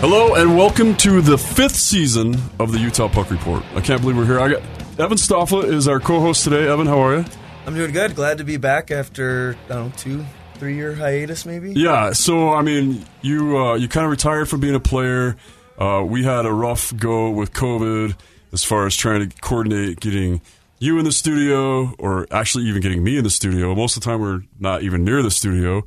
Hello 0.00 0.34
and 0.34 0.58
welcome 0.58 0.94
to 0.98 1.22
the 1.22 1.38
fifth 1.38 1.74
season 1.74 2.36
of 2.60 2.70
the 2.70 2.78
Utah 2.78 3.08
Puck 3.08 3.30
Report. 3.30 3.62
I 3.74 3.80
can't 3.80 4.02
believe 4.02 4.18
we're 4.18 4.26
here. 4.26 4.38
I 4.38 4.50
got 4.50 4.62
Evan 5.00 5.16
Stoffla 5.16 5.64
is 5.64 5.88
our 5.88 5.98
co-host 6.00 6.44
today. 6.44 6.68
Evan, 6.68 6.86
how 6.86 6.98
are 7.00 7.16
you? 7.16 7.24
I'm 7.66 7.74
doing 7.74 7.92
good. 7.92 8.14
Glad 8.14 8.36
to 8.38 8.44
be 8.44 8.58
back 8.58 8.90
after 8.90 9.56
I 9.64 9.68
don't 9.68 9.86
know 9.86 9.92
two, 9.96 10.24
three 10.56 10.76
year 10.76 10.94
hiatus 10.94 11.46
maybe. 11.46 11.72
Yeah. 11.72 12.12
So 12.12 12.52
I 12.52 12.60
mean, 12.60 13.06
you 13.22 13.56
uh, 13.56 13.74
you 13.76 13.88
kind 13.88 14.04
of 14.04 14.10
retired 14.10 14.50
from 14.50 14.60
being 14.60 14.74
a 14.74 14.80
player. 14.80 15.36
Uh, 15.78 16.04
we 16.06 16.24
had 16.24 16.44
a 16.44 16.52
rough 16.52 16.94
go 16.94 17.30
with 17.30 17.54
COVID 17.54 18.16
as 18.52 18.64
far 18.64 18.84
as 18.84 18.94
trying 18.94 19.28
to 19.28 19.40
coordinate 19.40 20.00
getting 20.00 20.42
you 20.78 20.98
in 20.98 21.06
the 21.06 21.12
studio, 21.12 21.94
or 21.98 22.26
actually 22.30 22.64
even 22.64 22.82
getting 22.82 23.02
me 23.02 23.16
in 23.16 23.24
the 23.24 23.30
studio. 23.30 23.74
Most 23.74 23.96
of 23.96 24.02
the 24.02 24.10
time, 24.10 24.20
we're 24.20 24.42
not 24.60 24.82
even 24.82 25.04
near 25.04 25.22
the 25.22 25.30
studio. 25.30 25.86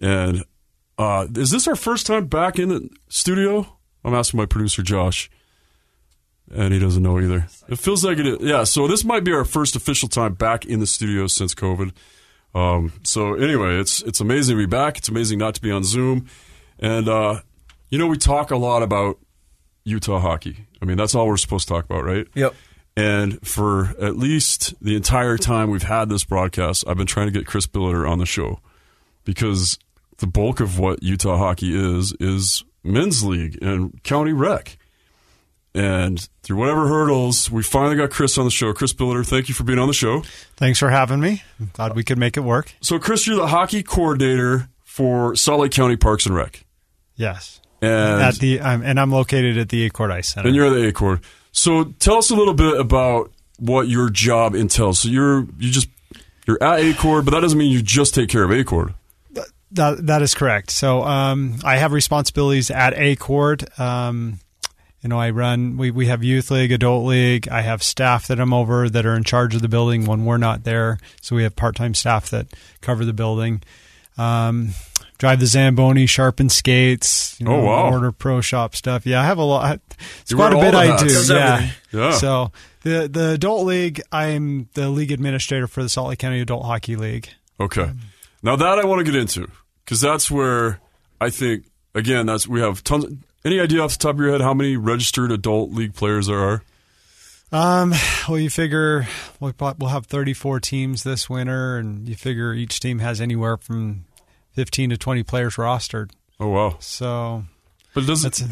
And 0.00 0.44
uh, 0.98 1.26
is 1.36 1.50
this 1.50 1.68
our 1.68 1.76
first 1.76 2.06
time 2.06 2.26
back 2.26 2.58
in 2.58 2.68
the 2.68 2.90
studio? 3.08 3.78
I'm 4.04 4.14
asking 4.14 4.38
my 4.38 4.46
producer 4.46 4.82
Josh, 4.82 5.30
and 6.52 6.74
he 6.74 6.80
doesn't 6.80 7.02
know 7.02 7.20
either. 7.20 7.46
It 7.68 7.78
feels 7.78 8.04
like 8.04 8.18
it 8.18 8.26
is. 8.26 8.38
Yeah, 8.40 8.64
so 8.64 8.88
this 8.88 9.04
might 9.04 9.24
be 9.24 9.32
our 9.32 9.44
first 9.44 9.76
official 9.76 10.08
time 10.08 10.34
back 10.34 10.66
in 10.66 10.80
the 10.80 10.86
studio 10.86 11.26
since 11.28 11.54
COVID. 11.54 11.92
Um, 12.54 12.92
so 13.04 13.34
anyway, 13.34 13.78
it's 13.78 14.02
it's 14.02 14.20
amazing 14.20 14.56
to 14.56 14.62
be 14.62 14.66
back. 14.66 14.98
It's 14.98 15.08
amazing 15.08 15.38
not 15.38 15.54
to 15.54 15.60
be 15.60 15.70
on 15.70 15.84
Zoom, 15.84 16.26
and 16.78 17.08
uh, 17.08 17.40
you 17.90 17.98
know 17.98 18.06
we 18.08 18.16
talk 18.16 18.50
a 18.50 18.56
lot 18.56 18.82
about 18.82 19.18
Utah 19.84 20.18
hockey. 20.18 20.66
I 20.82 20.84
mean 20.84 20.96
that's 20.96 21.14
all 21.14 21.28
we're 21.28 21.36
supposed 21.36 21.68
to 21.68 21.74
talk 21.74 21.84
about, 21.84 22.04
right? 22.04 22.26
Yep. 22.34 22.54
And 22.96 23.46
for 23.46 23.94
at 24.00 24.16
least 24.16 24.74
the 24.82 24.96
entire 24.96 25.38
time 25.38 25.70
we've 25.70 25.84
had 25.84 26.08
this 26.08 26.24
broadcast, 26.24 26.82
I've 26.88 26.96
been 26.96 27.06
trying 27.06 27.28
to 27.28 27.32
get 27.32 27.46
Chris 27.46 27.64
Billeter 27.64 28.08
on 28.10 28.18
the 28.18 28.26
show 28.26 28.58
because 29.24 29.78
the 30.18 30.26
bulk 30.26 30.60
of 30.60 30.78
what 30.78 31.02
Utah 31.02 31.36
hockey 31.36 31.74
is 31.74 32.12
is 32.20 32.64
men's 32.84 33.24
league 33.24 33.58
and 33.62 34.02
county 34.02 34.32
rec. 34.32 34.76
And 35.74 36.28
through 36.42 36.56
whatever 36.56 36.88
hurdles, 36.88 37.50
we 37.50 37.62
finally 37.62 37.94
got 37.94 38.10
Chris 38.10 38.36
on 38.36 38.44
the 38.44 38.50
show. 38.50 38.72
Chris 38.72 38.92
Billeter, 38.92 39.24
thank 39.24 39.48
you 39.48 39.54
for 39.54 39.64
being 39.64 39.78
on 39.78 39.86
the 39.86 39.94
show. 39.94 40.22
Thanks 40.56 40.78
for 40.78 40.90
having 40.90 41.20
me. 41.20 41.42
I'm 41.60 41.70
glad 41.72 41.94
we 41.94 42.02
could 42.02 42.18
make 42.18 42.36
it 42.36 42.40
work. 42.40 42.74
So, 42.80 42.98
Chris, 42.98 43.26
you're 43.26 43.36
the 43.36 43.48
hockey 43.48 43.82
coordinator 43.82 44.68
for 44.82 45.36
Salt 45.36 45.60
Lake 45.60 45.72
County 45.72 45.96
Parks 45.96 46.26
and 46.26 46.34
Rec. 46.34 46.64
Yes. 47.14 47.60
And 47.80 48.22
at 48.22 48.36
the 48.36 48.58
um, 48.60 48.82
and 48.82 48.98
I'm 48.98 49.12
located 49.12 49.56
at 49.56 49.68
the 49.68 49.88
Acord 49.88 50.10
Ice 50.10 50.30
Center. 50.30 50.48
And 50.48 50.56
you're 50.56 50.66
at 50.66 50.70
the 50.74 50.90
Acord. 50.90 51.22
So, 51.52 51.84
tell 52.00 52.16
us 52.16 52.30
a 52.30 52.34
little 52.34 52.54
bit 52.54 52.80
about 52.80 53.30
what 53.58 53.88
your 53.88 54.10
job 54.10 54.56
entails. 54.56 55.00
So, 55.00 55.08
you're 55.08 55.46
you 55.58 55.70
just 55.70 55.88
you're 56.46 56.60
at 56.60 56.80
Acord, 56.80 57.24
but 57.24 57.32
that 57.32 57.40
doesn't 57.40 57.58
mean 57.58 57.70
you 57.70 57.82
just 57.82 58.14
take 58.14 58.30
care 58.30 58.42
of 58.42 58.50
Acord. 58.50 58.94
That, 59.72 60.06
that 60.06 60.22
is 60.22 60.34
correct. 60.34 60.70
So 60.70 61.02
um, 61.02 61.56
I 61.64 61.76
have 61.76 61.92
responsibilities 61.92 62.70
at 62.70 62.94
Acord. 62.94 63.78
Um, 63.78 64.40
you 65.02 65.08
know, 65.08 65.20
I 65.20 65.30
run. 65.30 65.76
We 65.76 65.90
we 65.92 66.06
have 66.06 66.24
youth 66.24 66.50
league, 66.50 66.72
adult 66.72 67.06
league. 67.06 67.48
I 67.48 67.60
have 67.60 67.82
staff 67.82 68.26
that 68.26 68.40
I'm 68.40 68.52
over 68.52 68.90
that 68.90 69.06
are 69.06 69.14
in 69.14 69.22
charge 69.22 69.54
of 69.54 69.62
the 69.62 69.68
building 69.68 70.06
when 70.06 70.24
we're 70.24 70.38
not 70.38 70.64
there. 70.64 70.98
So 71.20 71.36
we 71.36 71.44
have 71.44 71.54
part 71.54 71.76
time 71.76 71.94
staff 71.94 72.30
that 72.30 72.48
cover 72.80 73.04
the 73.04 73.12
building. 73.12 73.62
Um, 74.16 74.70
drive 75.18 75.38
the 75.38 75.46
Zamboni, 75.46 76.06
sharpen 76.06 76.48
skates. 76.48 77.38
You 77.38 77.46
know, 77.46 77.60
oh 77.60 77.64
wow! 77.64 77.90
Order 77.92 78.10
pro 78.10 78.40
shop 78.40 78.74
stuff. 78.74 79.06
Yeah, 79.06 79.20
I 79.20 79.24
have 79.24 79.38
a 79.38 79.44
lot. 79.44 79.80
It's 80.22 80.34
quite 80.34 80.52
a 80.52 80.56
bit 80.56 80.74
I 80.74 80.96
do. 80.96 81.06
Yeah. 81.32 81.70
yeah. 81.92 82.12
So 82.12 82.50
the 82.82 83.08
the 83.08 83.30
adult 83.30 83.66
league, 83.66 84.00
I'm 84.10 84.68
the 84.74 84.88
league 84.88 85.12
administrator 85.12 85.68
for 85.68 85.82
the 85.82 85.88
Salt 85.88 86.08
Lake 86.08 86.18
County 86.18 86.40
Adult 86.40 86.64
Hockey 86.64 86.96
League. 86.96 87.28
Okay. 87.60 87.92
Now 88.42 88.56
that 88.56 88.78
I 88.78 88.84
want 88.84 89.04
to 89.04 89.10
get 89.10 89.18
into 89.18 89.48
because 89.84 90.00
that's 90.00 90.30
where 90.30 90.80
I 91.20 91.30
think 91.30 91.64
again 91.94 92.26
that's 92.26 92.46
we 92.46 92.60
have 92.60 92.84
tons. 92.84 93.06
Any 93.44 93.60
idea 93.60 93.82
off 93.82 93.92
the 93.92 93.98
top 93.98 94.14
of 94.14 94.20
your 94.20 94.32
head 94.32 94.40
how 94.40 94.54
many 94.54 94.76
registered 94.76 95.32
adult 95.32 95.70
league 95.72 95.94
players 95.94 96.26
there 96.26 96.38
are? 96.38 96.62
Um, 97.50 97.94
well, 98.28 98.38
you 98.38 98.50
figure 98.50 99.06
we'll, 99.40 99.54
we'll 99.78 99.88
have 99.88 100.06
34 100.06 100.60
teams 100.60 101.02
this 101.02 101.30
winter, 101.30 101.78
and 101.78 102.06
you 102.06 102.14
figure 102.14 102.52
each 102.52 102.78
team 102.80 102.98
has 102.98 103.20
anywhere 103.20 103.56
from 103.56 104.04
15 104.52 104.90
to 104.90 104.96
20 104.98 105.22
players 105.22 105.56
rostered. 105.56 106.10
Oh 106.38 106.48
wow! 106.48 106.76
So, 106.80 107.44
but 107.94 108.06
does 108.06 108.24
it 108.24 108.42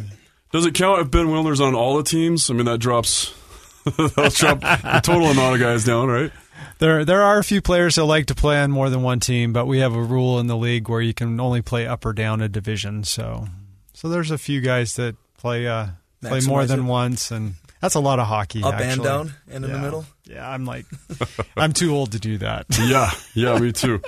does 0.51 0.65
it 0.65 0.75
count 0.75 1.01
if 1.03 1.11
Ben 1.11 1.27
Wilner's 1.27 1.61
on 1.61 1.75
all 1.75 1.97
the 1.97 2.03
teams? 2.03 2.51
I 2.51 2.55
mean, 2.55 2.65
that 2.65 2.79
drops 2.79 3.35
that'll 3.85 4.31
drop 4.31 4.61
the 4.61 5.01
total 5.03 5.29
amount 5.29 5.55
of 5.55 5.61
guys 5.61 5.85
down, 5.85 6.09
right? 6.09 6.33
There, 6.79 7.05
there 7.05 7.23
are 7.23 7.39
a 7.39 7.45
few 7.45 7.63
players 7.63 7.95
that 7.95 8.05
like 8.05 8.27
to 8.27 8.35
play 8.35 8.61
on 8.61 8.71
more 8.71 8.91
than 8.91 9.03
one 9.03 9.21
team, 9.21 9.53
but 9.53 9.67
we 9.67 9.79
have 9.79 9.95
a 9.95 10.03
rule 10.03 10.39
in 10.39 10.47
the 10.47 10.57
league 10.57 10.89
where 10.89 11.01
you 11.01 11.15
can 11.15 11.41
only 11.41 11.63
play 11.63 11.87
up 11.87 12.05
or 12.05 12.13
down 12.13 12.43
a 12.43 12.49
division. 12.49 13.05
So, 13.05 13.47
so 13.95 14.09
there's 14.09 14.31
a 14.31 14.39
few 14.39 14.61
guys 14.61 14.95
that 14.95 15.17
play 15.39 15.67
uh, 15.67 15.89
play 16.21 16.41
more 16.41 16.67
than 16.67 16.81
it. 16.81 16.85
once, 16.85 17.31
and 17.31 17.55
that's 17.81 17.95
a 17.95 18.01
lot 18.01 18.19
of 18.19 18.27
hockey. 18.27 18.63
Up 18.63 18.75
actually. 18.75 18.93
and 18.93 19.03
down, 19.03 19.35
and 19.51 19.65
in 19.65 19.71
yeah. 19.71 19.77
the 19.77 19.83
middle. 19.83 20.07
Yeah, 20.25 20.51
I'm 20.51 20.65
like, 20.65 20.87
I'm 21.57 21.73
too 21.73 21.95
old 21.95 22.13
to 22.13 22.19
do 22.19 22.39
that. 22.39 22.67
yeah, 22.79 23.11
yeah, 23.35 23.59
me 23.59 23.73
too. 23.73 24.03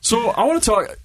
So 0.00 0.30
I 0.30 0.44
want 0.44 0.62
to 0.62 0.70
talk. 0.70 0.96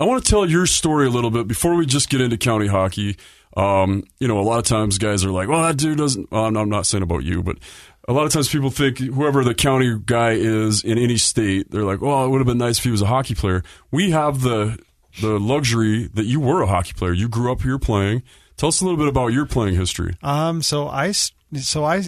I 0.00 0.04
want 0.04 0.24
to 0.24 0.28
tell 0.28 0.48
your 0.48 0.66
story 0.66 1.06
a 1.06 1.10
little 1.10 1.30
bit 1.30 1.46
before 1.46 1.76
we 1.76 1.86
just 1.86 2.10
get 2.10 2.20
into 2.20 2.36
county 2.36 2.66
hockey. 2.66 3.16
Um, 3.56 4.02
you 4.18 4.26
know, 4.26 4.40
a 4.40 4.42
lot 4.42 4.58
of 4.58 4.64
times 4.64 4.98
guys 4.98 5.24
are 5.24 5.30
like, 5.30 5.48
"Well, 5.48 5.62
that 5.62 5.76
dude 5.76 5.98
doesn't." 5.98 6.30
Well, 6.32 6.46
I'm 6.46 6.68
not 6.68 6.86
saying 6.86 7.02
about 7.02 7.22
you, 7.22 7.42
but 7.42 7.58
a 8.06 8.12
lot 8.12 8.26
of 8.26 8.32
times 8.32 8.48
people 8.48 8.70
think 8.70 8.98
whoever 8.98 9.44
the 9.44 9.54
county 9.54 9.98
guy 10.04 10.32
is 10.32 10.82
in 10.82 10.98
any 10.98 11.16
state, 11.16 11.70
they're 11.70 11.84
like, 11.84 12.02
"Oh, 12.02 12.24
it 12.24 12.28
would 12.28 12.38
have 12.38 12.46
been 12.46 12.58
nice 12.58 12.78
if 12.78 12.84
he 12.84 12.90
was 12.90 13.02
a 13.02 13.06
hockey 13.06 13.34
player." 13.34 13.62
We 13.90 14.10
have 14.10 14.42
the 14.42 14.78
the 15.20 15.38
luxury 15.38 16.08
that 16.14 16.24
you 16.24 16.40
were 16.40 16.62
a 16.62 16.66
hockey 16.66 16.92
player. 16.92 17.12
You 17.12 17.28
grew 17.28 17.52
up 17.52 17.62
here 17.62 17.78
playing. 17.78 18.22
Tell 18.56 18.68
us 18.68 18.80
a 18.80 18.84
little 18.84 18.98
bit 18.98 19.08
about 19.08 19.28
your 19.28 19.46
playing 19.46 19.74
history. 19.74 20.16
Um, 20.22 20.62
so 20.62 20.86
I, 20.86 21.12
so 21.12 21.84
I, 21.84 22.04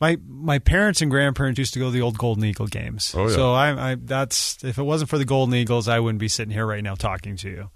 my 0.00 0.18
my 0.26 0.58
parents 0.58 1.02
and 1.02 1.10
grandparents 1.10 1.58
used 1.58 1.74
to 1.74 1.78
go 1.78 1.86
to 1.86 1.90
the 1.90 2.00
old 2.00 2.16
Golden 2.16 2.44
Eagle 2.44 2.66
games. 2.66 3.14
Oh, 3.16 3.28
yeah. 3.28 3.34
So 3.34 3.52
I, 3.52 3.92
I, 3.92 3.94
that's 3.96 4.62
if 4.64 4.78
it 4.78 4.82
wasn't 4.82 5.10
for 5.10 5.18
the 5.18 5.24
Golden 5.24 5.54
Eagles, 5.54 5.88
I 5.88 6.00
wouldn't 6.00 6.20
be 6.20 6.28
sitting 6.28 6.52
here 6.52 6.66
right 6.66 6.82
now 6.82 6.94
talking 6.94 7.36
to 7.38 7.50
you. 7.50 7.70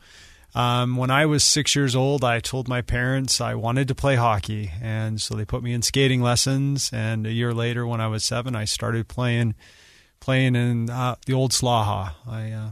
Um, 0.54 0.96
when 0.96 1.10
I 1.10 1.26
was 1.26 1.44
six 1.44 1.76
years 1.76 1.94
old, 1.94 2.24
I 2.24 2.40
told 2.40 2.68
my 2.68 2.80
parents 2.80 3.40
I 3.40 3.54
wanted 3.54 3.88
to 3.88 3.94
play 3.94 4.16
hockey, 4.16 4.72
and 4.82 5.20
so 5.20 5.34
they 5.34 5.44
put 5.44 5.62
me 5.62 5.72
in 5.72 5.82
skating 5.82 6.22
lessons. 6.22 6.90
And 6.92 7.26
a 7.26 7.32
year 7.32 7.52
later, 7.52 7.86
when 7.86 8.00
I 8.00 8.08
was 8.08 8.24
seven, 8.24 8.56
I 8.56 8.64
started 8.64 9.08
playing 9.08 9.54
playing 10.20 10.56
in 10.56 10.90
uh, 10.90 11.16
the 11.26 11.34
old 11.34 11.52
Slaha. 11.52 12.14
I 12.26 12.50
uh, 12.52 12.70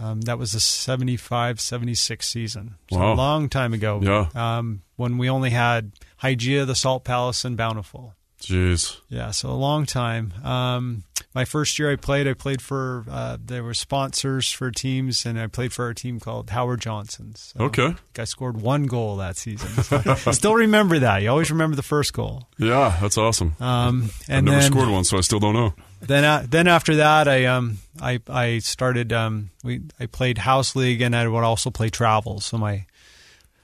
um, 0.00 0.22
that 0.22 0.38
was 0.38 0.52
the 0.52 0.60
75, 0.60 1.60
76 1.60 2.26
season. 2.26 2.76
So 2.90 2.98
wow. 2.98 3.12
a 3.12 3.14
long 3.14 3.48
time 3.48 3.74
ago. 3.74 4.00
Yeah. 4.02 4.28
Um, 4.34 4.82
when 4.96 5.18
we 5.18 5.28
only 5.28 5.50
had 5.50 5.92
Hygeia, 6.22 6.66
the 6.66 6.74
Salt 6.74 7.04
Palace, 7.04 7.44
and 7.44 7.56
Bountiful. 7.56 8.14
Jeez. 8.40 8.96
Yeah, 9.08 9.30
so 9.32 9.50
a 9.50 9.52
long 9.52 9.84
time. 9.84 10.32
Um, 10.42 11.04
my 11.34 11.44
first 11.44 11.78
year 11.78 11.92
I 11.92 11.96
played, 11.96 12.26
I 12.26 12.34
played 12.34 12.60
for, 12.60 13.04
uh, 13.08 13.36
there 13.44 13.62
were 13.62 13.74
sponsors 13.74 14.50
for 14.50 14.70
teams, 14.70 15.24
and 15.24 15.38
I 15.38 15.46
played 15.46 15.72
for 15.72 15.88
a 15.88 15.94
team 15.94 16.18
called 16.18 16.50
Howard 16.50 16.80
Johnson's. 16.80 17.52
So 17.56 17.66
okay. 17.66 17.94
I 18.18 18.24
scored 18.24 18.60
one 18.60 18.86
goal 18.86 19.16
that 19.16 19.36
season. 19.36 19.68
So 19.82 20.32
still 20.32 20.54
remember 20.54 20.98
that. 20.98 21.22
You 21.22 21.30
always 21.30 21.50
remember 21.50 21.76
the 21.76 21.82
first 21.82 22.12
goal. 22.12 22.48
Yeah, 22.58 22.96
that's 23.00 23.16
awesome. 23.16 23.54
Um, 23.60 24.10
and 24.28 24.38
I've 24.38 24.44
never 24.44 24.60
then, 24.60 24.72
scored 24.72 24.88
one, 24.88 25.04
so 25.04 25.18
I 25.18 25.20
still 25.20 25.38
don't 25.38 25.54
know. 25.54 25.74
then 26.00 26.24
uh, 26.24 26.44
then 26.48 26.66
after 26.66 26.96
that, 26.96 27.28
I 27.28 27.44
um 27.46 27.78
I 28.00 28.20
I 28.28 28.58
started 28.58 29.12
um 29.12 29.50
we 29.62 29.82
I 29.98 30.06
played 30.06 30.38
house 30.38 30.74
league 30.74 31.00
and 31.00 31.14
I 31.14 31.28
would 31.28 31.44
also 31.44 31.70
play 31.70 31.90
travel. 31.90 32.40
So 32.40 32.58
my 32.58 32.86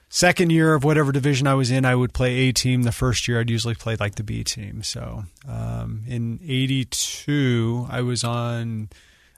second 0.09 0.51
year 0.51 0.73
of 0.73 0.83
whatever 0.83 1.11
division 1.11 1.47
I 1.47 1.53
was 1.53 1.71
in, 1.71 1.85
I 1.85 1.95
would 1.95 2.13
play 2.13 2.47
A 2.47 2.51
team. 2.51 2.83
The 2.83 2.91
first 2.91 3.27
year, 3.27 3.39
I'd 3.39 3.49
usually 3.49 3.75
play 3.75 3.95
like 3.99 4.15
the 4.15 4.23
B 4.23 4.43
team. 4.43 4.83
So 4.83 5.25
um, 5.47 6.03
in 6.07 6.39
'82, 6.43 7.87
I 7.89 8.01
was 8.01 8.23
on 8.23 8.89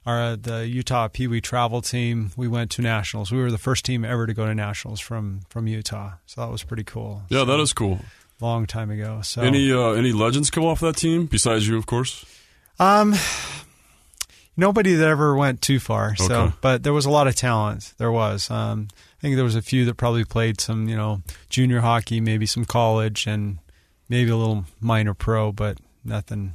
our 0.06 0.36
the 0.36 0.68
Utah 0.68 1.08
Pee 1.08 1.28
Wee 1.28 1.42
travel 1.42 1.82
team. 1.82 2.32
We 2.36 2.48
went 2.48 2.72
to 2.72 2.82
nationals. 2.82 3.32
We 3.32 3.40
were 3.40 3.52
the 3.52 3.58
first 3.58 3.86
team 3.86 4.06
ever 4.06 4.28
to 4.28 4.34
go 4.34 4.46
to 4.46 4.56
nationals 4.56 5.00
from 5.00 5.42
from 5.50 5.68
Utah. 5.68 6.14
So 6.26 6.42
that 6.42 6.52
was 6.52 6.64
pretty 6.64 6.84
cool. 6.84 7.24
Yeah, 7.30 7.40
so, 7.40 7.46
that 7.46 7.60
is 7.60 7.74
cool. 7.74 8.00
Long 8.42 8.66
time 8.66 8.90
ago. 8.90 9.22
So 9.22 9.42
any 9.42 9.72
uh, 9.72 9.92
any 9.92 10.12
legends 10.12 10.50
come 10.50 10.66
off 10.66 10.80
that 10.80 10.96
team 10.96 11.26
besides 11.26 11.68
you, 11.68 11.78
of 11.78 11.86
course. 11.86 12.26
Um, 12.80 13.14
nobody 14.56 14.94
that 14.94 15.08
ever 15.08 15.36
went 15.36 15.62
too 15.62 15.80
far. 15.80 16.12
Okay. 16.12 16.24
So, 16.24 16.54
but 16.62 16.84
there 16.84 16.94
was 16.94 17.06
a 17.06 17.10
lot 17.10 17.28
of 17.28 17.36
talent. 17.36 17.94
There 17.98 18.12
was. 18.12 18.50
Um, 18.50 18.88
I 19.20 19.22
think 19.22 19.36
there 19.36 19.44
was 19.46 19.56
a 19.56 19.62
few 19.62 19.84
that 19.86 19.96
probably 19.96 20.24
played 20.24 20.62
some, 20.62 20.88
you 20.88 20.96
know, 20.96 21.22
junior 21.50 21.82
hockey, 21.82 22.22
maybe 22.22 22.46
some 22.46 22.64
college, 22.66 23.28
and 23.28 23.60
maybe 24.08 24.30
a 24.32 24.38
little 24.38 24.66
minor 24.80 25.14
pro, 25.14 25.52
but 25.52 25.78
nothing. 26.06 26.54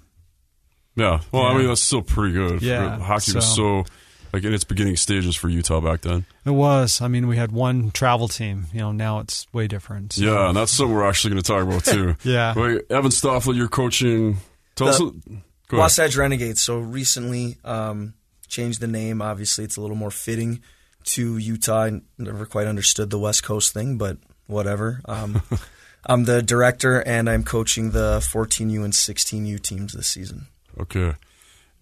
Yeah. 0.96 1.20
Well, 1.30 1.42
Yeah. 1.44 1.48
I 1.50 1.58
mean, 1.58 1.66
that's 1.68 1.82
still 1.82 2.02
pretty 2.02 2.32
good. 2.32 2.62
Yeah, 2.62 2.98
Hockey 2.98 3.32
was 3.34 3.46
so- 3.54 3.82
so 3.82 3.84
like 4.32 4.42
in 4.44 4.52
its 4.54 4.64
beginning 4.64 4.96
stages 4.96 5.36
for 5.36 5.48
Utah 5.48 5.80
back 5.80 6.00
then. 6.00 6.24
It 6.44 6.50
was. 6.50 7.00
I 7.00 7.06
mean, 7.08 7.28
we 7.28 7.36
had 7.36 7.52
one 7.52 7.90
travel 7.92 8.26
team. 8.28 8.66
You 8.72 8.80
know, 8.80 8.92
now 8.92 9.20
it's 9.20 9.46
way 9.52 9.66
different. 9.68 10.14
So- 10.14 10.22
Yeah, 10.24 10.48
and 10.48 10.56
that's 10.56 10.72
something 10.72 10.94
we're 10.94 11.08
actually 11.08 11.32
going 11.34 11.42
to 11.42 11.46
talk 11.52 11.62
about 11.62 11.84
too. 11.94 12.16
Yeah. 12.28 12.54
Wait, 12.56 12.82
Evan 12.90 13.10
Stoffel, 13.10 13.54
you're 13.54 13.68
coaching. 13.68 14.38
Tell 14.74 14.88
us. 14.88 14.98
The- 14.98 15.04
a- 15.04 15.30
Go 15.68 15.76
ahead. 15.78 15.84
Wasatch 15.84 16.16
Renegades. 16.16 16.60
So 16.60 16.78
recently 16.78 17.56
um, 17.64 18.14
changed 18.48 18.80
the 18.80 18.86
name. 18.86 19.22
Obviously, 19.22 19.64
it's 19.64 19.76
a 19.76 19.80
little 19.80 19.96
more 19.96 20.10
fitting 20.10 20.60
to 21.04 21.38
Utah. 21.38 21.84
I 21.84 22.00
never 22.18 22.46
quite 22.46 22.66
understood 22.66 23.10
the 23.10 23.18
West 23.18 23.42
Coast 23.42 23.72
thing, 23.72 23.98
but 23.98 24.18
whatever. 24.46 25.00
Um, 25.06 25.42
I'm 26.06 26.24
the 26.24 26.42
director, 26.42 27.00
and 27.00 27.30
I'm 27.30 27.44
coaching 27.44 27.92
the 27.92 28.18
14U 28.18 28.84
and 28.84 28.92
16U 28.92 29.60
teams 29.60 29.92
this 29.92 30.08
season. 30.08 30.48
Okay. 30.78 31.14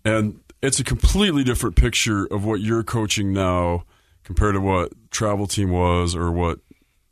And 0.05 0.41
it's 0.63 0.79
a 0.79 0.85
completely 0.85 1.43
different 1.43 1.77
picture 1.77 2.27
of 2.27 2.45
what 2.45 2.61
you're 2.61 2.85
coaching 2.85 3.33
now 3.33 3.85
compared 4.25 4.55
to 4.55 4.61
what 4.61 4.93
travel 5.11 5.47
team 5.47 5.71
was 5.71 6.15
or 6.15 6.31
what 6.31 6.61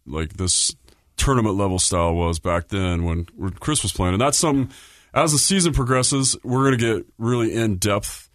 like 0.06 0.34
this 0.34 0.74
tournament 1.16 1.56
level 1.56 1.78
style 1.78 2.14
was 2.14 2.38
back 2.38 2.68
then 2.68 3.04
when, 3.04 3.26
when 3.36 3.52
Chris 3.52 3.82
was 3.82 3.92
playing. 3.92 4.14
And 4.14 4.20
that's 4.20 4.38
something 4.38 4.70
as 5.12 5.32
the 5.32 5.38
season 5.38 5.72
progresses, 5.72 6.36
we're 6.44 6.64
going 6.70 6.78
to 6.78 6.94
get 6.94 7.06
really 7.18 7.54
in 7.54 7.76
depth 7.76 8.29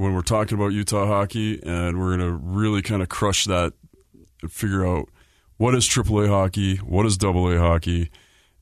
when 0.00 0.14
we're 0.14 0.22
talking 0.22 0.56
about 0.56 0.72
Utah 0.72 1.06
hockey 1.06 1.60
and 1.62 2.00
we're 2.00 2.16
going 2.16 2.26
to 2.26 2.32
really 2.32 2.80
kind 2.80 3.02
of 3.02 3.10
crush 3.10 3.44
that 3.44 3.74
and 4.40 4.50
figure 4.50 4.86
out 4.86 5.10
what 5.58 5.74
is 5.74 5.86
AAA 5.86 6.28
hockey, 6.28 6.76
what 6.76 7.04
is 7.04 7.22
AA 7.22 7.58
hockey, 7.58 8.10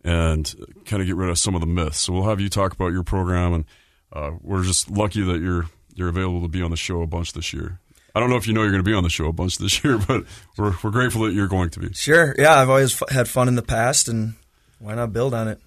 and 0.02 0.52
kind 0.84 1.00
of 1.00 1.06
get 1.06 1.14
rid 1.14 1.30
of 1.30 1.38
some 1.38 1.54
of 1.54 1.60
the 1.60 1.66
myths. 1.66 1.98
So 2.00 2.12
we'll 2.12 2.24
have 2.24 2.40
you 2.40 2.48
talk 2.48 2.72
about 2.72 2.92
your 2.92 3.04
program, 3.04 3.52
and 3.52 3.64
uh, 4.12 4.32
we're 4.40 4.64
just 4.64 4.90
lucky 4.90 5.22
that 5.22 5.40
you're 5.40 5.66
you're 5.94 6.08
available 6.08 6.42
to 6.42 6.48
be 6.48 6.60
on 6.60 6.72
the 6.72 6.76
show 6.76 7.02
a 7.02 7.06
bunch 7.06 7.32
this 7.32 7.52
year. 7.52 7.78
I 8.16 8.20
don't 8.20 8.30
know 8.30 8.36
if 8.36 8.48
you 8.48 8.52
know 8.52 8.62
you're 8.62 8.72
going 8.72 8.82
to 8.82 8.90
be 8.90 8.94
on 8.94 9.04
the 9.04 9.10
show 9.10 9.26
a 9.26 9.32
bunch 9.32 9.58
this 9.58 9.84
year, 9.84 9.96
but 10.08 10.24
we're 10.56 10.74
we're 10.82 10.90
grateful 10.90 11.22
that 11.22 11.34
you're 11.34 11.46
going 11.46 11.70
to 11.70 11.80
be. 11.80 11.92
Sure. 11.92 12.34
Yeah, 12.36 12.60
I've 12.60 12.68
always 12.68 13.00
f- 13.00 13.10
had 13.10 13.28
fun 13.28 13.46
in 13.46 13.54
the 13.54 13.62
past, 13.62 14.08
and 14.08 14.34
why 14.80 14.96
not 14.96 15.12
build 15.12 15.34
on 15.34 15.46
it? 15.46 15.60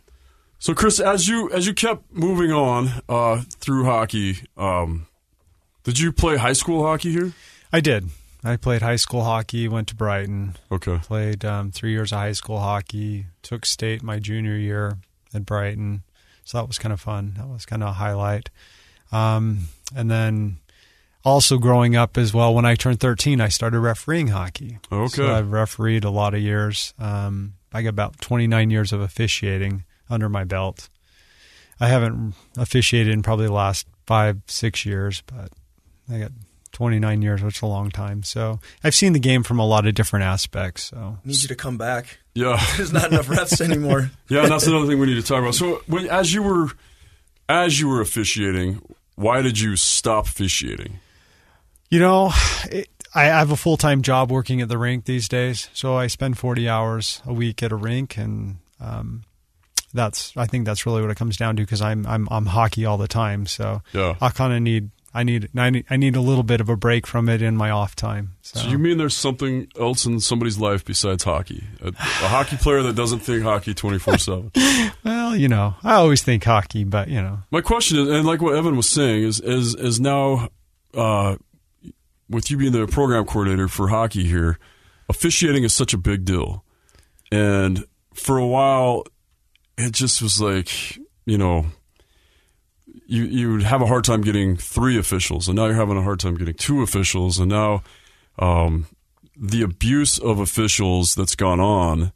So, 0.59 0.73
Chris, 0.73 0.99
as 0.99 1.29
you 1.29 1.49
as 1.51 1.65
you 1.65 1.73
kept 1.73 2.11
moving 2.11 2.51
on 2.51 2.89
uh, 3.07 3.41
through 3.59 3.85
hockey, 3.85 4.39
um, 4.57 5.07
did 5.83 5.99
you 5.99 6.11
play 6.11 6.37
high 6.37 6.53
school 6.53 6.83
hockey 6.83 7.11
here? 7.11 7.33
I 7.71 7.79
did. 7.79 8.09
I 8.43 8.55
played 8.55 8.81
high 8.81 8.95
school 8.95 9.23
hockey. 9.23 9.67
Went 9.67 9.87
to 9.89 9.95
Brighton. 9.95 10.55
Okay. 10.71 10.97
Played 10.99 11.45
um, 11.45 11.71
three 11.71 11.91
years 11.91 12.11
of 12.11 12.19
high 12.19 12.31
school 12.31 12.59
hockey. 12.59 13.27
Took 13.43 13.65
state 13.65 14.01
my 14.01 14.19
junior 14.19 14.55
year 14.55 14.97
at 15.33 15.45
Brighton, 15.45 16.03
so 16.43 16.57
that 16.57 16.67
was 16.67 16.79
kind 16.79 16.91
of 16.91 16.99
fun. 16.99 17.35
That 17.37 17.47
was 17.47 17.65
kind 17.65 17.83
of 17.83 17.89
a 17.89 17.93
highlight. 17.93 18.49
Um, 19.11 19.67
and 19.95 20.09
then 20.09 20.57
also 21.23 21.57
growing 21.57 21.95
up 21.95 22.17
as 22.17 22.33
well, 22.33 22.53
when 22.53 22.65
I 22.65 22.75
turned 22.75 22.99
13, 22.99 23.39
I 23.41 23.49
started 23.49 23.79
refereeing 23.79 24.27
hockey. 24.27 24.79
Okay. 24.91 25.07
So 25.07 25.33
I've 25.33 25.51
refereed 25.51 26.03
a 26.03 26.09
lot 26.09 26.33
of 26.33 26.41
years. 26.41 26.93
Um, 26.97 27.53
I 27.73 27.83
got 27.83 27.89
about 27.89 28.19
29 28.21 28.69
years 28.69 28.91
of 28.91 29.01
officiating 29.01 29.83
under 30.09 30.29
my 30.29 30.43
belt. 30.43 30.89
I 31.79 31.87
haven't 31.87 32.35
officiated 32.57 33.13
in 33.13 33.23
probably 33.23 33.47
the 33.47 33.53
last 33.53 33.87
five, 34.05 34.41
six 34.47 34.85
years, 34.85 35.23
but 35.25 35.51
I 36.09 36.19
got 36.19 36.31
29 36.71 37.21
years, 37.21 37.41
which 37.43 37.57
is 37.57 37.61
a 37.61 37.65
long 37.67 37.89
time. 37.89 38.23
So 38.23 38.59
I've 38.83 38.95
seen 38.95 39.13
the 39.13 39.19
game 39.19 39.43
from 39.43 39.59
a 39.59 39.65
lot 39.65 39.85
of 39.85 39.93
different 39.93 40.23
aspects. 40.23 40.83
So 40.83 41.17
Need 41.25 41.41
you 41.41 41.47
to 41.49 41.55
come 41.55 41.77
back. 41.77 42.19
Yeah. 42.33 42.63
There's 42.77 42.93
not 42.93 43.11
enough 43.11 43.27
refs 43.27 43.59
anymore. 43.69 44.11
Yeah, 44.29 44.43
and 44.43 44.51
that's 44.51 44.67
another 44.67 44.87
thing 44.87 44.99
we 44.99 45.07
need 45.07 45.15
to 45.21 45.23
talk 45.23 45.39
about. 45.39 45.55
So, 45.55 45.81
when, 45.87 46.07
as 46.07 46.33
you 46.33 46.43
were 46.43 46.69
as 47.49 47.79
you 47.79 47.89
were 47.89 47.99
officiating, 48.01 48.81
why 49.15 49.41
did 49.41 49.59
you 49.59 49.75
stop 49.75 50.27
officiating? 50.27 50.99
You 51.89 51.99
know, 51.99 52.31
it, 52.69 52.87
I 53.13 53.25
have 53.25 53.51
a 53.51 53.57
full 53.57 53.75
time 53.75 54.01
job 54.01 54.31
working 54.31 54.61
at 54.61 54.69
the 54.69 54.77
rink 54.77 55.03
these 55.03 55.27
days, 55.27 55.69
so 55.73 55.95
I 55.95 56.07
spend 56.07 56.37
forty 56.37 56.69
hours 56.69 57.21
a 57.25 57.33
week 57.33 57.61
at 57.61 57.73
a 57.73 57.75
rink, 57.75 58.17
and 58.17 58.59
um, 58.79 59.23
that's 59.93 60.31
I 60.37 60.45
think 60.45 60.65
that's 60.65 60.85
really 60.85 61.01
what 61.01 61.11
it 61.11 61.17
comes 61.17 61.35
down 61.35 61.57
to 61.57 61.63
because 61.63 61.81
I'm 61.81 62.05
I'm 62.07 62.29
I'm 62.31 62.45
hockey 62.45 62.85
all 62.85 62.97
the 62.97 63.09
time, 63.09 63.45
so 63.45 63.81
Yeah. 63.91 64.15
I 64.21 64.29
kind 64.29 64.53
of 64.53 64.61
need 64.61 64.91
I 65.13 65.23
need 65.23 65.49
I 65.55 65.69
need 65.69 65.85
I 65.89 65.97
need 65.97 66.15
a 66.15 66.21
little 66.21 66.43
bit 66.43 66.61
of 66.61 66.69
a 66.69 66.77
break 66.77 67.05
from 67.05 67.27
it 67.27 67.41
in 67.41 67.57
my 67.57 67.69
off 67.69 67.95
time. 67.95 68.35
So, 68.41 68.61
So 68.61 68.67
you 68.69 68.77
mean 68.77 68.97
there's 68.97 69.15
something 69.15 69.67
else 69.79 70.05
in 70.05 70.19
somebody's 70.21 70.57
life 70.57 70.85
besides 70.85 71.23
hockey? 71.23 71.65
A, 71.81 71.89
a 71.89 71.93
hockey 71.93 72.55
player 72.57 72.81
that 72.83 72.95
doesn't 72.95 73.19
think 73.19 73.43
hockey 73.43 73.73
24/7. 73.73 74.93
well, 75.03 75.35
you 75.35 75.47
know, 75.49 75.75
I 75.83 75.95
always 75.95 76.21
think 76.23 76.43
hockey, 76.43 76.83
but 76.85 77.09
you 77.09 77.21
know, 77.21 77.39
My 77.51 77.61
question 77.61 77.97
is, 77.99 78.09
and 78.09 78.25
like 78.25 78.41
what 78.41 78.55
Evan 78.55 78.77
was 78.77 78.87
saying, 78.89 79.23
is 79.23 79.39
is 79.41 79.75
is 79.75 79.99
now 79.99 80.49
uh, 80.93 81.35
with 82.29 82.49
you 82.49 82.57
being 82.57 82.71
the 82.71 82.87
program 82.87 83.25
coordinator 83.25 83.67
for 83.67 83.89
hockey 83.89 84.23
here, 84.25 84.59
officiating 85.09 85.63
is 85.65 85.73
such 85.73 85.93
a 85.93 85.97
big 85.97 86.23
deal, 86.23 86.63
and 87.31 87.83
for 88.13 88.37
a 88.37 88.47
while, 88.47 89.03
it 89.77 89.91
just 89.91 90.21
was 90.21 90.39
like 90.41 90.97
you 91.25 91.37
know. 91.37 91.65
You 93.11 93.25
you 93.25 93.51
would 93.51 93.63
have 93.63 93.81
a 93.81 93.87
hard 93.87 94.05
time 94.05 94.21
getting 94.21 94.55
three 94.55 94.97
officials, 94.97 95.49
and 95.49 95.57
now 95.57 95.65
you're 95.65 95.75
having 95.75 95.97
a 95.97 96.01
hard 96.01 96.21
time 96.21 96.35
getting 96.35 96.53
two 96.53 96.81
officials, 96.81 97.39
and 97.39 97.49
now 97.49 97.83
um, 98.39 98.85
the 99.35 99.63
abuse 99.63 100.17
of 100.17 100.39
officials 100.39 101.13
that's 101.15 101.35
gone 101.35 101.59
on. 101.59 102.13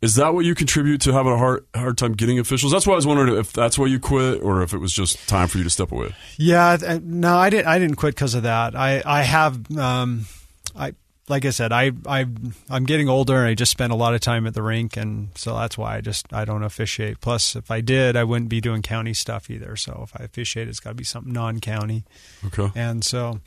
Is 0.00 0.14
that 0.14 0.32
what 0.32 0.46
you 0.46 0.54
contribute 0.54 1.02
to 1.02 1.12
having 1.12 1.32
a 1.32 1.38
hard 1.38 1.66
hard 1.74 1.98
time 1.98 2.14
getting 2.14 2.38
officials? 2.38 2.72
That's 2.72 2.86
why 2.86 2.94
I 2.94 2.96
was 2.96 3.06
wondering 3.06 3.38
if 3.38 3.52
that's 3.52 3.78
why 3.78 3.86
you 3.86 4.00
quit, 4.00 4.42
or 4.42 4.62
if 4.62 4.72
it 4.72 4.78
was 4.78 4.92
just 4.92 5.28
time 5.28 5.48
for 5.48 5.58
you 5.58 5.64
to 5.64 5.70
step 5.70 5.92
away. 5.92 6.14
Yeah, 6.38 6.78
no, 7.02 7.36
I 7.36 7.50
didn't. 7.50 7.66
I 7.66 7.78
didn't 7.78 7.96
quit 7.96 8.14
because 8.14 8.34
of 8.34 8.44
that. 8.44 8.74
I 8.74 9.02
I 9.04 9.22
have 9.22 9.70
um, 9.76 10.24
I 10.74 10.94
like 11.32 11.44
I 11.46 11.50
said, 11.50 11.72
I 11.72 11.90
I 12.06 12.26
I'm 12.70 12.84
getting 12.84 13.08
older, 13.08 13.36
and 13.38 13.48
I 13.48 13.54
just 13.54 13.72
spend 13.72 13.92
a 13.92 13.96
lot 13.96 14.14
of 14.14 14.20
time 14.20 14.46
at 14.46 14.54
the 14.54 14.62
rink, 14.62 14.96
and 14.96 15.28
so 15.34 15.56
that's 15.56 15.76
why 15.76 15.96
I 15.96 16.00
just 16.00 16.32
I 16.32 16.44
don't 16.44 16.62
officiate. 16.62 17.20
Plus, 17.20 17.56
if 17.56 17.70
I 17.70 17.80
did, 17.80 18.14
I 18.16 18.24
wouldn't 18.24 18.48
be 18.50 18.60
doing 18.60 18.82
county 18.82 19.14
stuff 19.14 19.50
either. 19.50 19.74
So 19.76 20.02
if 20.04 20.12
I 20.20 20.24
officiate, 20.24 20.68
it's 20.68 20.78
got 20.80 20.90
to 20.90 20.94
be 20.94 21.04
something 21.04 21.32
non-county, 21.32 22.04
Okay. 22.46 22.70
and 22.74 23.02
so 23.04 23.40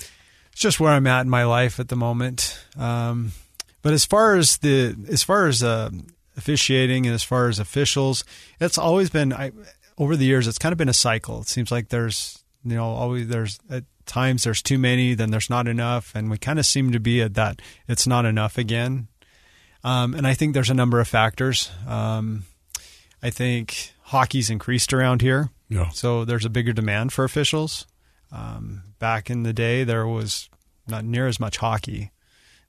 it's 0.52 0.62
just 0.62 0.80
where 0.80 0.92
I'm 0.92 1.08
at 1.08 1.22
in 1.22 1.30
my 1.30 1.46
life 1.46 1.80
at 1.80 1.88
the 1.90 1.96
moment. 1.96 2.60
Um, 2.78 3.32
but 3.82 3.94
as 3.94 4.04
far 4.06 4.36
as 4.36 4.58
the 4.58 4.96
as 5.10 5.24
far 5.24 5.48
as 5.48 5.62
uh, 5.64 5.90
officiating 6.36 7.06
and 7.06 7.16
as 7.16 7.24
far 7.24 7.48
as 7.50 7.60
officials, 7.60 8.24
it's 8.60 8.78
always 8.78 9.10
been 9.10 9.32
I 9.32 9.52
over 9.98 10.16
the 10.16 10.26
years. 10.26 10.48
It's 10.48 10.58
kind 10.58 10.74
of 10.74 10.78
been 10.78 10.90
a 10.90 10.94
cycle. 10.94 11.42
It 11.42 11.48
seems 11.48 11.72
like 11.72 11.90
there's 11.90 12.44
you 12.64 12.76
know 12.76 12.86
always 12.86 13.28
there's 13.28 13.60
at 13.70 13.84
times 14.06 14.44
there's 14.44 14.62
too 14.62 14.78
many, 14.78 15.14
then 15.14 15.32
there's 15.32 15.50
not 15.50 15.68
enough, 15.68 16.14
and 16.16 16.30
we 16.30 16.38
kind 16.38 16.60
of 16.60 16.66
seem 16.66 16.92
to 16.92 17.00
be 17.00 17.22
at 17.22 17.34
that 17.36 17.62
it's 17.88 18.08
not 18.08 18.26
enough 18.26 18.58
again. 18.58 19.08
Um, 19.84 20.14
and 20.14 20.26
I 20.26 20.34
think 20.34 20.54
there's 20.54 20.70
a 20.70 20.76
number 20.76 21.00
of 21.00 21.08
factors. 21.08 21.72
Um, 21.88 22.44
I 23.22 23.30
think 23.30 23.94
hockey's 24.02 24.50
increased 24.50 24.94
around 24.94 25.22
here. 25.22 25.50
Yeah. 25.70 25.90
So 25.90 26.26
there's 26.26 26.46
a 26.46 26.50
bigger 26.50 26.74
demand 26.74 27.14
for 27.14 27.24
officials. 27.24 27.86
Um, 28.32 28.84
back 29.00 29.30
in 29.30 29.44
the 29.44 29.54
day, 29.54 29.84
there 29.84 30.08
was 30.08 30.50
not 30.88 31.06
near 31.06 31.28
as 31.28 31.40
much 31.40 31.58
hockey. 31.58 32.12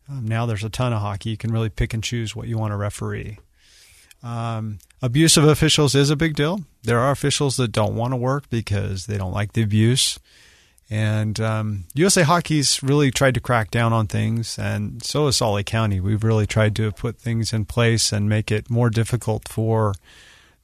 Um, 0.09 0.27
now 0.27 0.47
there's 0.47 0.65
a 0.65 0.71
ton 0.71 0.93
of 0.93 1.01
hockey. 1.01 1.31
You 1.31 1.37
can 1.37 1.53
really 1.53 1.69
pick 1.69 1.93
and 1.95 2.03
choose 2.03 2.37
what 2.37 2.49
you 2.49 2.59
want 2.59 2.73
to 2.73 2.77
referee. 2.77 3.39
Um, 4.23 4.79
abuse 5.03 5.37
of 5.37 5.45
officials 5.45 5.95
is 5.95 6.11
a 6.11 6.17
big 6.17 6.35
deal. 6.35 6.61
There 6.83 6.99
are 6.99 7.11
officials 7.11 7.57
that 7.57 7.73
don't 7.73 7.97
want 7.97 8.13
to 8.13 8.17
work 8.17 8.49
because 8.49 9.07
they 9.07 9.19
don't 9.19 9.33
like 9.33 9.53
the 9.53 9.63
abuse. 9.63 10.19
And 10.89 11.41
um, 11.41 11.85
USA 11.95 12.23
Hockey's 12.23 12.83
really 12.83 13.11
tried 13.11 13.35
to 13.35 13.41
crack 13.41 13.73
down 13.73 13.93
on 13.93 14.07
things, 14.07 14.57
and 14.59 15.03
so 15.03 15.27
has 15.27 15.39
Salt 15.39 15.57
Lake 15.57 15.67
County. 15.67 15.99
We've 15.99 16.23
really 16.23 16.47
tried 16.47 16.77
to 16.77 16.93
put 16.93 17.19
things 17.19 17.53
in 17.53 17.65
place 17.65 18.13
and 18.13 18.29
make 18.29 18.53
it 18.53 18.71
more 18.71 18.89
difficult 18.89 19.49
for 19.49 19.95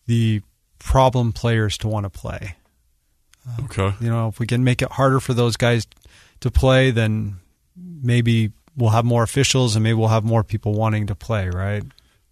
the 0.06 0.42
problem 0.78 1.32
players 1.32 1.76
to 1.78 1.88
want 1.88 2.04
to 2.04 2.10
play. 2.10 2.56
Okay. 3.64 3.94
You 4.00 4.10
know, 4.10 4.28
if 4.28 4.38
we 4.38 4.46
can 4.46 4.62
make 4.62 4.82
it 4.82 4.92
harder 4.92 5.18
for 5.18 5.34
those 5.34 5.56
guys 5.56 5.86
to 6.40 6.50
play, 6.50 6.90
then 6.90 7.40
maybe 7.76 8.52
we'll 8.76 8.90
have 8.90 9.04
more 9.04 9.22
officials 9.22 9.74
and 9.74 9.82
maybe 9.82 9.94
we'll 9.94 10.08
have 10.08 10.24
more 10.24 10.44
people 10.44 10.74
wanting 10.74 11.08
to 11.08 11.14
play, 11.14 11.48
right? 11.48 11.82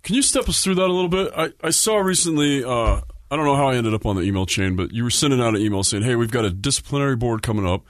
Can 0.03 0.15
you 0.15 0.23
step 0.23 0.49
us 0.49 0.63
through 0.63 0.77
that 0.77 0.87
a 0.87 0.93
little 0.93 1.09
bit? 1.09 1.33
I, 1.37 1.53
I 1.63 1.71
saw 1.71 1.97
recently, 1.97 2.65
uh, 2.65 3.01
I 3.31 3.37
don't 3.37 3.45
know 3.45 3.55
how 3.57 3.69
I 3.69 3.77
ended 3.77 3.95
up 3.95 4.07
on 4.07 4.17
the 4.17 4.23
email 4.23 4.45
chain, 4.47 4.75
but 4.77 4.93
you 4.93 5.05
were 5.05 5.11
sending 5.11 5.41
out 5.41 5.55
an 5.55 5.61
email 5.61 5.83
saying, 5.85 6.03
hey, 6.03 6.17
we've 6.17 6.31
got 6.31 6.45
a 6.45 6.51
disciplinary 6.51 7.17
board 7.17 7.43
coming 7.43 7.67
up. 7.67 7.83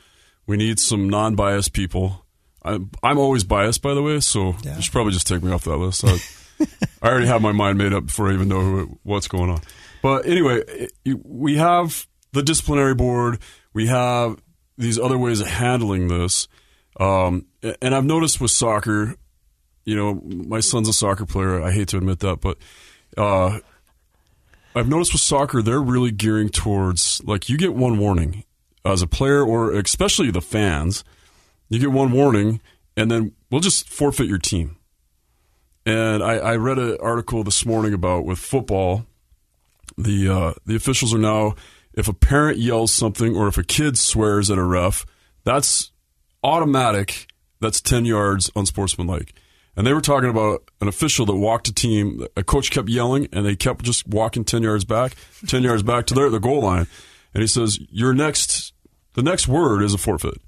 We 0.46 0.56
need 0.56 0.78
some 0.78 1.08
non 1.08 1.34
biased 1.34 1.72
people. 1.72 2.24
I'm, 2.62 2.90
I'm 3.02 3.18
always 3.18 3.42
biased, 3.44 3.80
by 3.80 3.94
the 3.94 4.02
way, 4.02 4.20
so 4.20 4.54
Yeah. 4.62 4.76
you 4.76 4.82
should 4.82 4.92
probably 4.92 5.12
just 5.12 5.26
take 5.26 5.42
me 5.42 5.50
off 5.50 5.64
that 5.64 5.76
list. 5.78 6.04
I, 6.04 6.18
I 7.02 7.08
already 7.08 7.26
have 7.26 7.40
my 7.40 7.52
mind 7.52 7.78
made 7.78 7.94
up 7.94 8.06
before 8.06 8.30
I 8.30 8.34
even 8.34 8.48
know 8.48 8.60
who, 8.60 8.98
what's 9.02 9.28
going 9.28 9.48
on. 9.50 9.60
But 10.02 10.26
anyway, 10.26 10.62
it- 11.04 11.24
we 11.24 11.56
have 11.56 12.06
the 12.32 12.42
disciplinary 12.42 12.94
board. 12.94 13.38
We 13.72 13.86
have 13.86 14.36
these 14.76 14.98
other 14.98 15.16
ways 15.18 15.40
of 15.40 15.46
handling 15.46 16.08
this. 16.08 16.48
Um, 16.98 17.46
and 17.80 17.94
I've 17.94 18.04
noticed 18.04 18.40
with 18.42 18.50
soccer, 18.50 19.14
you 19.86 19.96
know, 19.96 20.14
my 20.22 20.60
son's 20.60 20.88
a 20.88 20.92
soccer 20.92 21.24
player. 21.24 21.62
I 21.62 21.70
hate 21.72 21.88
to 21.88 21.96
admit 21.96 22.18
that, 22.20 22.40
but 22.40 22.58
uh, 23.16 23.58
I've 24.74 24.88
noticed 24.88 25.12
with 25.12 25.22
soccer, 25.22 25.62
they're 25.62 25.80
really 25.80 26.12
gearing 26.12 26.48
towards 26.48 27.22
like 27.24 27.48
you 27.48 27.56
get 27.56 27.74
one 27.74 27.98
warning 27.98 28.44
as 28.84 29.02
a 29.02 29.06
player, 29.06 29.44
or 29.44 29.72
especially 29.72 30.30
the 30.30 30.40
fans. 30.40 31.04
You 31.68 31.78
get 31.78 31.92
one 31.92 32.12
warning, 32.12 32.60
and 32.96 33.10
then 33.10 33.32
we'll 33.50 33.60
just 33.60 33.88
forfeit 33.88 34.26
your 34.26 34.38
team. 34.38 34.76
And 35.86 36.22
I, 36.22 36.36
I 36.36 36.56
read 36.56 36.78
an 36.78 36.98
article 37.00 37.42
this 37.42 37.64
morning 37.64 37.94
about 37.94 38.24
with 38.24 38.38
football, 38.38 39.06
the 39.96 40.28
uh, 40.28 40.52
the 40.66 40.76
officials 40.76 41.14
are 41.14 41.18
now 41.18 41.54
if 41.94 42.08
a 42.08 42.12
parent 42.12 42.58
yells 42.58 42.92
something 42.92 43.36
or 43.36 43.48
if 43.48 43.58
a 43.58 43.64
kid 43.64 43.98
swears 43.98 44.50
at 44.50 44.58
a 44.58 44.64
ref, 44.64 45.04
that's 45.44 45.90
automatic. 46.42 47.26
That's 47.60 47.80
ten 47.80 48.04
yards 48.04 48.50
unsportsmanlike. 48.56 49.34
And 49.76 49.86
they 49.86 49.92
were 49.92 50.00
talking 50.00 50.28
about 50.28 50.68
an 50.80 50.88
official 50.88 51.24
that 51.26 51.36
walked 51.36 51.68
a 51.68 51.72
team. 51.72 52.26
A 52.36 52.42
coach 52.42 52.70
kept 52.70 52.88
yelling, 52.88 53.28
and 53.32 53.46
they 53.46 53.56
kept 53.56 53.84
just 53.84 54.06
walking 54.06 54.44
ten 54.44 54.62
yards 54.62 54.84
back, 54.84 55.14
ten 55.46 55.62
yards 55.62 55.82
back 55.82 56.06
to 56.06 56.14
their 56.14 56.28
the 56.28 56.40
goal 56.40 56.62
line. 56.62 56.86
And 57.32 57.40
he 57.40 57.46
says, 57.46 57.78
"Your 57.90 58.12
next, 58.12 58.72
the 59.14 59.22
next 59.22 59.48
word 59.48 59.82
is 59.82 59.94
a 59.94 59.98
forfeit." 59.98 60.40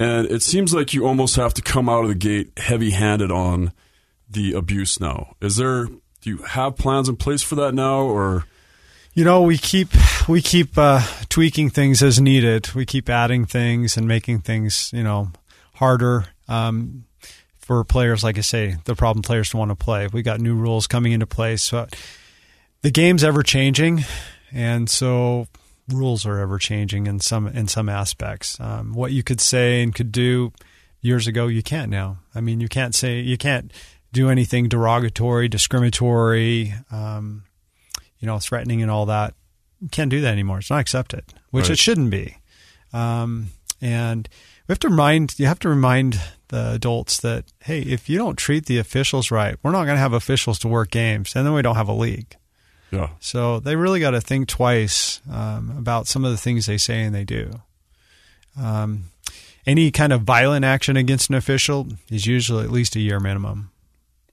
And 0.00 0.30
it 0.30 0.42
seems 0.42 0.72
like 0.72 0.94
you 0.94 1.06
almost 1.06 1.34
have 1.36 1.52
to 1.54 1.62
come 1.62 1.88
out 1.88 2.04
of 2.04 2.08
the 2.08 2.14
gate 2.14 2.52
heavy-handed 2.56 3.32
on 3.32 3.72
the 4.30 4.52
abuse 4.52 5.00
now. 5.00 5.34
Is 5.40 5.56
there? 5.56 5.86
Do 5.86 6.30
you 6.30 6.38
have 6.38 6.76
plans 6.76 7.08
in 7.08 7.16
place 7.16 7.42
for 7.42 7.56
that 7.56 7.74
now, 7.74 8.02
or? 8.02 8.44
You 9.14 9.24
know, 9.24 9.42
we 9.42 9.58
keep 9.58 9.88
we 10.28 10.40
keep 10.40 10.78
uh, 10.78 11.02
tweaking 11.28 11.70
things 11.70 12.04
as 12.04 12.20
needed. 12.20 12.72
We 12.72 12.86
keep 12.86 13.08
adding 13.08 13.46
things 13.46 13.96
and 13.96 14.06
making 14.06 14.42
things, 14.42 14.92
you 14.92 15.02
know, 15.02 15.32
harder 15.74 16.26
um, 16.46 17.04
for 17.68 17.84
players. 17.84 18.24
Like 18.24 18.38
I 18.38 18.40
say, 18.40 18.76
the 18.86 18.96
problem 18.96 19.22
players 19.22 19.54
want 19.54 19.70
to 19.70 19.76
play. 19.76 20.08
We 20.08 20.22
got 20.22 20.40
new 20.40 20.56
rules 20.56 20.86
coming 20.88 21.12
into 21.12 21.26
place. 21.26 21.62
So 21.62 21.86
the 22.82 22.90
game's 22.90 23.22
ever 23.22 23.42
changing, 23.42 24.04
and 24.52 24.88
so 24.90 25.46
rules 25.88 26.26
are 26.26 26.38
ever 26.38 26.58
changing 26.58 27.06
in 27.06 27.20
some 27.20 27.46
in 27.46 27.68
some 27.68 27.88
aspects. 27.88 28.58
Um, 28.58 28.94
what 28.94 29.12
you 29.12 29.22
could 29.22 29.40
say 29.40 29.82
and 29.82 29.94
could 29.94 30.10
do 30.10 30.52
years 31.02 31.26
ago, 31.26 31.46
you 31.46 31.62
can't 31.62 31.90
now. 31.90 32.18
I 32.34 32.40
mean, 32.40 32.60
you 32.60 32.68
can't 32.68 32.94
say 32.94 33.20
you 33.20 33.36
can't 33.36 33.70
do 34.12 34.30
anything 34.30 34.68
derogatory, 34.68 35.48
discriminatory. 35.48 36.72
Um, 36.90 37.44
you 38.18 38.26
know, 38.26 38.38
threatening 38.38 38.82
and 38.82 38.90
all 38.90 39.06
that. 39.06 39.34
You 39.80 39.88
can't 39.90 40.10
do 40.10 40.22
that 40.22 40.32
anymore. 40.32 40.58
It's 40.58 40.70
not 40.70 40.80
accepted, 40.80 41.22
which 41.50 41.64
Right. 41.66 41.72
it 41.72 41.78
shouldn't 41.78 42.10
be. 42.10 42.38
Um, 42.92 43.50
and 43.80 44.28
we 44.68 44.72
have 44.72 44.78
to 44.80 44.88
remind 44.88 45.38
you 45.38 45.46
have 45.46 45.58
to 45.60 45.68
remind 45.68 46.20
the 46.48 46.72
adults 46.72 47.20
that 47.20 47.44
hey, 47.64 47.80
if 47.80 48.08
you 48.08 48.18
don't 48.18 48.36
treat 48.36 48.66
the 48.66 48.78
officials 48.78 49.30
right, 49.30 49.56
we're 49.62 49.72
not 49.72 49.84
going 49.84 49.96
to 49.96 50.00
have 50.00 50.12
officials 50.12 50.58
to 50.60 50.68
work 50.68 50.90
games, 50.90 51.34
and 51.34 51.44
then 51.46 51.52
we 51.54 51.62
don't 51.62 51.76
have 51.76 51.88
a 51.88 51.92
league. 51.94 52.36
Yeah. 52.90 53.10
So 53.20 53.60
they 53.60 53.76
really 53.76 54.00
got 54.00 54.12
to 54.12 54.20
think 54.20 54.48
twice 54.48 55.20
um, 55.30 55.70
about 55.76 56.06
some 56.06 56.24
of 56.24 56.30
the 56.30 56.38
things 56.38 56.64
they 56.66 56.78
say 56.78 57.02
and 57.02 57.14
they 57.14 57.24
do. 57.24 57.50
Um, 58.58 59.04
any 59.66 59.90
kind 59.90 60.12
of 60.12 60.22
violent 60.22 60.64
action 60.64 60.96
against 60.96 61.28
an 61.28 61.34
official 61.34 61.88
is 62.10 62.26
usually 62.26 62.64
at 62.64 62.70
least 62.70 62.96
a 62.96 63.00
year 63.00 63.20
minimum. 63.20 63.70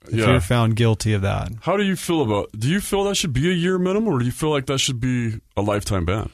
If 0.07 0.13
Yeah. 0.15 0.27
you're 0.31 0.39
found 0.39 0.75
guilty 0.77 1.11
of 1.13 1.21
that, 1.23 1.51
How 1.63 1.75
do 1.75 1.83
you 1.83 1.95
feel 1.97 2.21
about? 2.21 2.49
Do 2.57 2.69
you 2.69 2.79
feel 2.79 3.03
that 3.05 3.15
should 3.15 3.33
be 3.33 3.49
a 3.49 3.53
year 3.53 3.77
minimum, 3.77 4.13
or 4.13 4.19
do 4.19 4.25
you 4.25 4.31
feel 4.31 4.51
like 4.51 4.67
that 4.67 4.77
should 4.79 4.99
be 5.01 5.41
a 5.57 5.61
lifetime 5.61 6.05
ban? 6.05 6.29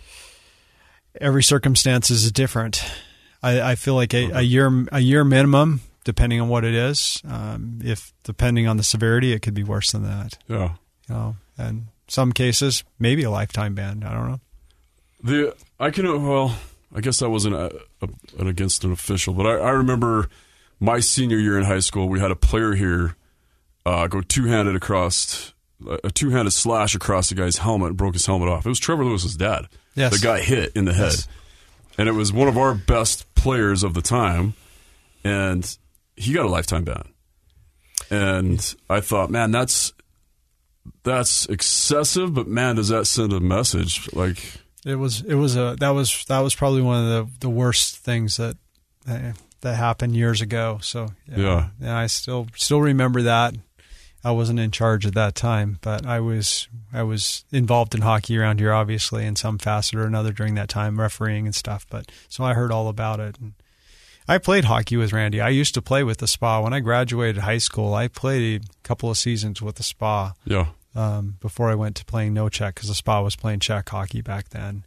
every 1.19 1.43
circumstance 1.43 2.09
is 2.11 2.31
different. 2.31 2.83
I, 3.43 3.71
I 3.71 3.75
feel 3.75 3.95
like 3.95 4.13
a, 4.13 4.29
a 4.31 4.41
year 4.41 4.85
a 4.91 4.99
year 4.99 5.23
minimum, 5.23 5.81
depending 6.03 6.39
on 6.41 6.47
what 6.49 6.63
it 6.63 6.73
is. 6.75 7.21
Um, 7.27 7.79
if 7.83 8.13
depending 8.23 8.67
on 8.67 8.77
the 8.77 8.83
severity, 8.83 9.33
it 9.33 9.41
could 9.41 9.53
be 9.53 9.63
worse 9.63 9.91
than 9.91 10.03
that. 10.03 10.37
Yeah. 10.47 10.73
You 11.09 11.15
know, 11.15 11.35
and 11.57 11.87
some 12.07 12.31
cases 12.33 12.83
maybe 12.99 13.23
a 13.23 13.31
lifetime 13.31 13.73
ban. 13.75 14.03
I 14.05 14.13
don't 14.13 14.29
know. 14.31 14.39
The 15.23 15.55
I 15.79 15.89
can 15.91 16.05
well, 16.25 16.57
I 16.95 17.01
guess 17.01 17.19
that 17.19 17.29
wasn't 17.29 17.55
a, 17.55 17.75
a, 18.01 18.07
an 18.39 18.47
against 18.47 18.83
an 18.83 18.91
official, 18.91 19.33
but 19.33 19.45
I, 19.45 19.55
I 19.57 19.69
remember 19.71 20.29
my 20.79 20.99
senior 20.99 21.37
year 21.37 21.57
in 21.57 21.63
high 21.65 21.79
school. 21.79 22.09
We 22.09 22.19
had 22.19 22.31
a 22.31 22.35
player 22.35 22.73
here 22.73 23.15
uh, 23.85 24.07
go 24.07 24.21
two 24.21 24.45
handed 24.45 24.75
across 24.75 25.53
a 26.03 26.11
two 26.11 26.29
handed 26.29 26.51
slash 26.51 26.93
across 26.95 27.29
the 27.29 27.35
guy's 27.35 27.57
helmet 27.57 27.89
and 27.89 27.97
broke 27.97 28.13
his 28.13 28.25
helmet 28.25 28.49
off. 28.49 28.65
It 28.65 28.69
was 28.69 28.79
Trevor 28.79 29.03
Lewis's 29.05 29.35
dad 29.35 29.67
Yes. 29.95 30.13
that 30.13 30.21
got 30.23 30.39
hit 30.41 30.71
in 30.75 30.85
the 30.85 30.93
head, 30.93 31.11
Yes. 31.11 31.27
And 32.01 32.09
it 32.09 32.13
was 32.13 32.33
one 32.33 32.47
of 32.47 32.57
our 32.57 32.73
best 32.73 33.31
players 33.35 33.83
of 33.83 33.93
the 33.93 34.01
time, 34.01 34.55
and 35.23 35.77
he 36.15 36.33
got 36.33 36.47
a 36.47 36.49
lifetime 36.49 36.83
ban. 36.83 37.03
And 38.09 38.75
I 38.89 39.01
thought, 39.01 39.29
man, 39.29 39.51
that's 39.51 39.93
that's 41.03 41.45
excessive, 41.45 42.33
but 42.33 42.47
man, 42.47 42.77
does 42.77 42.87
that 42.87 43.05
send 43.05 43.31
a 43.33 43.39
message? 43.39 44.11
Like, 44.13 44.43
It 44.83 44.95
was 44.95 45.21
it 45.21 45.35
was 45.35 45.55
a 45.55 45.75
that 45.79 45.91
was 45.91 46.25
that 46.25 46.39
was 46.39 46.55
probably 46.55 46.81
one 46.81 47.05
of 47.05 47.09
the 47.09 47.39
the 47.41 47.49
worst 47.51 47.97
things 47.97 48.37
that 48.37 48.57
that, 49.05 49.75
happened 49.75 50.15
years 50.15 50.41
ago. 50.41 50.79
So 50.81 51.09
Yeah. 51.27 51.69
yeah, 51.79 51.95
I 51.95 52.07
still 52.07 52.47
still 52.55 52.81
remember 52.81 53.21
that. 53.21 53.53
I 54.23 54.31
wasn't 54.31 54.59
in 54.59 54.71
charge 54.71 55.05
at 55.05 55.15
that 55.15 55.35
time, 55.35 55.79
but 55.81 56.05
I 56.05 56.19
was 56.19 56.67
I 56.93 57.03
was 57.03 57.43
involved 57.51 57.95
in 57.95 58.01
hockey 58.01 58.37
around 58.37 58.59
here, 58.59 58.73
obviously, 58.73 59.25
in 59.25 59.35
some 59.35 59.57
facet 59.57 59.95
or 59.95 60.05
another 60.05 60.31
during 60.31 60.55
that 60.55 60.69
time, 60.69 60.99
refereeing 60.99 61.45
and 61.45 61.55
stuff. 61.55 61.87
But 61.89 62.11
so 62.29 62.43
I 62.43 62.53
heard 62.53 62.71
all 62.71 62.87
about 62.87 63.19
it. 63.19 63.39
And 63.39 63.53
I 64.27 64.37
played 64.37 64.65
hockey 64.65 64.95
with 64.97 65.11
Randy. 65.11 65.41
I 65.41 65.49
used 65.49 65.73
to 65.73 65.81
play 65.81 66.03
with 66.03 66.19
the 66.19 66.27
Spa 66.27 66.61
when 66.61 66.73
I 66.73 66.79
graduated 66.79 67.41
high 67.41 67.57
school. 67.57 67.95
I 67.95 68.07
played 68.07 68.61
a 68.61 68.65
couple 68.83 69.09
of 69.09 69.17
seasons 69.17 69.61
with 69.61 69.75
the 69.75 69.83
Spa 69.83 70.33
yeah, 70.45 70.67
um, 70.95 71.37
before 71.41 71.69
I 71.69 71.75
went 71.75 71.95
to 71.97 72.05
playing 72.05 72.33
no 72.33 72.47
check 72.47 72.75
because 72.75 72.89
the 72.89 72.95
Spa 72.95 73.21
was 73.21 73.35
playing 73.35 73.59
check 73.59 73.89
hockey 73.89 74.21
back 74.21 74.49
then, 74.49 74.85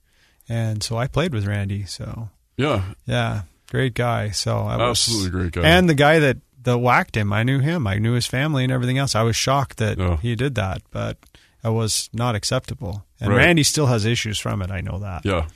and 0.49 0.83
so 0.83 0.97
I 0.97 1.09
played 1.09 1.35
with 1.35 1.47
Randy. 1.47 1.85
So 1.87 2.31
yeah, 2.57 2.85
yeah, 3.05 3.43
great 3.71 3.95
guy. 3.95 4.31
So 4.31 4.59
I 4.59 4.77
was, 4.77 5.09
absolutely 5.09 5.31
great 5.31 5.53
guy. 5.53 5.63
and 5.69 5.89
the 5.89 5.95
guy 5.95 6.21
that 6.21 6.37
that 6.65 6.79
whacked 6.79 7.17
him, 7.17 7.33
I 7.33 7.43
knew 7.43 7.61
him. 7.61 7.87
I 7.87 7.99
knew 7.99 8.13
his 8.13 8.27
family 8.27 8.65
and 8.65 8.73
everything 8.73 8.99
else. 8.99 9.15
I 9.15 9.23
was 9.23 9.37
shocked 9.37 9.79
that 9.79 9.99
Yeah. 9.99 10.17
he 10.19 10.35
did 10.35 10.55
that, 10.57 10.83
but 10.91 11.19
it 11.63 11.71
was 11.73 12.11
not 12.13 12.35
acceptable. 12.35 13.05
And 13.21 13.31
Right. 13.31 13.39
Randy 13.39 13.63
still 13.63 13.87
has 13.87 14.05
issues 14.05 14.39
from 14.39 14.61
it. 14.63 14.71
I 14.71 14.81
know 14.81 14.99
that. 14.99 15.25
Yeah, 15.25 15.47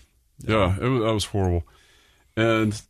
yeah, 0.47 0.77
it 0.81 0.89
was, 0.89 1.03
that 1.03 1.13
was 1.15 1.25
horrible. 1.27 1.67
And 2.37 2.81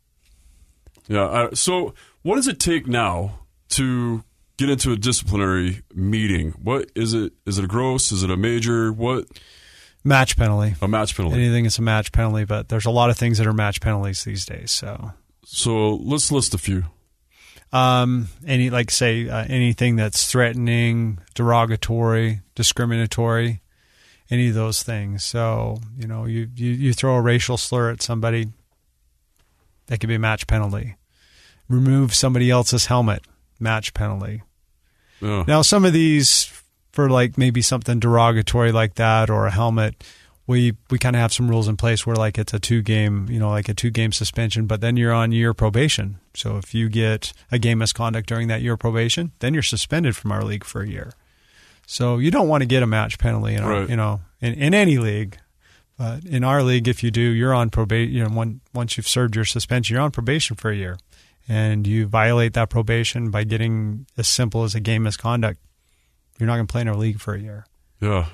yeah, 1.07 1.27
I, 1.27 1.49
so 1.53 1.93
what 2.21 2.35
does 2.35 2.47
it 2.47 2.59
take 2.59 2.87
now 2.87 3.39
to 3.69 4.23
get 4.57 4.69
into 4.69 4.91
a 4.91 4.95
disciplinary 4.97 5.81
meeting? 5.93 6.51
What 6.61 6.91
is 6.95 7.13
it? 7.13 7.33
Is 7.45 7.57
it 7.57 7.63
a 7.65 7.67
gross? 7.67 8.11
Is 8.11 8.23
it 8.23 8.29
a 8.29 8.37
major? 8.37 8.91
What 8.93 9.25
Match 10.03 10.37
penalty. 10.37 10.75
a 10.81 10.87
match 10.87 11.15
penalty? 11.17 11.37
Anything 11.37 11.65
is 11.65 11.77
a 11.77 11.81
match 11.81 12.11
penalty, 12.13 12.45
but 12.45 12.69
there's 12.69 12.85
a 12.85 12.89
lot 12.91 13.09
of 13.09 13.17
things 13.17 13.37
that 13.37 13.47
are 13.47 13.53
match 13.53 13.81
penalties 13.81 14.23
these 14.23 14.45
days. 14.45 14.71
So 14.71 15.11
So 15.45 15.95
let's 15.95 16.31
list 16.31 16.53
a 16.53 16.57
few. 16.57 16.85
Um, 17.71 18.27
any 18.45 18.69
like 18.69 18.91
say 18.91 19.29
uh, 19.29 19.45
anything 19.47 19.95
that's 19.95 20.29
threatening, 20.29 21.19
derogatory, 21.35 22.41
discriminatory, 22.55 23.61
any 24.29 24.49
of 24.49 24.55
those 24.55 24.83
things. 24.83 25.23
So 25.23 25.79
you 25.97 26.07
know, 26.07 26.25
you 26.25 26.49
you, 26.55 26.71
you 26.71 26.93
throw 26.93 27.15
a 27.15 27.21
racial 27.21 27.57
slur 27.57 27.91
at 27.91 28.01
somebody, 28.01 28.47
that 29.87 29.99
could 29.99 30.09
be 30.09 30.15
a 30.15 30.19
match 30.19 30.47
penalty. 30.47 30.95
Remove 31.67 32.15
somebody 32.15 32.49
else's 32.49 32.87
helmet, 32.87 33.23
match 33.59 33.93
penalty. 33.93 34.41
Yeah, 35.21 35.43
Now, 35.47 35.61
some 35.61 35.83
of 35.85 35.93
these 35.93 36.51
for 36.91 37.09
like 37.09 37.37
maybe 37.37 37.61
something 37.61 37.99
derogatory 37.99 38.71
like 38.71 38.95
that 38.95 39.29
or 39.29 39.45
a 39.45 39.51
helmet, 39.51 40.03
we 40.49 40.75
we 40.89 40.97
kind 40.97 41.15
of 41.15 41.19
have 41.21 41.31
some 41.31 41.47
rules 41.49 41.67
in 41.67 41.77
place 41.77 42.07
where 42.07 42.15
like 42.15 42.39
it's 42.39 42.53
a 42.55 42.59
two 42.59 42.81
game, 42.81 43.27
you 43.29 43.37
know, 43.39 43.49
like 43.51 43.69
a 43.69 43.73
two 43.75 43.91
game 43.91 44.11
suspension, 44.11 44.65
but 44.65 44.81
then 44.81 44.97
you're 44.97 45.13
on 45.13 45.31
year 45.31 45.53
probation. 45.53 46.17
So 46.33 46.57
if 46.57 46.73
you 46.73 46.89
get 46.89 47.31
a 47.51 47.59
game 47.59 47.77
misconduct 47.77 48.27
during 48.27 48.47
that 48.47 48.61
year 48.63 48.75
probation, 48.75 49.31
then 49.39 49.53
you're 49.53 49.61
suspended 49.63 50.15
from 50.15 50.31
our 50.31 50.43
league 50.43 50.63
for 50.63 50.81
a 50.81 50.87
year. 50.87 51.13
So 51.85 52.17
you 52.17 52.31
don't 52.31 52.47
want 52.47 52.61
to 52.61 52.65
get 52.67 52.81
a 52.83 52.87
match 52.87 53.19
penalty, 53.19 53.53
in 53.55 53.63
our, 53.63 53.81
Right. 53.81 53.89
you 53.89 53.95
know, 53.95 54.21
in, 54.41 54.53
in 54.55 54.73
any 54.73 54.97
league. 54.97 55.37
But 55.97 56.23
in 56.25 56.43
our 56.43 56.63
league, 56.63 56.87
if 56.87 57.03
you 57.03 57.11
do, 57.11 57.21
you're 57.21 57.53
on 57.53 57.69
probation. 57.69 58.13
You 58.13 58.23
know, 58.23 58.29
when, 58.29 58.61
once 58.73 58.95
you've 58.97 59.07
served 59.07 59.35
your 59.35 59.45
suspension, 59.45 59.93
you're 59.95 60.03
on 60.03 60.11
probation 60.11 60.55
for 60.55 60.71
a 60.71 60.75
year, 60.75 60.97
and 61.47 61.85
you 61.85 62.07
violate 62.07 62.53
that 62.53 62.69
probation 62.69 63.29
by 63.31 63.43
getting 63.43 64.05
as 64.17 64.27
simple 64.27 64.63
as 64.63 64.73
a 64.75 64.79
game 64.79 65.03
misconduct. 65.03 65.59
You're 66.39 66.47
not 66.47 66.55
going 66.55 66.67
to 66.67 66.71
play 66.71 66.81
in 66.81 66.87
our 66.87 66.95
league 66.95 67.19
for 67.19 67.33
a 67.33 67.39
year. 67.39 67.65
Yeah, 67.99 68.27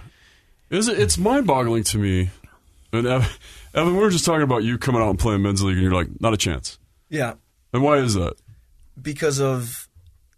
is 0.76 0.88
it? 0.88 1.00
It's 1.00 1.18
mind-boggling 1.18 1.84
to 1.86 1.98
me. 1.98 2.30
And 2.94 3.08
Evan, 3.08 3.28
Evan, 3.74 3.94
we 3.96 4.02
were 4.02 4.10
just 4.10 4.26
talking 4.26 4.44
about 4.44 4.64
you 4.64 4.78
coming 4.78 5.02
out 5.02 5.10
and 5.10 5.20
playing 5.20 5.42
men's 5.42 5.62
league, 5.64 5.76
and 5.76 5.84
you're 5.84 5.94
like, 5.94 6.10
not 6.22 6.34
a 6.34 6.38
chance. 6.38 6.78
Yeah. 7.10 7.34
And 7.74 7.84
why 7.84 7.98
is 7.98 8.14
that? 8.14 8.36
Because 9.02 9.40
of 9.42 9.90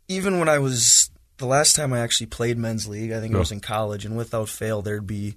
even 0.08 0.40
when 0.40 0.50
I 0.50 0.60
was 0.60 1.12
the 1.38 1.46
last 1.46 1.76
time 1.76 1.94
I 1.94 2.00
actually 2.00 2.28
played 2.28 2.58
men's 2.58 2.88
league, 2.88 3.12
I 3.12 3.20
think 3.20 3.32
Yeah. 3.32 3.38
I 3.38 3.40
was 3.42 3.52
in 3.52 3.60
college, 3.60 4.06
and 4.06 4.18
without 4.18 4.50
fail, 4.50 4.82
there'd 4.82 5.06
be, 5.06 5.36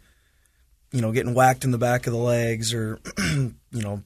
you 0.92 1.00
know, 1.02 1.12
getting 1.12 1.35
whacked 1.35 1.64
in 1.64 1.73
the 1.73 1.78
back 1.78 2.07
of 2.07 2.12
the 2.12 2.19
legs, 2.19 2.73
or 2.73 2.99
you 3.19 3.52
know, 3.73 4.02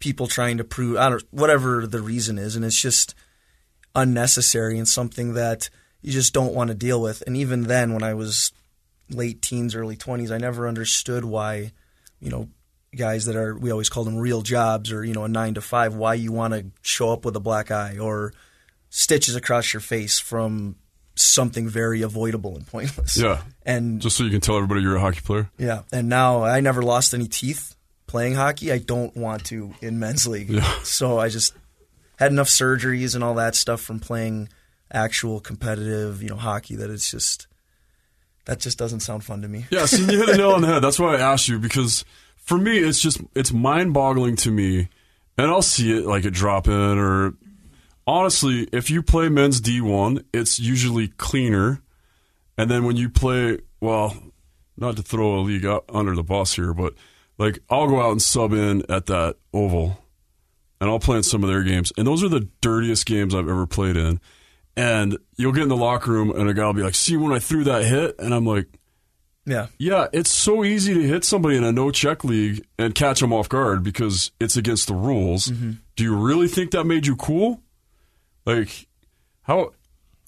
people 0.00 0.26
trying 0.26 0.56
to 0.56 0.64
prove 0.64 0.96
I 0.96 1.10
don't 1.10 1.22
whatever 1.30 1.86
the 1.86 2.00
reason 2.00 2.36
is, 2.38 2.56
and 2.56 2.64
it's 2.64 2.80
just 2.80 3.14
unnecessary 3.94 4.78
and 4.78 4.88
something 4.88 5.34
that 5.34 5.68
you 6.02 6.12
just 6.12 6.32
don't 6.32 6.54
want 6.54 6.68
to 6.68 6.74
deal 6.74 7.00
with. 7.00 7.22
And 7.26 7.36
even 7.36 7.64
then, 7.64 7.92
when 7.92 8.02
I 8.02 8.14
was 8.14 8.52
late 9.10 9.42
teens, 9.42 9.74
early 9.74 9.96
twenties, 9.96 10.30
I 10.32 10.38
never 10.38 10.66
understood 10.68 11.24
why, 11.24 11.72
you 12.20 12.30
know, 12.30 12.48
guys 12.96 13.26
that 13.26 13.36
are 13.36 13.56
we 13.56 13.70
always 13.70 13.88
call 13.88 14.04
them 14.04 14.16
real 14.16 14.42
jobs 14.42 14.90
or 14.92 15.04
you 15.04 15.14
know 15.14 15.24
a 15.24 15.28
nine 15.28 15.54
to 15.54 15.60
five, 15.60 15.94
why 15.94 16.14
you 16.14 16.32
want 16.32 16.54
to 16.54 16.66
show 16.82 17.12
up 17.12 17.24
with 17.24 17.36
a 17.36 17.40
black 17.40 17.70
eye 17.70 17.98
or 17.98 18.32
stitches 18.88 19.36
across 19.36 19.72
your 19.72 19.80
face 19.80 20.18
from 20.18 20.76
something 21.14 21.68
very 21.68 22.02
avoidable 22.02 22.56
and 22.56 22.66
pointless. 22.66 23.16
Yeah, 23.16 23.42
And 23.66 24.00
just 24.00 24.16
so 24.16 24.24
you 24.24 24.30
can 24.30 24.40
tell 24.40 24.56
everybody 24.56 24.80
you're 24.80 24.96
a 24.96 25.00
hockey 25.00 25.20
player. 25.20 25.50
yeah, 25.58 25.82
and 25.92 26.08
now 26.08 26.42
I 26.44 26.60
never 26.60 26.82
lost 26.82 27.12
any 27.14 27.28
teeth 27.28 27.76
playing 28.06 28.34
hockey. 28.34 28.72
I 28.72 28.78
don't 28.78 29.16
want 29.16 29.44
to 29.46 29.74
in 29.80 29.98
men's 29.98 30.26
league. 30.26 30.48
Yeah. 30.50 30.68
So 30.82 31.18
I 31.18 31.28
just 31.28 31.54
had 32.18 32.32
enough 32.32 32.48
surgeries 32.48 33.14
and 33.14 33.22
all 33.22 33.34
that 33.34 33.54
stuff 33.54 33.80
from 33.80 34.00
playing 34.00 34.48
actual 34.92 35.38
competitive, 35.40 36.22
you 36.22 36.28
know, 36.30 36.36
hockey 36.36 36.74
that 36.76 36.90
it's 36.90 37.08
just 37.10 37.46
that 38.50 38.58
just 38.58 38.78
doesn't 38.78 38.98
sound 38.98 39.22
fun 39.22 39.42
to 39.42 39.48
me. 39.48 39.64
Yeah, 39.70 39.86
see, 39.86 40.02
you 40.02 40.18
hit 40.18 40.26
the 40.26 40.36
nail 40.36 40.50
on 40.50 40.62
the 40.62 40.66
head. 40.66 40.82
That's 40.82 40.98
why 40.98 41.14
I 41.14 41.20
asked 41.20 41.46
you 41.46 41.60
because 41.60 42.04
for 42.34 42.58
me, 42.58 42.78
it's 42.78 43.00
just 43.00 43.20
it's 43.32 43.52
mind-boggling 43.52 44.34
to 44.36 44.50
me, 44.50 44.88
and 45.38 45.46
I'll 45.46 45.62
see 45.62 45.96
it 45.96 46.04
like 46.04 46.24
a 46.24 46.32
drop 46.32 46.66
in 46.66 46.98
or 46.98 47.34
honestly, 48.08 48.68
if 48.72 48.90
you 48.90 49.04
play 49.04 49.28
men's 49.28 49.60
D 49.60 49.80
one, 49.80 50.24
it's 50.34 50.58
usually 50.58 51.06
cleaner, 51.06 51.80
and 52.58 52.68
then 52.68 52.82
when 52.82 52.96
you 52.96 53.08
play, 53.08 53.58
well, 53.80 54.16
not 54.76 54.96
to 54.96 55.02
throw 55.02 55.38
a 55.38 55.42
league 55.42 55.64
under 55.88 56.16
the 56.16 56.24
bus 56.24 56.56
here, 56.56 56.74
but 56.74 56.94
like 57.38 57.60
I'll 57.70 57.86
go 57.86 58.00
out 58.00 58.10
and 58.10 58.20
sub 58.20 58.52
in 58.52 58.82
at 58.90 59.06
that 59.06 59.36
oval, 59.54 59.96
and 60.80 60.90
I'll 60.90 60.98
play 60.98 61.18
in 61.18 61.22
some 61.22 61.44
of 61.44 61.48
their 61.48 61.62
games, 61.62 61.92
and 61.96 62.04
those 62.04 62.24
are 62.24 62.28
the 62.28 62.48
dirtiest 62.60 63.06
games 63.06 63.32
I've 63.32 63.48
ever 63.48 63.68
played 63.68 63.96
in. 63.96 64.18
And 64.76 65.18
you'll 65.36 65.52
get 65.52 65.64
in 65.64 65.68
the 65.68 65.76
locker 65.76 66.10
room, 66.10 66.30
and 66.30 66.48
a 66.48 66.54
guy 66.54 66.64
will 66.64 66.72
be 66.72 66.82
like, 66.82 66.94
"See 66.94 67.16
when 67.16 67.32
I 67.32 67.38
threw 67.38 67.64
that 67.64 67.84
hit," 67.84 68.16
and 68.18 68.34
I'm 68.34 68.46
like. 68.46 68.66
Yeah. 69.46 69.66
Yeah, 69.78 70.06
it's 70.12 70.30
so 70.30 70.64
easy 70.64 70.94
to 70.94 71.00
hit 71.00 71.24
somebody 71.24 71.56
in 71.56 71.64
a 71.64 71.72
no 71.72 71.90
check 71.90 72.22
league 72.24 72.64
and 72.78 72.94
catch 72.94 73.20
them 73.20 73.32
off 73.32 73.48
guard 73.48 73.82
because 73.82 74.30
it's 74.38 74.56
against 74.56 74.86
the 74.86 74.94
rules. 74.94 75.48
Mm-hmm. 75.48 75.72
Do 75.96 76.04
you 76.04 76.14
really 76.14 76.46
think 76.46 76.70
that 76.70 76.84
made 76.84 77.06
you 77.06 77.16
cool? 77.16 77.62
Like, 78.44 78.86
how? 79.42 79.72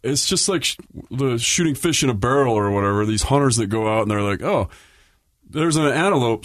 It's 0.02 0.26
just 0.26 0.48
like 0.48 0.64
sh- 0.64 0.78
the 1.10 1.38
shooting 1.38 1.74
fish 1.74 2.02
in 2.02 2.10
a 2.10 2.14
barrel 2.14 2.54
or 2.54 2.70
whatever. 2.70 3.04
These 3.06 3.24
hunters 3.24 3.56
that 3.56 3.66
go 3.66 3.86
out 3.86 4.02
and 4.02 4.10
they're 4.10 4.22
like, 4.22 4.42
oh, 4.42 4.68
there's 5.48 5.76
an 5.76 5.86
antelope 5.86 6.44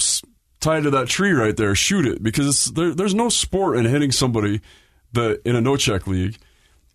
tied 0.59 0.83
to 0.83 0.91
that 0.91 1.07
tree 1.07 1.31
right 1.31 1.55
there. 1.55 1.73
Shoot 1.73 2.05
it 2.05 2.21
because 2.21 2.47
it's, 2.47 2.65
there, 2.65 2.93
there's 2.93 3.15
no 3.15 3.29
sport 3.29 3.77
in 3.77 3.85
hitting 3.85 4.11
somebody 4.11 4.61
that 5.13 5.41
in 5.45 5.55
a 5.55 5.61
no 5.61 5.77
check 5.77 6.05
league, 6.05 6.37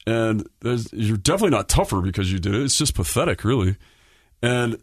and 0.07 0.49
you're 0.93 1.17
definitely 1.17 1.57
not 1.57 1.69
tougher 1.69 2.01
because 2.01 2.33
you 2.33 2.39
did 2.39 2.55
it. 2.55 2.63
It's 2.63 2.79
just 2.79 2.95
pathetic, 2.95 3.45
really. 3.45 3.77
And 4.43 4.79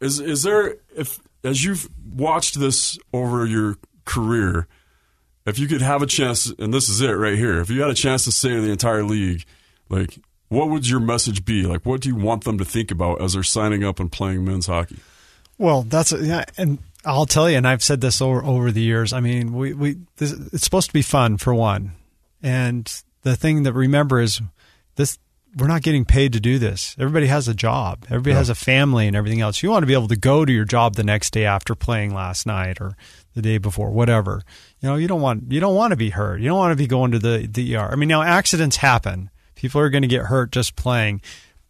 is 0.00 0.20
is 0.20 0.42
there 0.42 0.76
if 0.96 1.18
as 1.44 1.64
you've 1.64 1.88
watched 2.14 2.58
this 2.60 2.98
over 3.12 3.46
your 3.46 3.76
career, 4.04 4.66
if 5.46 5.58
you 5.58 5.66
could 5.66 5.82
have 5.82 6.02
a 6.02 6.06
chance, 6.06 6.52
and 6.58 6.72
this 6.72 6.88
is 6.88 7.00
it 7.00 7.12
right 7.12 7.36
here, 7.36 7.60
if 7.60 7.70
you 7.70 7.80
had 7.80 7.90
a 7.90 7.94
chance 7.94 8.24
to 8.24 8.32
say 8.32 8.50
to 8.50 8.60
the 8.60 8.70
entire 8.70 9.02
league, 9.02 9.44
like, 9.88 10.18
what 10.48 10.68
would 10.68 10.88
your 10.88 11.00
message 11.00 11.44
be? 11.44 11.64
Like, 11.64 11.86
what 11.86 12.00
do 12.00 12.08
you 12.08 12.16
want 12.16 12.44
them 12.44 12.58
to 12.58 12.64
think 12.64 12.90
about 12.90 13.20
as 13.20 13.32
they're 13.32 13.42
signing 13.42 13.84
up 13.84 14.00
and 14.00 14.10
playing 14.10 14.44
men's 14.44 14.66
hockey? 14.66 14.98
Well, 15.58 15.82
that's 15.82 16.12
yeah, 16.12 16.44
and 16.56 16.78
I'll 17.04 17.26
tell 17.26 17.50
you, 17.50 17.56
and 17.56 17.66
I've 17.66 17.82
said 17.82 18.00
this 18.00 18.20
over 18.22 18.44
over 18.44 18.72
the 18.72 18.80
years. 18.80 19.12
I 19.12 19.20
mean, 19.20 19.52
we 19.52 19.74
we 19.74 19.98
this, 20.16 20.32
it's 20.32 20.64
supposed 20.64 20.88
to 20.88 20.92
be 20.92 21.02
fun 21.02 21.36
for 21.36 21.54
one, 21.54 21.92
and 22.42 22.90
the 23.22 23.36
thing 23.36 23.64
that 23.64 23.72
remember 23.72 24.20
is 24.20 24.40
this: 25.00 25.18
we're 25.56 25.66
not 25.66 25.82
getting 25.82 26.04
paid 26.04 26.32
to 26.34 26.40
do 26.40 26.58
this. 26.58 26.94
Everybody 26.98 27.26
has 27.26 27.48
a 27.48 27.54
job. 27.54 28.04
Everybody 28.06 28.34
has 28.34 28.48
a 28.48 28.54
family 28.54 29.06
and 29.06 29.16
everything 29.16 29.40
else. 29.40 29.62
You 29.62 29.70
want 29.70 29.82
to 29.82 29.86
be 29.86 29.94
able 29.94 30.08
to 30.08 30.16
go 30.16 30.44
to 30.44 30.52
your 30.52 30.64
job 30.64 30.94
the 30.94 31.04
next 31.04 31.32
day 31.32 31.44
after 31.44 31.74
playing 31.74 32.14
last 32.14 32.46
night 32.46 32.80
or 32.80 32.96
the 33.34 33.42
day 33.42 33.58
before, 33.58 33.90
whatever. 33.90 34.42
You 34.80 34.88
know, 34.88 34.96
you 34.96 35.08
don't 35.08 35.20
want 35.20 35.50
you 35.50 35.60
don't 35.60 35.74
want 35.74 35.90
to 35.90 35.96
be 35.96 36.10
hurt. 36.10 36.40
You 36.40 36.48
don't 36.48 36.58
want 36.58 36.72
to 36.72 36.82
be 36.82 36.86
going 36.86 37.10
to 37.12 37.18
the 37.18 37.48
the 37.50 37.76
ER. 37.76 37.90
I 37.90 37.96
mean, 37.96 38.08
now 38.08 38.22
accidents 38.22 38.76
happen. 38.76 39.30
People 39.56 39.80
are 39.80 39.90
going 39.90 40.02
to 40.02 40.08
get 40.08 40.26
hurt 40.26 40.52
just 40.52 40.76
playing, 40.76 41.20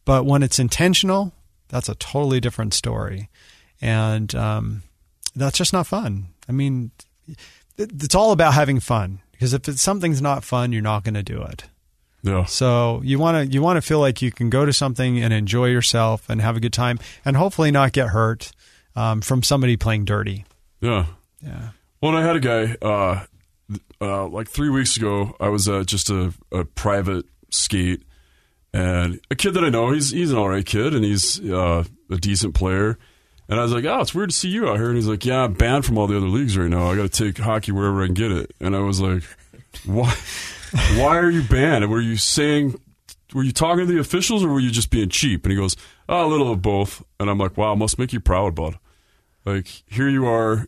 but 0.05 0.25
when 0.25 0.43
it's 0.43 0.59
intentional, 0.59 1.33
that's 1.69 1.89
a 1.89 1.95
totally 1.97 2.39
different 2.39 2.75
story 2.75 3.31
and 3.81 4.35
um, 4.35 4.83
that's 5.35 5.59
just 5.59 5.73
not 5.73 5.87
fun. 5.87 6.29
I 6.49 6.53
mean, 6.53 6.91
it's 7.79 8.15
all 8.15 8.33
about 8.33 8.55
having 8.55 8.81
fun 8.81 9.21
because 9.33 9.55
if 9.55 9.69
it's, 9.69 9.81
something's 9.81 10.21
not 10.21 10.45
fun, 10.45 10.73
you're 10.73 10.83
not 10.83 11.05
going 11.05 11.15
to 11.15 11.23
do 11.23 11.43
it. 11.43 11.65
Yeah, 12.23 12.45
So 12.45 13.01
you 13.05 13.19
want 13.19 13.37
to 13.49 13.53
you 13.53 13.63
want 13.63 13.77
to 13.79 13.83
feel 13.83 13.99
like 14.01 14.21
you 14.21 14.31
can 14.31 14.51
go 14.51 14.67
to 14.67 14.73
something 14.73 15.19
and 15.23 15.33
enjoy 15.33 15.67
yourself 15.67 16.29
and 16.29 16.41
have 16.41 16.57
a 16.57 16.61
good 16.61 16.73
time 16.73 16.99
and 17.25 17.37
hopefully 17.37 17.71
not 17.71 17.93
get 17.93 18.09
hurt 18.09 18.53
um, 18.95 19.21
from 19.23 19.43
somebody 19.43 19.77
playing 19.77 20.05
dirty. 20.05 20.45
yeah. 20.81 21.07
Yeah. 21.43 21.71
Well, 22.03 22.15
I 22.17 22.23
had 22.23 22.37
a 22.37 22.41
guy 22.41 22.77
uh, 22.83 23.25
uh, 24.01 24.27
like 24.29 24.49
three 24.49 24.69
weeks 24.69 24.97
ago. 24.99 25.35
I 25.41 25.49
was 25.49 25.69
at 25.69 25.87
just 25.87 26.11
a, 26.11 26.35
a 26.53 26.65
private 26.65 27.25
skate, 27.51 28.03
and 28.73 29.21
a 29.31 29.35
kid 29.35 29.55
that 29.55 29.65
I 29.65 29.69
know. 29.71 29.91
He's 29.93 30.11
he's 30.11 30.31
an 30.33 30.39
all 30.39 30.49
right 30.51 30.65
kid, 30.65 30.95
and 30.95 31.05
he's 31.05 31.41
uh, 31.41 31.85
a 32.11 32.17
decent 32.17 32.55
player. 32.55 32.99
And 33.49 33.59
I 33.59 33.63
was 33.63 33.73
like, 33.73 33.85
"Oh, 33.85 34.01
it's 34.01 34.15
weird 34.15 34.31
to 34.31 34.37
see 34.37 34.49
you 34.49 34.69
out 34.69 34.77
here." 34.77 34.89
And 34.89 34.97
he's 34.97 35.09
like, 35.09 35.25
"Yeah, 35.25 35.45
I'm 35.45 35.55
banned 35.55 35.85
from 35.87 35.99
all 35.99 36.07
the 36.07 36.17
other 36.17 36.27
leagues 36.29 36.57
right 36.57 36.69
now. 36.71 36.91
I 36.91 36.97
got 36.97 37.11
to 37.11 37.25
take 37.25 37.39
hockey 37.39 37.73
wherever 37.73 38.03
I 38.03 38.07
can 38.07 38.15
get 38.15 38.33
it." 38.33 38.53
And 38.61 38.77
I 38.77 38.81
was 38.81 39.01
like, 39.01 39.23
"Why? 39.85 40.15
Why 40.97 41.19
are 41.19 41.31
you 41.31 41.43
banned? 41.43 41.89
Were 41.91 42.01
you 42.01 42.17
saying?" 42.17 42.81
Were 43.33 43.45
you 43.45 43.53
talking 43.53 43.87
to 43.87 43.93
the 43.93 44.01
officials 44.01 44.43
or 44.43 44.49
were 44.49 44.59
you 44.59 44.73
just 44.73 44.91
being 44.91 45.09
cheap? 45.09 45.45
And 45.45 45.53
he 45.53 45.57
goes, 45.57 45.77
oh, 46.09 46.27
a 46.27 46.29
little 46.29 46.51
of 46.51 46.63
both. 46.63 47.01
And 47.21 47.31
I'm 47.31 47.39
like, 47.39 47.57
wow, 47.57 47.77
must 47.77 47.97
make 47.97 48.13
you 48.13 48.19
proud, 48.19 48.57
bud. 48.57 48.77
Like, 49.45 49.69
here 49.87 50.09
you 50.09 50.27
are, 50.27 50.67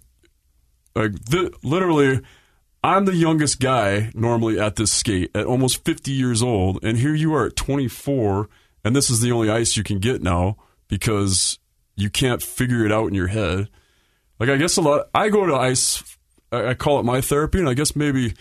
like 0.94 1.24
th- 1.24 1.52
literally 1.62 2.20
i'm 2.84 3.04
the 3.04 3.14
youngest 3.14 3.60
guy 3.60 4.10
normally 4.14 4.58
at 4.58 4.76
this 4.76 4.92
skate 4.92 5.30
at 5.34 5.46
almost 5.46 5.84
50 5.84 6.10
years 6.10 6.42
old 6.42 6.82
and 6.82 6.98
here 6.98 7.14
you 7.14 7.34
are 7.34 7.46
at 7.46 7.56
24 7.56 8.48
and 8.84 8.94
this 8.94 9.10
is 9.10 9.20
the 9.20 9.32
only 9.32 9.50
ice 9.50 9.76
you 9.76 9.84
can 9.84 9.98
get 9.98 10.22
now 10.22 10.56
because 10.88 11.58
you 11.96 12.10
can't 12.10 12.42
figure 12.42 12.84
it 12.84 12.92
out 12.92 13.08
in 13.08 13.14
your 13.14 13.28
head 13.28 13.68
like 14.38 14.48
i 14.48 14.56
guess 14.56 14.76
a 14.76 14.82
lot 14.82 15.08
i 15.14 15.28
go 15.28 15.46
to 15.46 15.54
ice 15.54 16.02
i, 16.50 16.68
I 16.68 16.74
call 16.74 17.00
it 17.00 17.04
my 17.04 17.20
therapy 17.20 17.58
and 17.58 17.68
i 17.68 17.74
guess 17.74 17.96
maybe 17.96 18.34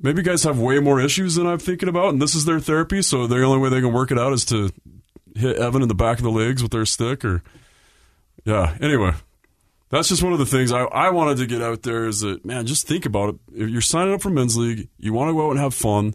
maybe 0.00 0.22
guys 0.22 0.44
have 0.44 0.58
way 0.58 0.78
more 0.78 1.00
issues 1.00 1.34
than 1.34 1.46
i'm 1.46 1.58
thinking 1.58 1.88
about 1.88 2.10
and 2.10 2.20
this 2.20 2.34
is 2.34 2.44
their 2.44 2.60
therapy 2.60 3.02
so 3.02 3.26
the 3.26 3.42
only 3.42 3.58
way 3.58 3.68
they 3.68 3.80
can 3.80 3.92
work 3.92 4.10
it 4.10 4.18
out 4.18 4.32
is 4.32 4.44
to 4.44 4.70
hit 5.36 5.56
evan 5.56 5.82
in 5.82 5.88
the 5.88 5.94
back 5.94 6.18
of 6.18 6.24
the 6.24 6.30
legs 6.30 6.62
with 6.62 6.72
their 6.72 6.86
stick 6.86 7.24
or 7.24 7.42
yeah 8.44 8.76
anyway 8.80 9.12
that's 9.90 10.08
just 10.08 10.22
one 10.22 10.32
of 10.32 10.38
the 10.38 10.46
things 10.46 10.72
I, 10.72 10.82
I 10.84 11.10
wanted 11.10 11.38
to 11.38 11.46
get 11.46 11.60
out 11.60 11.82
there 11.82 12.06
is 12.06 12.20
that, 12.20 12.44
man, 12.44 12.64
just 12.64 12.86
think 12.86 13.06
about 13.06 13.30
it. 13.30 13.40
If 13.52 13.70
you're 13.70 13.80
signing 13.80 14.14
up 14.14 14.22
for 14.22 14.30
men's 14.30 14.56
league, 14.56 14.88
you 14.98 15.12
want 15.12 15.30
to 15.30 15.34
go 15.34 15.48
out 15.48 15.50
and 15.50 15.58
have 15.58 15.74
fun. 15.74 16.14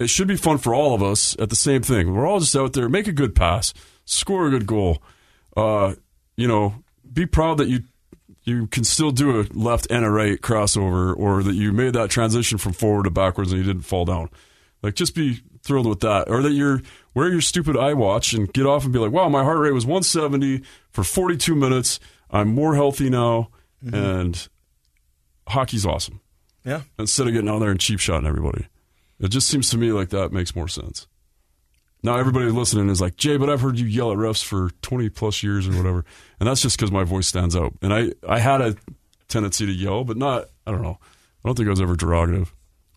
It 0.00 0.10
should 0.10 0.26
be 0.26 0.36
fun 0.36 0.58
for 0.58 0.74
all 0.74 0.92
of 0.92 1.02
us 1.02 1.36
at 1.38 1.48
the 1.48 1.56
same 1.56 1.82
thing. 1.82 2.12
We're 2.12 2.26
all 2.26 2.40
just 2.40 2.56
out 2.56 2.72
there, 2.72 2.88
make 2.88 3.06
a 3.06 3.12
good 3.12 3.34
pass, 3.34 3.72
score 4.04 4.48
a 4.48 4.50
good 4.50 4.66
goal. 4.66 4.98
Uh, 5.56 5.94
you 6.36 6.48
know, 6.48 6.82
be 7.10 7.26
proud 7.26 7.58
that 7.58 7.68
you 7.68 7.84
you 8.46 8.68
can 8.68 8.84
still 8.84 9.10
do 9.10 9.40
a 9.40 9.44
left 9.52 9.88
and 9.90 10.04
a 10.04 10.10
right 10.10 10.40
crossover 10.40 11.14
or 11.16 11.42
that 11.42 11.54
you 11.54 11.72
made 11.72 11.92
that 11.94 12.10
transition 12.10 12.58
from 12.58 12.72
forward 12.72 13.04
to 13.04 13.10
backwards 13.10 13.52
and 13.52 13.60
you 13.60 13.66
didn't 13.66 13.82
fall 13.82 14.04
down. 14.04 14.30
Like 14.82 14.94
just 14.94 15.16
be 15.16 15.42
thrilled 15.62 15.88
with 15.88 16.00
that. 16.00 16.30
Or 16.30 16.42
that 16.42 16.52
you're 16.52 16.80
wear 17.12 17.28
your 17.28 17.40
stupid 17.40 17.76
eye 17.76 17.94
watch 17.94 18.32
and 18.32 18.50
get 18.52 18.64
off 18.64 18.84
and 18.84 18.92
be 18.92 19.00
like, 19.00 19.10
wow, 19.10 19.28
my 19.28 19.42
heart 19.42 19.58
rate 19.58 19.72
was 19.72 19.84
170 19.84 20.62
for 20.90 21.02
42 21.02 21.56
minutes. 21.56 21.98
I'm 22.30 22.48
more 22.48 22.74
healthy 22.74 23.10
now, 23.10 23.48
mm-hmm. 23.84 23.94
and 23.94 24.48
hockey's 25.48 25.86
awesome. 25.86 26.20
Yeah. 26.64 26.82
Instead 26.98 27.26
of 27.26 27.32
getting 27.32 27.48
out 27.48 27.60
there 27.60 27.70
and 27.70 27.80
cheap 27.80 28.00
shotting 28.00 28.26
everybody, 28.26 28.66
it 29.18 29.28
just 29.28 29.48
seems 29.48 29.70
to 29.70 29.78
me 29.78 29.92
like 29.92 30.10
that 30.10 30.32
makes 30.32 30.54
more 30.54 30.68
sense. 30.68 31.06
Now 32.06 32.16
everybody 32.18 32.46
listening 32.46 32.88
is 32.88 33.00
like, 33.00 33.16
Jay, 33.16 33.36
but 33.36 33.50
I've 33.50 33.60
heard 33.60 33.78
you 33.80 33.84
yell 33.86 34.12
at 34.12 34.16
refs 34.16 34.42
for 34.44 34.70
20 34.82 35.08
plus 35.08 35.42
years 35.42 35.66
or 35.68 35.72
whatever, 35.72 36.04
and 36.40 36.48
that's 36.48 36.62
just 36.62 36.76
because 36.78 36.92
my 36.92 37.02
voice 37.02 37.26
stands 37.26 37.56
out. 37.56 37.74
And 37.82 37.92
I, 37.92 38.12
I 38.26 38.38
had 38.38 38.60
a 38.60 38.76
tendency 39.28 39.66
to 39.66 39.72
yell, 39.72 40.04
but 40.04 40.16
not. 40.16 40.46
I 40.66 40.70
don't 40.70 40.82
know. 40.82 40.98
I 41.44 41.48
don't 41.48 41.56
think 41.56 41.66
I 41.66 41.70
was 41.70 41.80
ever 41.80 41.96
derogative. 41.96 42.52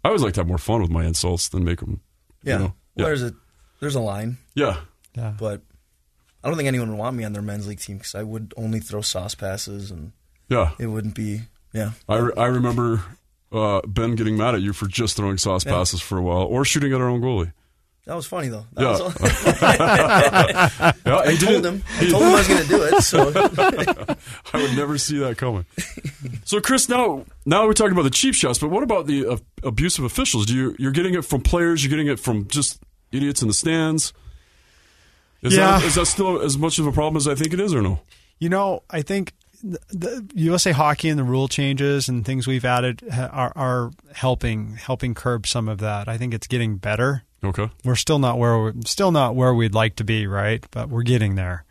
I 0.06 0.10
always 0.10 0.22
like 0.22 0.36
to 0.36 0.42
have 0.42 0.48
more 0.48 0.60
fun 0.60 0.82
with 0.82 0.92
my 0.92 1.06
insults 1.06 1.50
than 1.50 1.64
make 1.64 1.80
them. 1.80 2.02
Yeah. 2.44 2.54
You 2.54 2.60
know, 2.60 2.66
Well, 2.66 2.76
yeah. 2.98 3.06
there's 3.06 3.24
a 3.24 3.34
there's 3.80 3.96
a 3.96 4.00
line, 4.00 4.38
yeah. 4.54 4.78
Yeah. 5.16 5.34
but 5.40 5.62
I 6.44 6.48
don't 6.48 6.56
think 6.58 6.68
anyone 6.68 6.90
would 6.92 7.00
want 7.00 7.18
me 7.18 7.24
on 7.24 7.34
their 7.34 7.42
men's 7.42 7.68
league 7.68 7.80
team 7.80 7.98
because 7.98 8.14
I 8.14 8.22
would 8.24 8.54
only 8.58 8.80
throw 8.80 9.02
sauce 9.02 9.34
passes 9.36 9.90
and 9.92 10.12
Yeah. 10.50 10.72
it 10.80 10.86
wouldn't 10.88 11.16
be. 11.16 11.42
Yeah. 11.74 11.92
I, 12.08 12.18
re- 12.18 12.34
I 12.38 12.46
remember 12.46 13.02
uh, 13.52 13.82
Ben 13.88 14.14
getting 14.16 14.38
mad 14.38 14.54
at 14.56 14.62
you 14.62 14.72
for 14.74 14.86
just 14.88 15.18
throwing 15.18 15.38
sauce 15.40 15.66
Yeah. 15.66 15.72
passes 15.74 16.00
for 16.02 16.18
a 16.18 16.22
while 16.22 16.44
or 16.44 16.64
shooting 16.64 16.94
at 16.94 17.02
our 17.02 17.10
own 17.10 17.22
goalie. 17.22 17.54
That 18.06 18.16
was 18.16 18.26
funny 18.26 18.48
though. 18.48 18.66
That 18.74 18.82
Yeah. 18.82 18.90
was 18.92 19.02
all- 19.02 19.10
Yeah, 21.06 21.18
I 21.20 21.36
told 21.36 21.40
didn't- 21.40 21.66
him. 21.66 21.84
I 22.00 22.10
told 22.10 22.24
him 22.24 22.30
I 22.30 22.34
was 22.34 22.48
going 22.48 22.62
to 22.64 22.68
do 22.68 22.84
it. 22.84 23.02
So 23.04 24.16
I 24.54 24.62
would 24.62 24.76
never 24.76 24.98
see 24.98 25.20
that 25.20 25.38
coming. 25.38 25.66
so, 26.46 26.60
Chris, 26.60 26.90
now 26.90 27.26
now 27.46 27.66
we're 27.66 27.74
talking 27.74 27.92
about 27.94 28.04
the 28.04 28.10
cheap 28.10 28.34
shots, 28.36 28.58
but 28.60 28.70
what 28.70 28.84
about 28.84 29.06
the 29.08 29.26
uh, 29.28 29.38
abusive 29.64 30.06
officials? 30.06 30.46
Do 30.48 30.56
you 30.56 30.76
you're 30.80 30.92
getting 30.92 31.14
it 31.14 31.24
from 31.26 31.42
players? 31.42 31.84
You're 31.84 31.90
getting 31.92 32.08
it 32.08 32.20
from 32.20 32.48
just 32.48 32.80
idiots 33.12 33.42
in 33.42 33.48
the 33.48 33.54
stands? 33.54 34.14
Is 35.42 35.56
Yeah. 35.56 35.78
that 35.80 35.84
is 35.86 35.96
that 35.96 36.06
still 36.08 36.42
as 36.42 36.58
much 36.58 36.80
of 36.80 36.88
a 36.88 36.92
problem 36.92 37.18
as 37.18 37.28
I 37.28 37.36
think 37.36 37.54
it 37.54 37.60
is, 37.60 37.74
or 37.74 37.82
no? 37.82 38.00
You 38.40 38.50
know, 38.50 38.84
I 38.90 39.02
think 39.04 39.34
the, 39.64 39.80
the 39.90 40.28
USA 40.36 40.72
Hockey 40.72 41.10
and 41.10 41.20
the 41.20 41.24
rule 41.24 41.48
changes 41.48 42.08
and 42.10 42.26
things 42.26 42.48
we've 42.48 42.66
added 42.66 43.04
are, 43.12 43.52
are 43.56 43.92
helping 44.14 44.76
helping 44.76 45.14
curb 45.14 45.46
some 45.46 45.68
of 45.70 45.78
that. 45.80 46.08
I 46.08 46.18
think 46.18 46.34
it's 46.34 46.48
getting 46.48 46.78
better. 46.78 47.24
Okay. 47.44 47.70
We're 47.86 47.96
still 47.96 48.20
not 48.20 48.38
where 48.38 48.58
we're 48.58 48.74
still 48.86 49.12
not 49.12 49.36
where 49.36 49.54
we'd 49.54 49.74
like 49.74 49.96
to 49.98 50.04
be, 50.04 50.28
right? 50.28 50.66
But 50.72 50.90
we're 50.90 51.04
getting 51.04 51.36
there. 51.36 51.64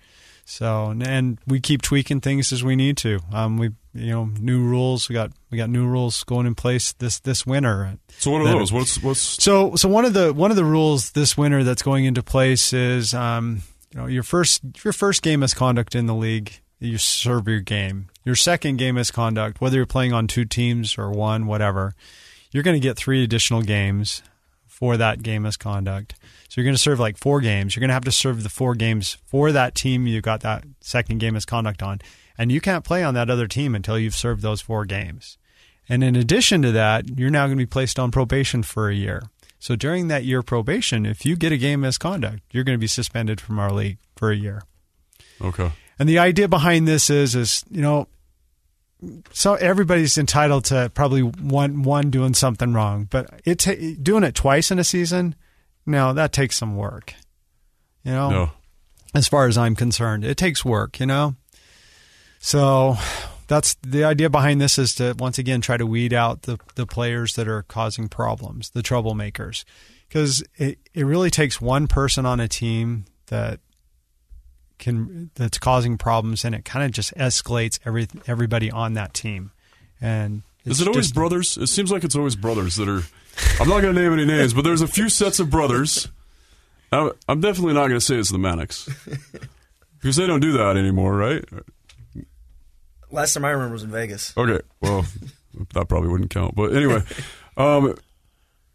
So 0.44 0.94
and 0.98 1.38
we 1.46 1.60
keep 1.60 1.82
tweaking 1.82 2.22
things 2.22 2.52
as 2.52 2.64
we 2.64 2.74
need 2.74 2.96
to. 2.98 3.20
Um, 3.32 3.58
we 3.58 3.70
you 3.92 4.10
know 4.10 4.30
new 4.40 4.62
rules. 4.62 5.08
We 5.08 5.12
got 5.12 5.30
we 5.50 5.58
got 5.58 5.68
new 5.68 5.86
rules 5.86 6.24
going 6.24 6.46
in 6.46 6.54
place 6.54 6.92
this 6.94 7.20
this 7.20 7.44
winter. 7.46 7.98
So 8.18 8.30
what 8.30 8.40
are 8.40 8.44
That- 8.44 8.58
those? 8.58 8.72
What's 8.72 9.02
what's 9.02 9.20
So, 9.20 9.74
so 9.76 9.88
one 9.90 10.06
of 10.06 10.14
the 10.14 10.32
one 10.32 10.50
of 10.50 10.56
the 10.56 10.64
rules 10.64 11.10
this 11.10 11.36
winter 11.36 11.64
that's 11.64 11.82
going 11.82 12.06
into 12.06 12.22
place 12.22 12.72
is, 12.72 13.12
um, 13.12 13.60
you 13.92 14.00
know, 14.00 14.06
your 14.06 14.22
first 14.22 14.62
your 14.84 14.94
first 14.94 15.20
game 15.20 15.40
misconduct 15.40 15.94
in 15.94 16.06
the 16.06 16.14
league, 16.14 16.60
you 16.80 16.96
serve 16.96 17.46
your 17.46 17.60
game. 17.60 18.08
Your 18.24 18.34
second 18.34 18.78
game 18.78 18.94
misconduct, 18.94 19.60
whether 19.60 19.76
you're 19.76 19.84
playing 19.86 20.14
on 20.14 20.26
two 20.28 20.46
teams 20.46 20.96
or 20.96 21.10
one, 21.10 21.46
whatever, 21.46 21.94
you're 22.52 22.62
going 22.62 22.76
to 22.76 22.80
get 22.80 22.96
three 22.96 23.22
additional 23.22 23.60
games 23.60 24.22
for 24.78 24.96
that 24.96 25.24
game 25.24 25.42
misconduct. 25.42 26.14
So 26.48 26.60
you're 26.60 26.64
going 26.64 26.76
to 26.76 26.80
serve 26.80 27.00
like 27.00 27.18
four 27.18 27.40
games. 27.40 27.74
You're 27.74 27.80
going 27.80 27.88
to 27.88 27.94
have 27.94 28.04
to 28.04 28.12
serve 28.12 28.44
the 28.44 28.48
four 28.48 28.76
games 28.76 29.18
for 29.26 29.50
that 29.50 29.74
team 29.74 30.06
you 30.06 30.20
got 30.20 30.42
that 30.42 30.64
second 30.80 31.18
game 31.18 31.34
misconduct 31.34 31.82
on, 31.82 32.00
and 32.38 32.52
you 32.52 32.60
can't 32.60 32.84
play 32.84 33.02
on 33.02 33.14
that 33.14 33.28
other 33.28 33.48
team 33.48 33.74
until 33.74 33.98
you've 33.98 34.14
served 34.14 34.40
those 34.40 34.60
four 34.60 34.84
games. 34.84 35.36
And 35.88 36.04
in 36.04 36.14
addition 36.14 36.62
to 36.62 36.70
that, 36.72 37.18
you're 37.18 37.28
now 37.28 37.46
going 37.46 37.58
to 37.58 37.62
be 37.62 37.66
placed 37.66 37.98
on 37.98 38.12
probation 38.12 38.62
for 38.62 38.88
a 38.88 38.94
year. 38.94 39.24
So 39.58 39.74
during 39.74 40.06
that 40.08 40.24
year 40.24 40.44
probation, 40.44 41.04
if 41.04 41.26
you 41.26 41.34
get 41.34 41.50
a 41.50 41.56
game 41.56 41.80
misconduct, 41.80 42.40
you're 42.52 42.62
going 42.62 42.78
to 42.78 42.80
be 42.80 42.86
suspended 42.86 43.40
from 43.40 43.58
our 43.58 43.72
league 43.72 43.98
for 44.16 44.30
a 44.30 44.36
year. 44.36 44.62
okay? 45.40 45.72
And 45.98 46.08
the 46.08 46.20
idea 46.20 46.46
behind 46.46 46.86
this 46.86 47.10
is, 47.10 47.34
is 47.34 47.64
you 47.68 47.82
know, 47.82 48.06
so 49.32 49.54
everybody's 49.54 50.18
entitled 50.18 50.64
to 50.66 50.90
probably 50.94 51.22
one 51.22 51.82
one 51.82 52.10
doing 52.10 52.34
something 52.34 52.72
wrong, 52.72 53.06
but 53.10 53.40
it 53.44 53.60
ta- 53.60 53.94
doing 54.02 54.24
it 54.24 54.34
twice 54.34 54.70
in 54.70 54.78
a 54.78 54.84
season, 54.84 55.34
no, 55.86 56.12
that 56.12 56.32
takes 56.32 56.56
some 56.56 56.76
work. 56.76 57.14
You 58.04 58.12
know, 58.12 58.30
No. 58.30 58.50
as 59.14 59.28
far 59.28 59.46
as 59.46 59.56
I'm 59.58 59.74
concerned. 59.76 60.24
It 60.24 60.36
takes 60.36 60.64
work, 60.64 60.98
you 61.00 61.06
know? 61.06 61.36
So 62.38 62.96
that's 63.48 63.74
the 63.82 64.04
idea 64.04 64.30
behind 64.30 64.60
this 64.60 64.78
is 64.78 64.94
to 64.96 65.14
once 65.18 65.38
again 65.38 65.60
try 65.60 65.76
to 65.76 65.86
weed 65.86 66.12
out 66.12 66.42
the, 66.42 66.58
the 66.74 66.86
players 66.86 67.34
that 67.34 67.48
are 67.48 67.62
causing 67.62 68.08
problems, 68.08 68.70
the 68.70 68.82
troublemakers. 68.82 69.64
Because 70.08 70.42
it, 70.56 70.78
it 70.94 71.04
really 71.04 71.30
takes 71.30 71.60
one 71.60 71.86
person 71.86 72.24
on 72.24 72.40
a 72.40 72.48
team 72.48 73.04
that 73.26 73.60
can 74.78 75.30
that's 75.34 75.58
causing 75.58 75.98
problems 75.98 76.44
and 76.44 76.54
it 76.54 76.64
kind 76.64 76.84
of 76.84 76.92
just 76.92 77.14
escalates 77.16 77.78
every 77.84 78.06
everybody 78.26 78.70
on 78.70 78.94
that 78.94 79.14
team. 79.14 79.50
And 80.00 80.42
Is 80.64 80.80
it 80.80 80.88
always 80.88 81.06
just- 81.06 81.14
brothers? 81.14 81.56
It 81.56 81.66
seems 81.68 81.90
like 81.90 82.04
it's 82.04 82.16
always 82.16 82.36
brothers 82.36 82.76
that 82.76 82.88
are. 82.88 83.02
I'm 83.60 83.68
not 83.68 83.82
going 83.82 83.94
to 83.94 84.00
name 84.02 84.12
any 84.12 84.24
names, 84.24 84.52
but 84.52 84.62
there's 84.64 84.82
a 84.82 84.88
few 84.88 85.08
sets 85.08 85.38
of 85.38 85.48
brothers. 85.50 86.08
I'm 86.90 87.12
I'm 87.28 87.40
definitely 87.40 87.74
not 87.74 87.88
going 87.88 88.00
to 88.00 88.04
say 88.04 88.16
it's 88.16 88.30
the 88.32 88.38
Mannix 88.38 88.88
because 90.00 90.16
they 90.16 90.26
don't 90.26 90.40
do 90.40 90.52
that 90.52 90.76
anymore, 90.76 91.14
right? 91.16 91.44
last 93.10 93.34
time 93.34 93.44
I 93.44 93.50
remember 93.50 93.72
was 93.72 93.82
in 93.82 93.90
Vegas. 93.90 94.36
Okay, 94.36 94.60
well, 94.80 95.04
that 95.74 95.88
probably 95.88 96.08
wouldn't 96.08 96.30
count. 96.30 96.54
But 96.54 96.74
anyway, 96.74 97.02
um, 97.56 97.94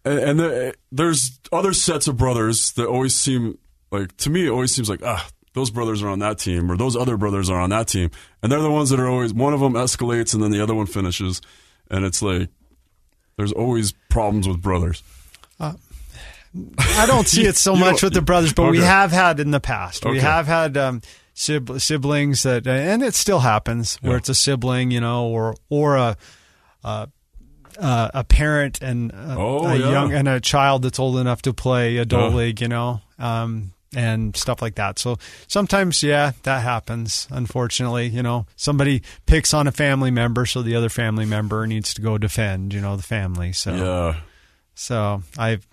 and, 0.05 0.19
and 0.19 0.39
the, 0.39 0.73
there's 0.91 1.39
other 1.51 1.73
sets 1.73 2.07
of 2.07 2.17
brothers 2.17 2.73
that 2.73 2.87
always 2.87 3.15
seem 3.15 3.57
like 3.91 4.15
to 4.17 4.29
me. 4.29 4.47
It 4.47 4.49
always 4.49 4.73
seems 4.73 4.89
like 4.89 5.01
ah, 5.03 5.27
those 5.53 5.69
brothers 5.71 6.01
are 6.03 6.09
on 6.09 6.19
that 6.19 6.39
team, 6.39 6.71
or 6.71 6.77
those 6.77 6.95
other 6.95 7.17
brothers 7.17 7.49
are 7.49 7.59
on 7.61 7.69
that 7.71 7.87
team, 7.87 8.09
and 8.41 8.51
they're 8.51 8.61
the 8.61 8.71
ones 8.71 8.89
that 8.89 8.99
are 8.99 9.07
always 9.07 9.33
one 9.33 9.53
of 9.53 9.59
them 9.59 9.73
escalates 9.73 10.33
and 10.33 10.41
then 10.43 10.51
the 10.51 10.61
other 10.61 10.73
one 10.75 10.85
finishes, 10.87 11.41
and 11.91 12.03
it's 12.05 12.21
like 12.21 12.49
there's 13.37 13.51
always 13.51 13.91
problems 14.09 14.47
with 14.47 14.61
brothers. 14.61 15.01
I 15.59 17.05
don't 17.07 17.27
see 17.27 17.45
it 17.47 17.55
so 17.55 17.75
much 17.85 18.03
with 18.03 18.13
the 18.13 18.21
brothers, 18.21 18.53
but 18.53 18.69
we 18.69 18.79
have 18.79 19.11
had 19.11 19.39
in 19.39 19.51
the 19.51 19.59
past. 19.59 20.05
We 20.05 20.11
Okay. 20.11 20.19
have 20.19 20.45
had 20.45 20.77
um, 20.77 21.01
siblings 21.33 22.43
that, 22.43 22.67
and 22.67 23.01
it 23.01 23.15
still 23.15 23.39
happens 23.39 23.95
where 24.01 24.11
Yeah. 24.13 24.17
it's 24.19 24.29
a 24.29 24.35
sibling, 24.35 24.91
you 24.91 25.01
know, 25.01 25.27
or 25.27 25.55
or 25.69 25.95
a 25.97 26.17
a, 26.83 27.07
a, 27.79 28.11
a 28.13 28.23
parent 28.23 28.81
and 28.81 29.11
a, 29.11 29.35
Oh, 29.37 29.65
a 29.65 29.77
yeah. 29.77 29.89
young 29.89 30.13
and 30.13 30.27
a 30.27 30.39
child 30.39 30.83
that's 30.83 30.99
old 30.99 31.17
enough 31.17 31.41
to 31.43 31.53
play 31.53 31.97
adult 31.97 32.33
league, 32.35 32.61
you 32.61 32.67
know, 32.67 33.01
um, 33.17 33.71
and 33.95 34.35
stuff 34.35 34.61
like 34.61 34.75
that. 34.75 34.99
So 34.99 35.17
sometimes, 35.47 36.01
yeah, 36.03 36.31
that 36.43 36.61
happens. 36.63 37.27
Unfortunately, 37.31 38.07
you 38.07 38.23
know, 38.23 38.45
somebody 38.55 39.01
picks 39.25 39.53
on 39.53 39.67
a 39.67 39.71
family 39.71 40.11
member, 40.11 40.45
so 40.45 40.61
the 40.61 40.75
other 40.75 40.89
family 40.89 41.25
member 41.25 41.65
needs 41.67 41.93
to 41.95 42.01
go 42.01 42.17
defend, 42.17 42.73
you 42.73 42.81
know, 42.81 42.95
the 42.97 43.03
family. 43.03 43.51
So. 43.53 43.73
Yeah, 43.75 44.15
So 44.75 45.23
I've 45.37 45.67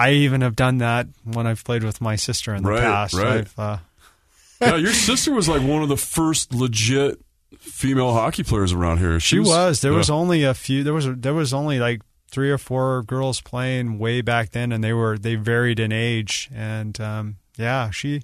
I 0.00 0.12
even 0.12 0.42
have 0.42 0.54
done 0.54 0.78
that 0.78 1.08
when 1.24 1.46
I've 1.48 1.64
played 1.64 1.82
with 1.82 2.00
my 2.00 2.14
sister 2.14 2.54
in 2.54 2.62
the 2.62 2.70
Right, 2.70 2.82
past. 2.82 3.14
right. 3.14 3.40
I've, 3.40 3.58
uh, 3.58 3.78
yeah. 4.60 4.76
Your 4.76 4.92
sister 4.92 5.32
was 5.32 5.48
like 5.48 5.62
one 5.62 5.82
of 5.82 5.88
the 5.88 5.96
first 5.96 6.54
legit 6.54 7.18
female 7.58 8.12
hockey 8.12 8.44
players 8.44 8.72
around 8.72 8.98
here. 8.98 9.18
she 9.18 9.40
was. 9.40 9.80
There 9.80 9.90
yeah. 9.92 9.98
was 9.98 10.08
only 10.10 10.44
a 10.44 10.54
few. 10.54 10.84
There 10.84 10.94
was 10.94 11.06
there 11.10 11.34
was 11.34 11.52
only 11.52 11.80
like 11.80 12.00
three 12.30 12.50
or 12.50 12.58
four 12.58 13.02
girls 13.02 13.40
playing 13.40 13.98
way 13.98 14.20
back 14.20 14.50
then, 14.50 14.72
and 14.72 14.82
they 14.82 14.92
were 14.92 15.18
they 15.18 15.34
varied 15.34 15.80
in 15.80 15.92
age. 15.92 16.48
And 16.54 17.00
um, 17.00 17.36
yeah, 17.56 17.90
she 17.90 18.22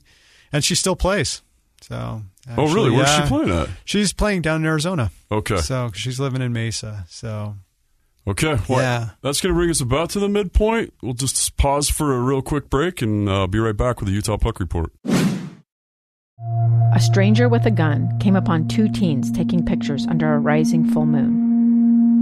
and 0.53 0.65
she 0.65 0.75
still 0.75 0.97
plays. 0.97 1.43
So 1.81 2.23
Oh, 2.57 2.73
really? 2.73 2.91
Where's 2.91 3.09
yeah. 3.09 3.23
she 3.23 3.29
playing 3.29 3.51
at? 3.51 3.69
She's 3.85 4.13
playing 4.13 4.43
down 4.43 4.61
in 4.63 4.67
Arizona. 4.67 5.11
Okay. 5.31 5.57
So 5.59 5.91
she's 5.95 6.21
living 6.21 6.43
in 6.43 6.53
Mesa. 6.53 7.05
So 7.09 7.57
Okay. 8.27 8.59
Well, 8.69 8.81
Yeah. 8.81 9.11
That's 9.23 9.41
going 9.41 9.55
to 9.55 9.59
bring 9.59 9.71
us 9.71 9.81
about 9.81 10.11
to 10.11 10.21
the 10.21 10.29
midpoint. 10.29 10.93
We'll 11.03 11.15
just 11.15 11.57
pause 11.57 11.91
for 11.91 12.15
a 12.15 12.21
real 12.21 12.43
quick 12.43 12.71
break 12.71 13.03
and 13.03 13.29
uh, 13.29 13.47
be 13.47 13.59
right 13.59 13.77
back 13.77 14.01
with 14.01 14.09
the 14.09 14.15
Utah 14.15 14.37
Puck 14.39 14.61
Report. 14.61 14.93
A 16.95 17.01
stranger 17.01 17.49
with 17.49 17.67
a 17.67 17.71
gun 17.71 18.19
came 18.21 18.37
upon 18.37 18.69
two 18.69 18.89
teens 18.89 19.31
taking 19.33 19.65
pictures 19.65 20.07
under 20.07 20.33
a 20.35 20.39
rising 20.39 20.89
full 20.91 21.07
moon. 21.07 21.44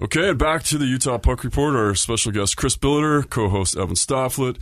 Okay, 0.00 0.28
and 0.28 0.38
back 0.38 0.62
to 0.64 0.78
the 0.78 0.86
Utah 0.86 1.18
Puck 1.18 1.42
Report. 1.42 1.74
Our 1.74 1.92
special 1.96 2.30
guest, 2.30 2.56
Chris 2.56 2.76
Billeter, 2.76 3.28
co-host 3.28 3.76
Evan 3.76 3.96
Stofflet. 3.96 4.58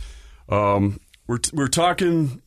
Um, 0.49 0.99
we're 1.27 1.37
we're 1.53 1.67
talking, 1.67 2.41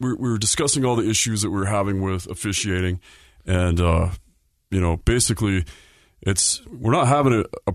we're 0.00 0.16
we're 0.16 0.38
discussing 0.38 0.82
all 0.86 0.96
the 0.96 1.08
issues 1.08 1.42
that 1.42 1.50
we're 1.50 1.66
having 1.66 2.00
with 2.00 2.26
officiating, 2.26 3.00
and 3.44 3.78
uh, 3.80 4.10
you 4.70 4.80
know, 4.80 4.96
basically, 4.96 5.66
it's 6.22 6.64
we're 6.66 6.92
not 6.92 7.06
having 7.06 7.34
a, 7.34 7.44
a 7.70 7.74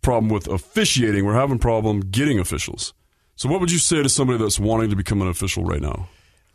problem 0.00 0.30
with 0.30 0.48
officiating. 0.48 1.26
We're 1.26 1.34
having 1.34 1.58
problem 1.58 2.00
getting 2.00 2.38
officials. 2.38 2.94
So, 3.36 3.50
what 3.50 3.60
would 3.60 3.70
you 3.70 3.78
say 3.78 4.02
to 4.02 4.08
somebody 4.08 4.38
that's 4.38 4.58
wanting 4.58 4.88
to 4.88 4.96
become 4.96 5.20
an 5.20 5.28
official 5.28 5.64
right 5.64 5.82
now? 5.82 6.08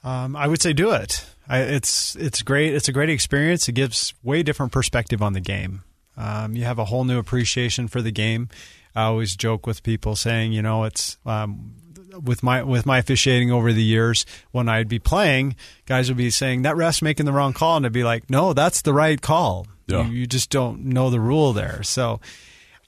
Um, 0.04 0.36
I 0.36 0.48
would 0.48 0.62
say 0.62 0.74
do 0.74 0.90
it. 0.90 1.24
I, 1.48 1.60
it's 1.60 2.16
it's 2.16 2.42
great. 2.42 2.74
It's 2.74 2.88
a 2.88 2.92
great 2.92 3.12
experience. 3.12 3.70
It 3.70 3.74
gives 3.74 4.16
way 4.24 4.42
different 4.42 4.72
perspective 4.72 5.22
on 5.22 5.34
the 5.34 5.42
game. 5.42 5.84
Um, 6.18 6.56
you 6.56 6.64
have 6.64 6.80
a 6.80 6.86
whole 6.86 7.04
new 7.04 7.20
appreciation 7.20 7.88
for 7.88 8.02
the 8.02 8.12
game. 8.12 8.50
I 8.96 9.04
always 9.04 9.36
joke 9.36 9.68
with 9.68 9.84
people 9.84 10.16
saying, 10.16 10.54
you 10.54 10.62
know, 10.62 10.84
it's 10.84 11.18
um, 11.26 11.74
with 12.24 12.42
my 12.42 12.64
with 12.64 12.86
my 12.86 12.98
officiating 12.98 13.52
over 13.52 13.72
the 13.72 13.84
years, 13.84 14.26
when 14.52 14.68
I'd 14.68 14.88
be 14.88 15.00
playing, 15.00 15.56
guys 15.86 16.10
would 16.10 16.18
be 16.18 16.32
saying 16.32 16.64
that 16.64 16.76
ref's 16.76 17.02
making 17.02 17.26
the 17.26 17.32
wrong 17.34 17.54
call, 17.54 17.78
and 17.78 17.86
I'd 17.86 17.92
be 17.94 18.04
like, 18.04 18.30
no, 18.30 18.54
that's 18.54 18.82
the 18.82 18.94
right 18.94 19.22
call. 19.22 19.68
Yeah. 19.88 20.08
You, 20.08 20.14
you 20.14 20.28
just 20.28 20.50
don't 20.50 20.86
know 20.86 21.10
the 21.10 21.20
rule 21.20 21.54
there. 21.54 21.82
So 21.84 22.20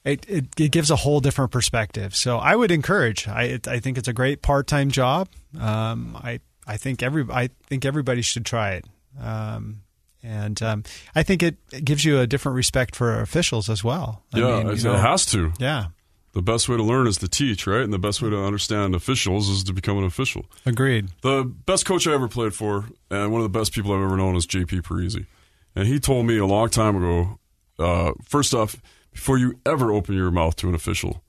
it, 0.04 0.28
it, 0.28 0.46
it 0.58 0.70
gives 0.70 0.90
a 0.90 0.96
whole 0.96 1.20
different 1.20 1.50
perspective. 1.50 2.14
So 2.14 2.38
I 2.38 2.56
would 2.56 2.70
encourage. 2.70 3.28
I 3.28 3.42
it, 3.44 3.68
I 3.68 3.80
think 3.80 3.98
it's 3.98 4.08
a 4.08 4.12
great 4.12 4.42
part 4.42 4.66
time 4.66 4.90
job. 4.90 5.28
Um, 5.58 6.16
I 6.16 6.40
I 6.66 6.76
think 6.76 7.02
every 7.02 7.26
I 7.30 7.50
think 7.66 7.84
everybody 7.84 8.22
should 8.22 8.46
try 8.46 8.72
it. 8.72 8.84
Um, 9.20 9.82
and 10.22 10.62
um, 10.62 10.82
I 11.14 11.22
think 11.22 11.42
it, 11.42 11.56
it 11.72 11.84
gives 11.84 12.04
you 12.04 12.18
a 12.20 12.26
different 12.26 12.56
respect 12.56 12.94
for 12.96 13.20
officials 13.20 13.68
as 13.70 13.82
well. 13.84 14.22
I 14.34 14.38
yeah, 14.38 14.44
mean, 14.58 14.66
you 14.66 14.72
it 14.72 14.84
know, 14.84 14.96
has 14.96 15.26
to. 15.26 15.52
Yeah, 15.58 15.86
The 16.32 16.42
best 16.42 16.68
way 16.68 16.76
to 16.76 16.82
learn 16.82 17.06
is 17.06 17.16
to 17.18 17.28
teach, 17.28 17.66
right? 17.66 17.82
And 17.82 17.92
the 17.92 17.98
best 17.98 18.20
way 18.22 18.30
to 18.30 18.38
understand 18.42 18.94
officials 18.94 19.48
is 19.48 19.64
to 19.64 19.72
become 19.72 19.98
an 19.98 20.04
official. 20.04 20.44
agreed. 20.66 21.08
The 21.22 21.44
best 21.44 21.86
coach 21.86 22.06
I 22.06 22.12
ever 22.12 22.28
played 22.28 22.54
for, 22.54 22.86
and 23.10 23.32
one 23.32 23.40
of 23.42 23.52
the 23.52 23.58
best 23.58 23.72
people 23.72 23.92
I've 23.92 24.02
ever 24.02 24.16
known, 24.16 24.36
is 24.36 24.46
JP 24.46 24.82
Parise. 24.82 25.26
And 25.74 25.86
he 25.86 25.98
told 26.00 26.26
me 26.26 26.36
a 26.38 26.46
long 26.46 26.68
time 26.68 26.96
ago 26.96 27.38
uh, 27.78 28.12
first 28.24 28.52
off, 28.54 28.76
before 29.12 29.38
you 29.38 29.58
ever 29.64 29.90
open 29.92 30.14
your 30.14 30.30
mouth 30.30 30.54
to 30.56 30.68
an 30.68 30.74
official, 30.74 31.22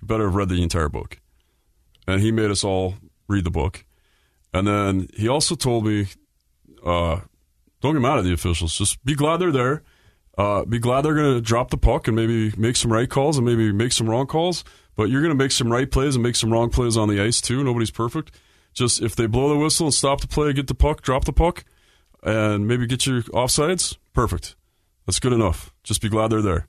you 0.00 0.06
better 0.06 0.24
have 0.24 0.34
read 0.34 0.48
the 0.50 0.62
entire 0.62 0.88
book. 0.90 1.18
And 2.06 2.20
he 2.20 2.30
made 2.30 2.50
us 2.50 2.62
all 2.62 2.94
read 3.26 3.44
the 3.44 3.50
book. 3.50 3.84
And 4.52 4.68
then 4.68 5.08
he 5.16 5.26
also 5.28 5.54
told 5.54 5.86
me, 5.86 6.06
uh, 6.84 7.20
don't 7.84 7.94
get 7.94 8.00
mad 8.00 8.18
at 8.18 8.24
the 8.24 8.32
officials. 8.32 8.76
Just 8.76 9.04
be 9.04 9.14
glad 9.14 9.36
they're 9.36 9.52
there. 9.52 9.82
Uh, 10.38 10.64
be 10.64 10.78
glad 10.78 11.02
they're 11.02 11.14
going 11.14 11.34
to 11.34 11.40
drop 11.40 11.68
the 11.68 11.76
puck 11.76 12.08
and 12.08 12.16
maybe 12.16 12.50
make 12.56 12.76
some 12.76 12.90
right 12.90 13.10
calls 13.10 13.36
and 13.36 13.46
maybe 13.46 13.70
make 13.72 13.92
some 13.92 14.08
wrong 14.08 14.26
calls. 14.26 14.64
But 14.96 15.10
you're 15.10 15.20
going 15.20 15.36
to 15.36 15.44
make 15.44 15.52
some 15.52 15.70
right 15.70 15.90
plays 15.90 16.16
and 16.16 16.22
make 16.22 16.34
some 16.34 16.50
wrong 16.50 16.70
plays 16.70 16.96
on 16.96 17.08
the 17.08 17.20
ice 17.20 17.42
too. 17.42 17.62
Nobody's 17.62 17.90
perfect. 17.90 18.32
Just 18.72 19.02
if 19.02 19.14
they 19.14 19.26
blow 19.26 19.50
the 19.50 19.58
whistle 19.58 19.86
and 19.86 19.94
stop 19.94 20.22
the 20.22 20.26
play, 20.26 20.52
get 20.54 20.66
the 20.66 20.74
puck, 20.74 21.02
drop 21.02 21.26
the 21.26 21.32
puck, 21.32 21.64
and 22.22 22.66
maybe 22.66 22.86
get 22.86 23.06
your 23.06 23.20
offsides, 23.24 23.98
perfect. 24.14 24.56
That's 25.06 25.20
good 25.20 25.34
enough. 25.34 25.72
Just 25.82 26.00
be 26.00 26.08
glad 26.08 26.28
they're 26.28 26.40
there. 26.40 26.66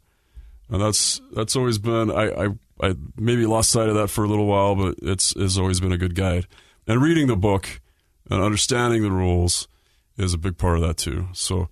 And 0.70 0.82
that's 0.82 1.22
that's 1.32 1.56
always 1.56 1.78
been 1.78 2.12
I, 2.12 2.46
I, 2.46 2.48
I 2.82 2.96
maybe 3.16 3.46
lost 3.46 3.72
sight 3.72 3.88
of 3.88 3.96
that 3.96 4.10
for 4.10 4.26
a 4.26 4.28
little 4.28 4.48
while, 4.48 4.76
but 4.76 4.96
it's 5.02 5.34
has 5.40 5.58
always 5.58 5.80
been 5.80 5.94
a 5.94 5.98
good 5.98 6.14
guide. 6.14 6.46
And 6.88 7.02
reading 7.02 7.28
the 7.28 7.38
book 7.38 7.80
and 8.30 8.44
understanding 8.44 9.02
the 9.02 9.12
rules 9.12 9.70
is 10.18 10.34
a 10.34 10.38
big 10.38 10.58
part 10.58 10.78
of 10.78 10.82
that 10.82 10.98
too. 10.98 11.28
So 11.34 11.70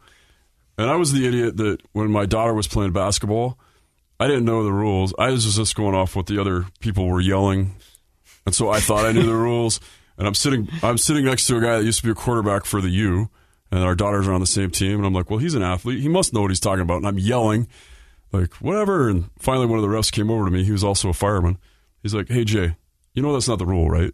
and 0.77 0.89
I 0.89 0.95
was 0.95 1.12
the 1.12 1.27
idiot 1.27 1.58
that 1.58 1.82
when 1.91 2.12
my 2.12 2.25
daughter 2.25 2.53
was 2.53 2.67
playing 2.67 2.93
basketball, 2.93 3.60
I 4.19 4.27
didn't 4.27 4.45
know 4.45 4.63
the 4.63 4.73
rules. 4.73 5.13
I 5.19 5.29
was 5.32 5.56
just 5.56 5.75
going 5.75 5.95
off 5.95 6.15
what 6.15 6.25
the 6.25 6.39
other 6.39 6.65
people 6.79 7.08
were 7.08 7.21
yelling. 7.21 7.75
And 8.45 8.56
so 8.56 8.69
I 8.69 8.79
thought 8.79 9.06
I 9.06 9.12
knew 9.12 9.23
the 9.23 9.36
rules. 9.36 9.79
And 10.17 10.27
I'm 10.27 10.36
sitting 10.36 10.67
I'm 10.82 10.97
sitting 10.97 11.25
next 11.25 11.47
to 11.47 11.58
a 11.58 11.62
guy 11.62 11.77
that 11.77 11.86
used 11.86 11.99
to 11.99 12.06
be 12.06 12.12
a 12.12 12.15
quarterback 12.15 12.65
for 12.65 12.82
the 12.82 12.89
U, 12.89 13.29
and 13.71 13.84
our 13.84 13.95
daughters 13.95 14.27
are 14.27 14.34
on 14.34 14.41
the 14.41 14.47
same 14.47 14.69
team. 14.69 14.97
And 14.97 15.06
I'm 15.06 15.13
like, 15.13 15.29
well, 15.29 15.39
he's 15.39 15.56
an 15.56 15.63
athlete. 15.63 16.01
He 16.01 16.08
must 16.08 16.34
know 16.34 16.41
what 16.41 16.51
he's 16.51 16.60
talking 16.60 16.82
about. 16.82 16.97
And 16.97 17.08
I'm 17.08 17.17
yelling, 17.17 17.67
like, 18.32 18.53
whatever. 18.56 19.10
And 19.10 19.29
finally, 19.39 19.65
one 19.65 19.79
of 19.79 19.84
the 19.84 19.89
refs 19.89 20.12
came 20.12 20.29
over 20.29 20.45
to 20.45 20.51
me. 20.51 20.63
He 20.63 20.71
was 20.71 20.84
also 20.84 21.10
a 21.10 21.13
fireman. 21.13 21.58
He's 22.03 22.13
like, 22.13 22.29
hey, 22.29 22.43
Jay, 22.43 22.75
you 23.13 23.23
know 23.23 23.34
that's 23.34 23.47
not 23.47 23.58
the 23.58 23.65
rule, 23.65 23.89
right? 23.89 24.13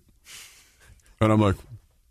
And 1.19 1.33
I'm 1.33 1.41
like, 1.41 1.57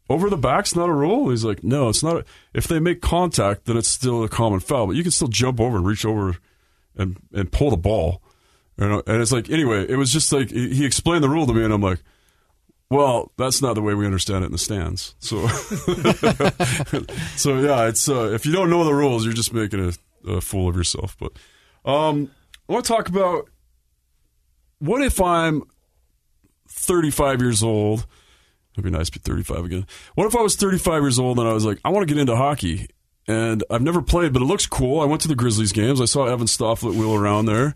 over 0.09 0.31
the 0.31 0.37
back's 0.37 0.75
not 0.75 0.89
a 0.89 0.93
rule? 0.93 1.31
He's 1.31 1.45
like, 1.45 1.63
no, 1.63 1.89
it's 1.89 2.03
not. 2.03 2.17
A, 2.17 2.25
if 2.55 2.67
they 2.67 2.81
make 2.81 3.01
contact, 3.01 3.67
then 3.67 3.77
it's 3.77 3.89
still 3.89 4.25
a 4.25 4.29
common 4.29 4.61
foul. 4.61 4.89
But 4.89 4.97
you 4.97 5.03
can 5.03 5.13
still 5.13 5.29
jump 5.29 5.61
over 5.61 5.77
and 5.77 5.87
reach 5.87 6.05
over 6.05 6.37
and, 6.97 7.19
and 7.33 7.53
pull 7.53 7.71
the 7.71 7.77
ball. 7.77 8.23
And, 8.77 9.03
and 9.07 9.23
it's 9.23 9.33
like, 9.33 9.51
anyway, 9.51 9.87
it 9.89 9.97
was 9.97 10.13
just 10.13 10.33
like, 10.33 10.51
he 10.51 10.85
explained 10.85 11.25
the 11.25 11.29
rule 11.29 11.47
to 11.47 11.53
me, 11.53 11.65
and 11.65 11.73
I'm 11.73 11.83
like, 11.83 12.01
well, 12.91 13.33
that's 13.37 13.61
not 13.61 13.75
the 13.75 13.83
way 13.83 13.95
we 13.95 14.07
understand 14.07 14.45
it 14.45 14.47
in 14.47 14.53
the 14.53 14.59
stands. 14.59 15.15
So, 15.19 15.47
so 17.37 17.61
yeah, 17.61 17.87
it's 17.87 18.09
uh, 18.09 18.31
if 18.33 18.47
you 18.47 18.53
don't 18.53 18.71
know 18.71 18.85
the 18.85 18.95
rules, 18.95 19.25
you're 19.25 19.35
just 19.35 19.53
making 19.53 19.93
a, 20.27 20.31
a 20.31 20.41
fool 20.41 20.69
of 20.69 20.77
yourself. 20.77 21.17
But 21.19 21.33
um, 21.85 22.31
I 22.69 22.73
want 22.73 22.87
to 22.87 22.93
talk 22.93 23.09
about 23.09 23.51
what 24.79 25.03
if 25.03 25.21
I'm 25.21 25.65
35 26.69 27.43
years 27.43 27.63
old. 27.63 28.07
It'd 28.79 28.85
be 28.85 28.97
nice 28.97 29.11
to 29.11 29.19
be 29.19 29.23
35 29.23 29.65
again. 29.65 29.87
What 30.15 30.27
if 30.29 30.37
I 30.37 30.41
was 30.41 30.55
35 30.55 31.03
years 31.03 31.19
old 31.19 31.39
and 31.39 31.49
I 31.49 31.53
was 31.53 31.65
like, 31.65 31.81
I 31.85 31.89
want 31.89 32.07
to 32.09 32.15
get 32.15 32.21
into 32.21 32.37
hockey, 32.37 32.89
and 33.27 33.65
I've 33.71 33.83
never 33.83 34.01
played, 34.01 34.33
but 34.33 34.41
it 34.41 34.45
looks 34.45 34.67
cool. 34.67 35.01
I 35.01 35.05
went 35.05 35.21
to 35.23 35.29
the 35.29 35.35
Grizzlies 35.35 35.73
games. 35.73 36.01
I 36.01 36.05
saw 36.05 36.27
Evan 36.27 36.47
Stofflet 36.47 36.95
wheel 36.95 37.15
around 37.15 37.47
there, 37.47 37.75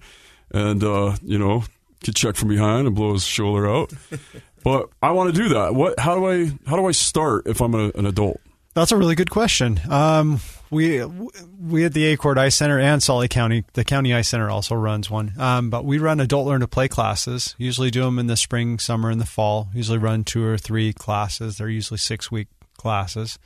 and 0.52 0.82
uh, 0.84 1.16
you 1.22 1.38
know, 1.38 1.64
get 2.04 2.14
check 2.14 2.36
from 2.36 2.50
behind 2.50 2.86
and 2.86 2.94
blow 2.94 3.12
his 3.14 3.24
shoulder 3.24 3.68
out. 3.68 3.92
But 4.64 4.90
I 5.02 5.10
want 5.10 5.34
to 5.34 5.42
do 5.42 5.48
that. 5.54 5.74
What? 5.74 5.98
How 5.98 6.14
do 6.14 6.30
I? 6.30 6.52
How 6.66 6.76
do 6.76 6.86
I 6.86 6.92
start 6.92 7.48
if 7.48 7.60
I'm 7.60 7.74
a, 7.74 7.90
an 7.96 8.06
adult? 8.06 8.40
That's 8.74 8.92
a 8.92 8.96
really 8.96 9.16
good 9.16 9.28
question. 9.28 9.80
Um, 9.90 10.38
we 10.72 11.04
we 11.04 11.84
at 11.84 11.92
the 11.92 12.16
Acord 12.16 12.38
Ice 12.38 12.56
Center 12.56 12.78
and 12.78 13.02
Salt 13.02 13.28
County, 13.28 13.62
the 13.74 13.84
County 13.84 14.14
Ice 14.14 14.28
Center 14.28 14.48
also 14.48 14.74
runs 14.74 15.10
one. 15.10 15.34
Um, 15.38 15.68
but 15.68 15.84
we 15.84 15.98
run 15.98 16.18
adult 16.18 16.46
learn 16.46 16.62
to 16.62 16.66
play 16.66 16.88
classes. 16.88 17.54
Usually 17.58 17.90
do 17.90 18.02
them 18.02 18.18
in 18.18 18.26
the 18.26 18.38
spring, 18.38 18.78
summer, 18.78 19.10
and 19.10 19.20
the 19.20 19.26
fall. 19.26 19.68
Usually 19.74 19.98
run 19.98 20.24
two 20.24 20.42
or 20.42 20.56
three 20.56 20.94
classes. 20.94 21.58
They're 21.58 21.68
usually 21.68 21.98
six 21.98 22.30
week 22.30 22.48
classes, 22.78 23.38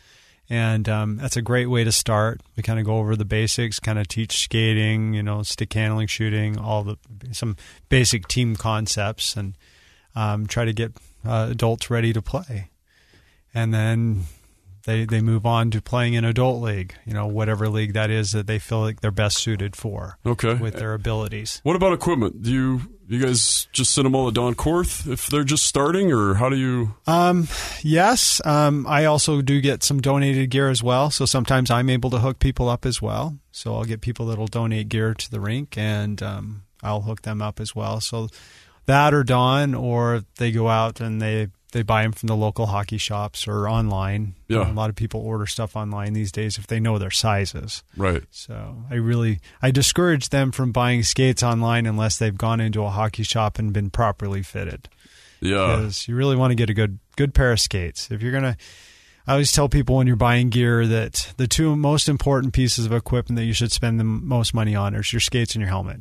and 0.49 0.89
um, 0.89 1.17
that's 1.17 1.37
a 1.37 1.43
great 1.43 1.67
way 1.67 1.83
to 1.83 1.91
start. 1.91 2.43
We 2.57 2.63
kind 2.63 2.79
of 2.79 2.87
go 2.87 2.99
over 2.99 3.17
the 3.17 3.25
basics, 3.25 3.81
kind 3.81 3.99
of 3.99 4.07
teach 4.07 4.39
skating, 4.39 5.13
you 5.13 5.23
know, 5.25 5.43
stick 5.43 5.73
handling, 5.73 6.07
shooting, 6.07 6.61
all 6.61 6.85
the 6.85 6.97
some 7.33 7.57
basic 7.89 8.29
team 8.29 8.55
concepts, 8.55 9.35
and 9.37 9.59
um, 10.15 10.47
try 10.47 10.65
to 10.65 10.73
get 10.73 10.93
uh, 11.27 11.49
adults 11.51 11.91
ready 11.91 12.13
to 12.13 12.23
play. 12.23 12.71
And 13.53 13.75
then 13.75 14.27
they 14.87 15.05
they 15.05 15.21
move 15.21 15.45
on 15.45 15.71
to 15.73 15.83
playing 15.83 16.15
in 16.15 16.25
adult 16.25 16.63
league, 16.63 16.95
you 17.05 17.13
know, 17.13 17.27
whatever 17.27 17.69
league 17.69 17.93
that 17.93 18.09
is 18.09 18.33
that 18.33 18.47
they 18.47 18.59
feel 18.59 18.81
like 18.81 19.01
they're 19.01 19.11
best 19.11 19.39
suited 19.39 19.77
for. 19.77 20.19
Okay. 20.25 20.55
With 20.55 20.75
their 20.75 20.95
abilities. 20.95 21.61
What 21.65 21.77
about 21.77 21.93
equipment? 21.93 22.43
Do 22.43 22.51
you 22.51 22.81
you 23.09 23.21
guys 23.21 23.69
just 23.73 23.93
send 23.93 24.07
them 24.07 24.15
all 24.15 24.27
to 24.27 24.33
Don 24.33 24.55
Korth 24.55 25.11
if 25.11 25.27
they're 25.27 25.45
just 25.45 25.65
starting, 25.65 26.13
or 26.13 26.35
how 26.35 26.49
do 26.49 26.57
you? 26.57 26.95
Um, 27.07 27.49
yes. 27.83 28.41
Um, 28.45 28.87
I 28.87 29.05
also 29.05 29.43
do 29.43 29.61
get 29.61 29.83
some 29.83 30.01
donated 30.01 30.51
gear 30.51 30.71
as 30.71 30.83
well. 30.83 31.11
So 31.11 31.27
sometimes 31.27 31.71
I'm 31.71 31.91
able 31.91 32.11
to 32.11 32.19
hook 32.19 32.39
people 32.39 32.69
up 32.69 32.87
as 32.87 33.03
well. 33.03 33.39
So 33.51 33.75
I'll 33.75 33.85
get 33.85 34.01
people 34.01 34.27
that'll 34.27 34.47
donate 34.47 34.89
gear 34.89 35.15
to 35.15 35.31
the 35.31 35.41
rink, 35.41 35.77
and 35.77 36.23
um, 36.23 36.63
I'll 36.83 37.03
hook 37.03 37.23
them 37.23 37.43
up 37.43 37.61
as 37.61 37.75
well. 37.75 38.01
So 38.01 38.29
that 38.87 39.13
or 39.13 39.25
Don, 39.25 39.75
or 39.75 40.23
they 40.37 40.53
go 40.53 40.69
out 40.69 41.01
and 41.01 41.21
they 41.21 41.49
they 41.77 41.83
buy 41.83 42.03
them 42.05 42.13
from 42.13 42.29
the 42.29 42.35
local 42.35 42.67
hockey 42.67 42.97
shops 42.97 43.47
or 43.47 43.69
online. 43.69 44.35
Yeah. 44.49 44.71
a 44.71 44.73
lot 44.73 44.89
of 44.89 44.97
people 44.97 45.21
order 45.21 45.47
stuff 45.47 45.77
online 45.77 46.15
these 46.15 46.33
days 46.33 46.57
if 46.57 46.67
they 46.67 46.81
know 46.81 46.97
their 46.99 47.11
sizes. 47.11 47.83
Right. 47.99 48.23
So 48.31 48.85
I 48.91 48.95
really 48.95 49.41
I 49.61 49.71
discourage 49.71 50.31
them 50.31 50.53
from 50.53 50.73
buying 50.73 51.03
skates 51.03 51.43
online 51.43 51.85
unless 51.85 52.17
they've 52.17 52.37
gone 52.37 52.61
into 52.61 52.83
a 52.83 52.89
hockey 52.89 53.25
shop 53.25 53.59
and 53.59 53.75
been 53.75 53.91
properly 53.91 54.43
fitted. 54.43 54.89
Yeah. 55.43 55.77
Because 55.77 56.09
you 56.09 56.17
really 56.17 56.35
want 56.35 56.53
to 56.53 56.55
get 56.55 56.71
a 56.71 56.75
good 56.75 56.99
good 57.15 57.35
pair 57.35 57.53
of 57.53 57.61
skates. 57.61 58.11
If 58.11 58.23
you're 58.23 58.33
gonna 58.33 58.57
I 59.27 59.33
always 59.33 59.53
tell 59.53 59.69
people 59.69 59.97
when 59.97 60.07
you're 60.07 60.17
buying 60.17 60.49
gear 60.49 60.87
that 60.87 61.35
the 61.37 61.47
two 61.47 61.77
most 61.77 62.09
important 62.09 62.55
pieces 62.55 62.87
of 62.87 62.93
equipment 62.93 63.37
that 63.37 63.45
you 63.45 63.53
should 63.53 63.71
spend 63.73 64.01
the 64.01 64.05
most 64.05 64.55
money 64.55 64.75
on 64.75 64.95
is 64.95 65.13
your 65.13 65.21
skates 65.21 65.55
and 65.55 65.61
your 65.61 65.69
helmet. 65.69 66.01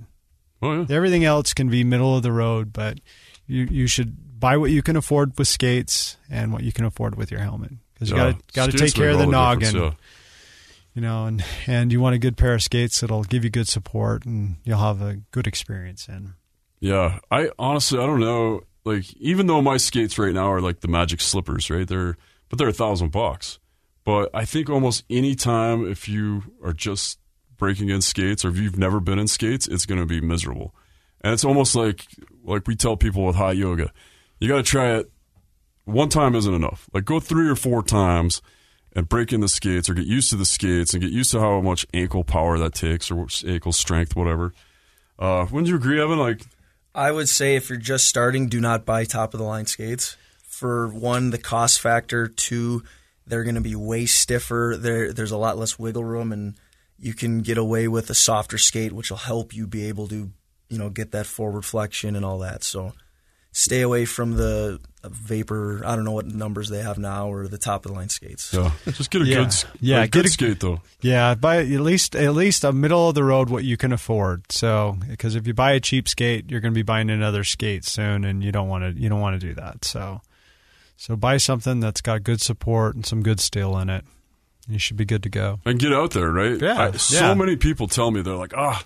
Oh 0.62 0.72
yeah. 0.72 0.96
Everything 0.96 1.26
else 1.26 1.54
can 1.54 1.68
be 1.68 1.84
middle 1.84 2.16
of 2.16 2.24
the 2.24 2.32
road, 2.32 2.72
but 2.72 3.00
you 3.46 3.68
you 3.70 3.88
should 3.88 4.35
buy 4.46 4.58
what 4.58 4.70
you 4.72 4.82
can 4.82 4.96
afford 4.96 5.38
with 5.38 5.48
skates 5.48 6.18
and 6.30 6.54
what 6.54 6.64
you 6.64 6.72
can 6.72 6.86
afford 6.86 7.16
with 7.16 7.32
your 7.32 7.40
helmet 7.42 7.72
because 7.94 8.10
you 8.10 8.16
Yeah. 8.18 8.32
got 8.32 8.40
to 8.40 8.54
got 8.54 8.72
to 8.72 8.78
take 8.78 8.94
care 8.94 9.10
of 9.10 9.18
the 9.18 9.26
noggin. 9.26 9.76
yeah. 9.76 9.92
You 10.94 11.02
know, 11.02 11.26
and 11.26 11.44
and 11.68 11.92
you 11.92 12.00
want 12.00 12.16
a 12.16 12.20
good 12.20 12.38
pair 12.38 12.54
of 12.54 12.62
skates 12.64 13.02
that'll 13.02 13.24
give 13.24 13.44
you 13.44 13.50
good 13.50 13.68
support 13.68 14.26
and 14.26 14.58
you'll 14.64 14.80
have 14.80 15.02
a 15.02 15.16
good 15.32 15.46
experience 15.48 16.08
in. 16.08 16.34
Yeah, 16.80 17.20
I 17.32 17.50
honestly 17.60 18.00
I 18.00 18.06
don't 18.06 18.20
know. 18.22 18.62
Like 18.86 19.12
even 19.16 19.48
though 19.48 19.62
my 19.62 19.78
skates 19.78 20.18
right 20.20 20.34
now 20.34 20.52
are 20.52 20.62
like 20.62 20.80
the 20.82 20.88
Magic 20.88 21.20
slippers, 21.22 21.70
right? 21.70 21.88
They're 21.88 22.16
but 22.50 22.60
they're 22.60 22.70
a 22.70 22.74
thousand 22.74 23.12
bucks. 23.12 23.60
But 24.06 24.30
I 24.34 24.46
think 24.46 24.70
almost 24.70 25.04
any 25.10 25.34
time 25.36 25.86
if 25.90 26.08
you 26.08 26.44
are 26.64 26.72
just 26.74 27.18
breaking 27.58 27.90
in 27.90 28.02
skates 28.02 28.46
or 28.46 28.50
if 28.50 28.58
you've 28.58 28.78
never 28.78 29.00
been 29.00 29.18
in 29.20 29.28
skates, 29.28 29.68
it's 29.68 29.86
going 29.88 30.00
to 30.00 30.06
be 30.06 30.22
miserable. 30.22 30.76
And 31.22 31.34
it's 31.34 31.44
almost 31.44 31.76
like 31.76 32.06
like 32.44 32.68
we 32.68 32.76
tell 32.76 32.96
people 32.96 33.26
with 33.26 33.36
hot 33.36 33.58
yoga, 33.58 33.92
you 34.40 34.48
got 34.48 34.58
to 34.58 34.64
try 34.64 34.96
it. 34.98 35.12
One 35.86 36.10
time 36.10 36.36
isn't 36.36 36.54
enough. 36.54 36.90
Like 36.94 37.06
go 37.06 37.20
three 37.20 37.48
or 37.48 37.56
four 37.56 37.84
times 37.84 38.42
and 38.96 39.08
break 39.08 39.32
in 39.34 39.42
the 39.42 39.48
skates 39.48 39.90
or 39.90 39.94
get 39.94 40.08
used 40.08 40.30
to 40.32 40.36
the 40.36 40.46
skates 40.46 40.94
and 40.94 41.02
get 41.02 41.12
used 41.12 41.32
to 41.32 41.40
how 41.40 41.62
much 41.62 41.86
ankle 41.94 42.24
power 42.24 42.58
that 42.58 42.74
takes 42.74 43.12
or 43.12 43.28
ankle 43.46 43.72
strength, 43.72 44.16
whatever. 44.16 44.54
Uh, 45.20 45.46
wouldn't 45.52 45.68
you 45.68 45.76
agree, 45.76 46.02
Evan? 46.02 46.18
Like 46.18 46.42
I 46.94 47.12
would 47.12 47.30
say 47.30 47.56
if 47.56 47.70
you're 47.70 47.78
just 47.78 48.08
starting, 48.08 48.48
do 48.48 48.62
not 48.62 48.86
buy 48.86 49.04
top 49.04 49.34
of 49.34 49.40
the 49.40 49.46
line 49.46 49.66
skates. 49.66 50.16
For 50.44 50.88
one, 50.88 51.32
the 51.32 51.38
cost 51.38 51.82
factor. 51.82 52.28
Two, 52.28 52.84
they're 53.28 53.44
going 53.44 53.56
to 53.56 53.62
be 53.62 53.76
way 53.76 54.06
stiffer. 54.06 54.76
There, 54.80 55.12
there's 55.12 55.32
a 55.32 55.38
lot 55.38 55.58
less 55.58 55.78
wiggle 55.78 56.06
room, 56.06 56.32
and 56.32 56.56
you 56.98 57.14
can 57.14 57.40
get 57.40 57.58
away 57.58 57.90
with 57.90 58.10
a 58.10 58.16
softer 58.16 58.58
skate, 58.58 58.94
which 58.94 59.10
will 59.10 59.18
help 59.18 59.54
you 59.54 59.68
be 59.68 59.88
able 59.88 60.08
to 60.08 60.32
you 60.70 60.78
know 60.78 60.90
get 60.90 61.12
that 61.12 61.26
forward 61.26 61.66
flexion 61.66 62.16
and 62.16 62.24
all 62.24 62.40
that. 62.40 62.64
So 62.64 62.94
stay 63.58 63.80
away 63.82 64.04
from 64.04 64.36
the 64.36 64.82
vapor. 65.04 65.82
I 65.86 65.96
don't 65.96 66.04
know 66.04 66.12
what 66.12 66.26
numbers 66.26 66.68
they 66.70 66.82
have 66.82 66.98
now 66.98 67.32
or 67.32 67.48
the 67.48 67.58
top 67.58 67.86
of 67.86 67.92
the 67.92 67.98
line 67.98 68.10
skates. 68.10 68.52
Yeah, 68.54 68.72
just 68.86 69.10
get 69.12 69.22
a 69.22 69.26
Yeah. 69.26 69.36
good, 69.44 69.54
Yeah, 69.80 69.98
a 70.00 70.02
get 70.04 70.12
good 70.12 70.26
a- 70.26 70.30
skate 70.30 70.60
though. 70.60 70.82
Yeah, 71.00 71.36
buy 71.36 71.58
at 71.60 71.68
least 71.68 72.16
at 72.16 72.34
least 72.34 72.64
a 72.64 72.74
middle 72.74 73.08
of 73.10 73.16
the 73.16 73.24
road 73.24 73.50
what 73.50 73.64
you 73.64 73.78
can 73.78 73.92
afford. 73.94 74.52
So 74.52 74.98
because 75.08 75.36
if 75.36 75.48
you 75.48 75.54
buy 75.54 75.72
a 75.72 75.80
cheap 75.80 76.10
skate, 76.10 76.50
you're 76.52 76.60
going 76.60 76.74
to 76.74 76.78
be 76.78 76.84
buying 76.84 77.10
another 77.10 77.44
skate 77.44 77.86
soon, 77.86 78.26
and 78.26 78.44
you 78.44 78.52
don't 78.52 78.68
want 78.68 78.84
to 78.96 79.02
you 79.02 79.08
don't 79.10 79.22
want 79.22 79.40
to 79.40 79.48
do 79.48 79.54
that. 79.56 79.86
So 79.86 80.22
so 80.98 81.16
buy 81.16 81.38
something 81.38 81.80
that's 81.80 82.02
got 82.02 82.24
good 82.24 82.42
support 82.42 82.96
and 82.96 83.06
some 83.06 83.22
good 83.24 83.40
steel 83.40 83.78
in 83.78 83.90
it. 83.90 84.04
You 84.68 84.80
should 84.80 84.98
be 84.98 85.06
good 85.06 85.22
to 85.24 85.30
go. 85.30 85.60
and 85.64 85.78
get 85.80 85.94
out 85.94 86.12
there, 86.12 86.32
right? 86.32 86.60
Yeah, 86.60 86.82
I, 86.82 86.92
so 86.98 87.20
yeah. 87.28 87.34
many 87.36 87.56
people 87.56 87.88
tell 87.88 88.10
me 88.10 88.22
they're 88.24 88.34
like, 88.36 88.54
ah, 88.58 88.84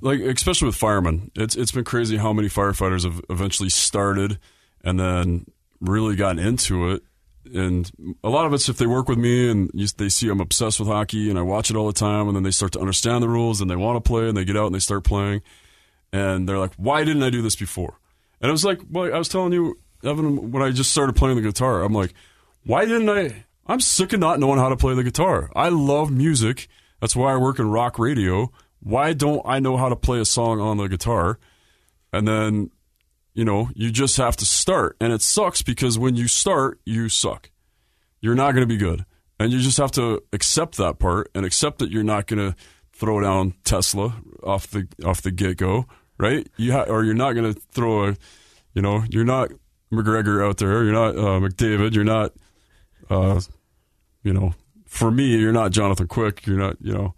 like 0.00 0.20
especially 0.20 0.66
with 0.66 0.76
firemen, 0.76 1.30
it's 1.34 1.56
it's 1.56 1.72
been 1.72 1.84
crazy 1.84 2.16
how 2.16 2.32
many 2.32 2.48
firefighters 2.48 3.04
have 3.04 3.20
eventually 3.30 3.68
started 3.68 4.38
and 4.82 4.98
then 4.98 5.46
really 5.80 6.16
gotten 6.16 6.38
into 6.38 6.90
it. 6.90 7.02
And 7.52 7.90
a 8.22 8.28
lot 8.28 8.46
of 8.46 8.52
it's 8.52 8.68
if 8.68 8.76
they 8.76 8.86
work 8.86 9.08
with 9.08 9.18
me 9.18 9.50
and 9.50 9.70
you, 9.72 9.86
they 9.96 10.08
see 10.08 10.28
I'm 10.28 10.40
obsessed 10.40 10.78
with 10.78 10.88
hockey 10.88 11.30
and 11.30 11.38
I 11.38 11.42
watch 11.42 11.70
it 11.70 11.76
all 11.76 11.86
the 11.86 11.92
time, 11.92 12.28
and 12.28 12.36
then 12.36 12.42
they 12.42 12.50
start 12.50 12.72
to 12.72 12.80
understand 12.80 13.22
the 13.22 13.28
rules 13.28 13.60
and 13.60 13.70
they 13.70 13.76
want 13.76 14.02
to 14.02 14.08
play 14.08 14.28
and 14.28 14.36
they 14.36 14.44
get 14.44 14.56
out 14.56 14.66
and 14.66 14.74
they 14.74 14.80
start 14.80 15.04
playing, 15.04 15.42
and 16.12 16.48
they're 16.48 16.58
like, 16.58 16.74
why 16.76 17.02
didn't 17.04 17.22
I 17.22 17.30
do 17.30 17.42
this 17.42 17.56
before? 17.56 17.98
And 18.40 18.50
I 18.50 18.52
was 18.52 18.64
like, 18.64 18.80
well, 18.90 19.12
I 19.12 19.18
was 19.18 19.28
telling 19.28 19.52
you, 19.52 19.78
Evan, 20.04 20.50
when 20.50 20.62
I 20.62 20.70
just 20.70 20.92
started 20.92 21.16
playing 21.16 21.36
the 21.36 21.42
guitar, 21.42 21.82
I'm 21.82 21.92
like, 21.92 22.14
why 22.64 22.84
didn't 22.84 23.08
I? 23.08 23.44
I'm 23.66 23.80
sick 23.80 24.12
of 24.12 24.20
not 24.20 24.40
knowing 24.40 24.58
how 24.58 24.68
to 24.68 24.76
play 24.76 24.94
the 24.94 25.04
guitar. 25.04 25.50
I 25.54 25.68
love 25.68 26.10
music. 26.10 26.68
That's 27.00 27.16
why 27.16 27.32
I 27.32 27.36
work 27.36 27.58
in 27.58 27.70
rock 27.70 27.98
radio. 27.98 28.50
Why 28.80 29.12
don't 29.12 29.42
I 29.44 29.60
know 29.60 29.76
how 29.76 29.88
to 29.88 29.96
play 29.96 30.20
a 30.20 30.24
song 30.24 30.60
on 30.60 30.78
the 30.78 30.88
guitar? 30.88 31.38
And 32.12 32.26
then, 32.26 32.70
you 33.34 33.44
know, 33.44 33.68
you 33.74 33.90
just 33.90 34.16
have 34.16 34.36
to 34.38 34.46
start. 34.46 34.96
And 35.00 35.12
it 35.12 35.22
sucks 35.22 35.62
because 35.62 35.98
when 35.98 36.16
you 36.16 36.28
start, 36.28 36.80
you 36.84 37.08
suck. 37.08 37.50
You're 38.20 38.34
not 38.34 38.52
going 38.52 38.62
to 38.62 38.74
be 38.74 38.76
good. 38.76 39.04
And 39.38 39.52
you 39.52 39.60
just 39.60 39.78
have 39.78 39.92
to 39.92 40.22
accept 40.32 40.76
that 40.76 40.98
part 40.98 41.30
and 41.34 41.46
accept 41.46 41.78
that 41.78 41.90
you're 41.90 42.02
not 42.02 42.26
going 42.26 42.50
to 42.50 42.56
throw 42.92 43.20
down 43.20 43.54
Tesla 43.64 44.14
off 44.42 44.66
the 44.66 44.86
off 45.04 45.22
the 45.22 45.30
get 45.30 45.56
go, 45.56 45.86
right? 46.18 46.46
You 46.58 46.72
ha- 46.72 46.84
or 46.88 47.04
you're 47.04 47.14
not 47.14 47.32
going 47.32 47.54
to 47.54 47.58
throw 47.72 48.08
a, 48.08 48.16
you 48.74 48.82
know, 48.82 49.04
you're 49.08 49.24
not 49.24 49.50
McGregor 49.90 50.46
out 50.46 50.58
there. 50.58 50.84
You're 50.84 50.92
not 50.92 51.16
uh, 51.16 51.40
McDavid. 51.40 51.94
You're 51.94 52.04
not, 52.04 52.32
uh, 53.08 53.40
you 54.22 54.34
know, 54.34 54.52
for 54.84 55.10
me, 55.10 55.36
you're 55.36 55.52
not 55.52 55.70
Jonathan 55.70 56.06
Quick. 56.06 56.46
You're 56.46 56.58
not, 56.58 56.76
you 56.80 56.92
know, 56.92 57.14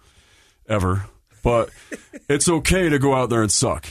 ever. 0.69 1.07
But 1.43 1.71
it's 2.29 2.49
okay 2.49 2.89
to 2.89 2.99
go 2.99 3.15
out 3.15 3.31
there 3.31 3.43
and 3.43 3.51
suck. 3.53 3.87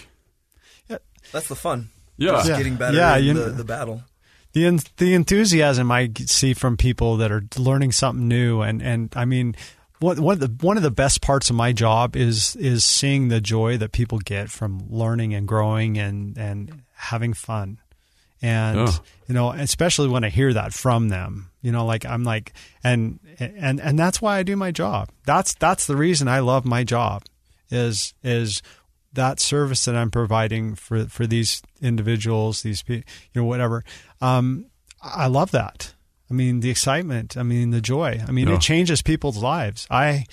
That's 1.31 1.47
the 1.47 1.55
fun. 1.55 1.89
Yeah. 2.17 2.31
Just 2.31 2.49
Yeah. 2.49 2.57
getting 2.57 2.75
better 2.75 2.97
Yeah, 2.97 3.17
in 3.17 3.23
you 3.25 3.33
the, 3.33 3.43
kn- 3.45 3.57
the 3.57 3.63
battle. 3.63 4.03
the 4.53 4.65
en- 4.65 4.79
the 4.97 5.13
enthusiasm 5.13 5.91
I 5.91 6.11
see 6.25 6.53
from 6.53 6.75
people 6.77 7.17
that 7.17 7.31
are 7.31 7.43
learning 7.57 7.93
something 7.93 8.27
new, 8.27 8.61
and 8.61 8.81
and 8.81 9.09
I 9.15 9.23
mean, 9.25 9.55
what 9.99 10.19
one 10.19 10.33
of 10.33 10.39
the 10.41 10.65
one 10.65 10.75
of 10.77 10.83
the 10.83 10.91
best 10.91 11.21
parts 11.21 11.49
of 11.49 11.55
my 11.55 11.71
job 11.71 12.15
is 12.17 12.55
is 12.57 12.83
seeing 12.83 13.29
the 13.29 13.39
joy 13.39 13.77
that 13.77 13.91
people 13.93 14.19
get 14.19 14.49
from 14.49 14.83
learning 14.89 15.33
and 15.33 15.47
growing 15.47 15.97
and 15.97 16.37
and 16.37 16.81
having 16.95 17.33
fun, 17.33 17.77
and 18.41 18.77
Yeah. 18.89 18.93
you 19.29 19.33
know, 19.33 19.51
especially 19.51 20.09
when 20.09 20.23
I 20.25 20.29
hear 20.29 20.51
that 20.53 20.73
from 20.73 21.07
them, 21.09 21.49
you 21.61 21.71
know, 21.71 21.85
like 21.85 22.05
I'm 22.05 22.25
like, 22.25 22.51
and 22.83 23.19
and 23.39 23.79
and 23.79 23.97
that's 23.97 24.21
why 24.21 24.37
I 24.37 24.43
do 24.43 24.57
my 24.57 24.71
job. 24.71 25.09
That's 25.25 25.53
that's 25.55 25.87
the 25.87 25.95
reason 25.95 26.27
I 26.27 26.39
love 26.39 26.65
my 26.65 26.83
job, 26.83 27.23
is 27.71 28.13
is 28.23 28.61
that 29.13 29.39
service 29.39 29.85
that 29.85 29.95
I'm 29.95 30.11
providing 30.11 30.75
for 30.75 31.05
for 31.05 31.25
these 31.27 31.61
individuals, 31.81 32.61
these 32.61 32.81
people, 32.83 33.09
you 33.33 33.41
know, 33.41 33.47
whatever. 33.47 33.83
Um, 34.21 34.65
I 35.01 35.27
love 35.27 35.51
that. 35.51 35.93
I 36.29 36.33
mean, 36.33 36.61
the 36.61 36.69
excitement. 36.69 37.35
I 37.35 37.43
mean, 37.43 37.71
the 37.71 37.81
joy. 37.81 38.21
I 38.27 38.31
mean, 38.31 38.47
Yeah. 38.47 38.55
it 38.55 38.61
changes 38.61 39.01
people's 39.01 39.37
lives. 39.37 39.85
I 39.89 40.25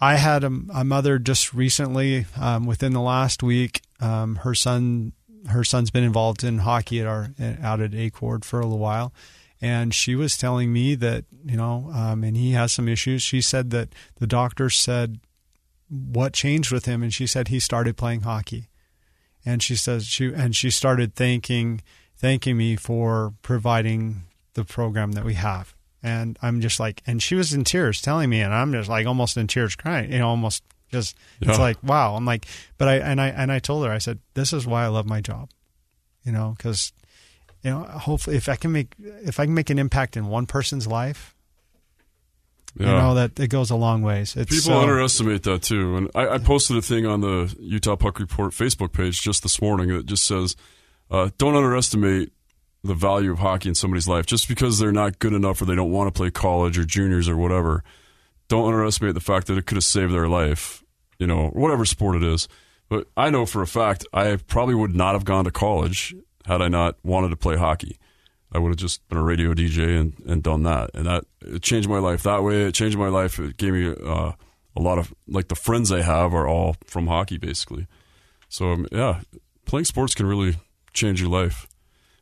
I 0.00 0.16
had 0.16 0.44
a, 0.44 0.52
a 0.74 0.84
mother 0.84 1.18
just 1.18 1.54
recently, 1.54 2.26
um, 2.38 2.66
within 2.66 2.92
the 2.92 3.00
last 3.00 3.42
week. 3.42 3.80
Um, 4.00 4.36
her 4.36 4.54
son 4.54 5.12
her 5.48 5.64
son's 5.64 5.90
been 5.90 6.04
involved 6.04 6.44
in 6.44 6.58
hockey 6.58 7.00
at 7.00 7.06
our 7.06 7.30
out 7.62 7.80
at 7.80 7.92
Acord 7.92 8.44
for 8.44 8.60
a 8.60 8.64
little 8.64 8.78
while, 8.78 9.12
and 9.60 9.94
she 9.94 10.14
was 10.14 10.36
telling 10.36 10.72
me 10.72 10.94
that 10.96 11.24
you 11.44 11.56
know, 11.56 11.90
um, 11.94 12.22
and 12.24 12.36
he 12.36 12.52
has 12.52 12.72
some 12.72 12.88
issues. 12.88 13.22
She 13.22 13.40
said 13.40 13.70
that 13.70 13.88
the 14.20 14.26
doctor 14.26 14.68
said 14.70 15.18
what 15.88 16.32
changed 16.32 16.72
with 16.72 16.86
him 16.86 17.02
and 17.02 17.12
she 17.12 17.26
said 17.26 17.48
he 17.48 17.60
started 17.60 17.96
playing 17.96 18.22
hockey. 18.22 18.68
And 19.44 19.62
she 19.62 19.76
says 19.76 20.06
she 20.06 20.32
and 20.32 20.56
she 20.56 20.70
started 20.70 21.14
thanking 21.14 21.82
thanking 22.16 22.56
me 22.56 22.76
for 22.76 23.34
providing 23.42 24.22
the 24.54 24.64
program 24.64 25.12
that 25.12 25.24
we 25.24 25.34
have. 25.34 25.74
And 26.02 26.38
i'm 26.42 26.60
just 26.60 26.78
like 26.78 27.02
and 27.06 27.22
she 27.22 27.34
was 27.34 27.52
in 27.52 27.64
tears 27.64 28.00
telling 28.00 28.30
me 28.30 28.40
and 28.40 28.54
i'm 28.54 28.70
just 28.70 28.88
like 28.88 29.06
almost 29.06 29.36
in 29.36 29.46
tears 29.46 29.74
crying 29.74 30.12
you 30.12 30.18
know 30.18 30.28
almost 30.28 30.62
just 30.92 31.16
it's 31.40 31.58
like 31.58 31.82
wow. 31.82 32.14
I'm 32.14 32.24
like 32.24 32.46
but 32.78 32.88
i 32.88 32.96
and 32.96 33.20
i 33.20 33.28
and 33.28 33.50
i 33.50 33.58
told 33.58 33.84
her 33.86 33.92
i 33.92 33.98
said 33.98 34.18
this 34.34 34.52
is 34.52 34.66
why 34.66 34.84
i 34.84 34.88
love 34.88 35.06
my 35.06 35.20
job 35.20 35.50
you 36.22 36.32
know 36.32 36.54
because 36.56 36.92
you 37.62 37.70
know 37.70 37.82
hopefully 37.82 38.36
if 38.36 38.48
i 38.48 38.56
can 38.56 38.72
make 38.72 38.94
if 38.98 39.40
i 39.40 39.46
can 39.46 39.54
make 39.54 39.70
an 39.70 39.78
impact 39.78 40.16
in 40.16 40.28
one 40.28 40.46
person's 40.46 40.86
life 40.86 41.35
Yeah. 42.78 42.86
you 42.86 42.92
know 42.98 43.14
that 43.14 43.40
it 43.40 43.48
goes 43.48 43.70
a 43.70 43.76
long 43.76 44.02
ways 44.02 44.36
it's 44.36 44.50
People 44.50 44.74
so- 44.74 44.80
underestimate 44.80 45.42
that 45.44 45.62
too. 45.62 45.96
And 45.96 46.10
I, 46.14 46.28
I 46.34 46.38
posted 46.38 46.76
a 46.76 46.82
thing 46.82 47.06
on 47.06 47.22
the 47.22 47.54
Utah 47.58 47.96
Puck 47.96 48.18
Report 48.20 48.52
Facebook 48.52 48.92
page 48.92 49.22
just 49.22 49.42
this 49.42 49.60
morning 49.62 49.88
that 49.88 50.04
just 50.06 50.26
says, 50.26 50.56
uh, 51.10 51.30
don't 51.38 51.54
underestimate 51.56 52.32
the 52.84 52.94
value 52.94 53.32
of 53.32 53.38
hockey 53.38 53.68
in 53.70 53.74
somebody's 53.74 54.06
life. 54.06 54.26
Just 54.26 54.46
because 54.48 54.78
they're 54.78 54.92
not 54.92 55.18
good 55.18 55.32
enough 55.32 55.60
or 55.60 55.64
they 55.64 55.74
don't 55.74 55.90
want 55.90 56.12
to 56.12 56.16
play 56.16 56.30
college 56.30 56.78
or 56.78 56.84
juniors 56.84 57.28
or 57.28 57.36
whatever, 57.36 57.82
don't 58.48 58.66
underestimate 58.66 59.14
the 59.14 59.20
fact 59.20 59.46
that 59.46 59.56
it 59.58 59.66
could 59.66 59.76
have 59.76 59.84
saved 59.84 60.12
their 60.12 60.28
life, 60.28 60.84
you 61.18 61.26
know, 61.26 61.48
whatever 61.48 61.84
sport 61.84 62.16
it 62.16 62.22
is. 62.22 62.46
But 62.88 63.08
I 63.16 63.30
know 63.30 63.46
for 63.46 63.62
a 63.62 63.66
fact 63.66 64.06
I 64.12 64.36
probably 64.36 64.74
would 64.74 64.94
not 64.94 65.14
have 65.14 65.24
gone 65.24 65.44
to 65.46 65.50
college 65.50 66.14
had 66.44 66.62
I 66.62 66.68
not 66.68 66.96
wanted 67.02 67.30
to 67.30 67.36
play 67.36 67.56
hockey. 67.56 67.96
I 68.56 68.58
would 68.58 68.70
have 68.70 68.76
just 68.78 69.06
been 69.08 69.18
a 69.18 69.22
radio 69.22 69.52
DJ 69.54 70.00
and, 70.00 70.14
and 70.26 70.42
done 70.42 70.62
that. 70.64 70.90
And 70.94 71.06
that 71.06 71.24
it 71.42 71.62
changed 71.62 71.88
my 71.88 71.98
life 71.98 72.22
that 72.22 72.42
way. 72.42 72.62
It 72.62 72.72
changed 72.74 72.96
my 72.98 73.08
life. 73.08 73.38
It 73.38 73.56
gave 73.58 73.74
me 73.74 73.88
uh, 73.88 74.32
a 74.74 74.80
lot 74.80 74.98
of, 74.98 75.12
like, 75.28 75.48
the 75.48 75.54
friends 75.54 75.92
I 75.92 76.00
have 76.02 76.34
are 76.34 76.48
all 76.48 76.76
from 76.86 77.06
hockey, 77.06 77.36
basically. 77.38 77.86
So, 78.48 78.72
um, 78.72 78.86
yeah, 78.90 79.20
playing 79.66 79.84
sports 79.84 80.14
can 80.14 80.26
really 80.26 80.56
change 80.92 81.20
your 81.20 81.30
life. 81.30 81.66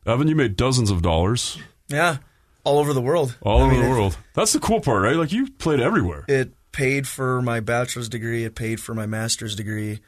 Evan, 0.07 0.29
you 0.29 0.35
made 0.37 0.57
dozens 0.57 0.90
of 0.90 1.01
dollars 1.03 1.59
Yeah, 1.88 2.16
all 2.64 2.79
over 2.79 2.92
the 2.92 3.01
world. 3.01 3.38
all 3.42 3.61
I 3.61 3.62
over 3.62 3.70
mean, 3.73 3.81
the 3.83 3.87
it- 3.87 3.90
world. 3.90 4.18
That's 4.35 4.53
the 4.53 4.61
cool 4.61 4.81
part, 4.81 5.03
right? 5.03 5.16
Like, 5.16 5.33
you 5.33 5.51
played 5.53 5.81
everywhere. 5.81 6.25
It 6.29 6.53
paid 6.73 7.07
for 7.07 7.40
my 7.42 7.61
bachelor's 7.61 8.09
degree. 8.09 8.44
It 8.44 8.55
paid 8.57 8.81
for 8.81 8.94
my 8.94 9.07
master's 9.07 9.55
degree. 9.55 10.01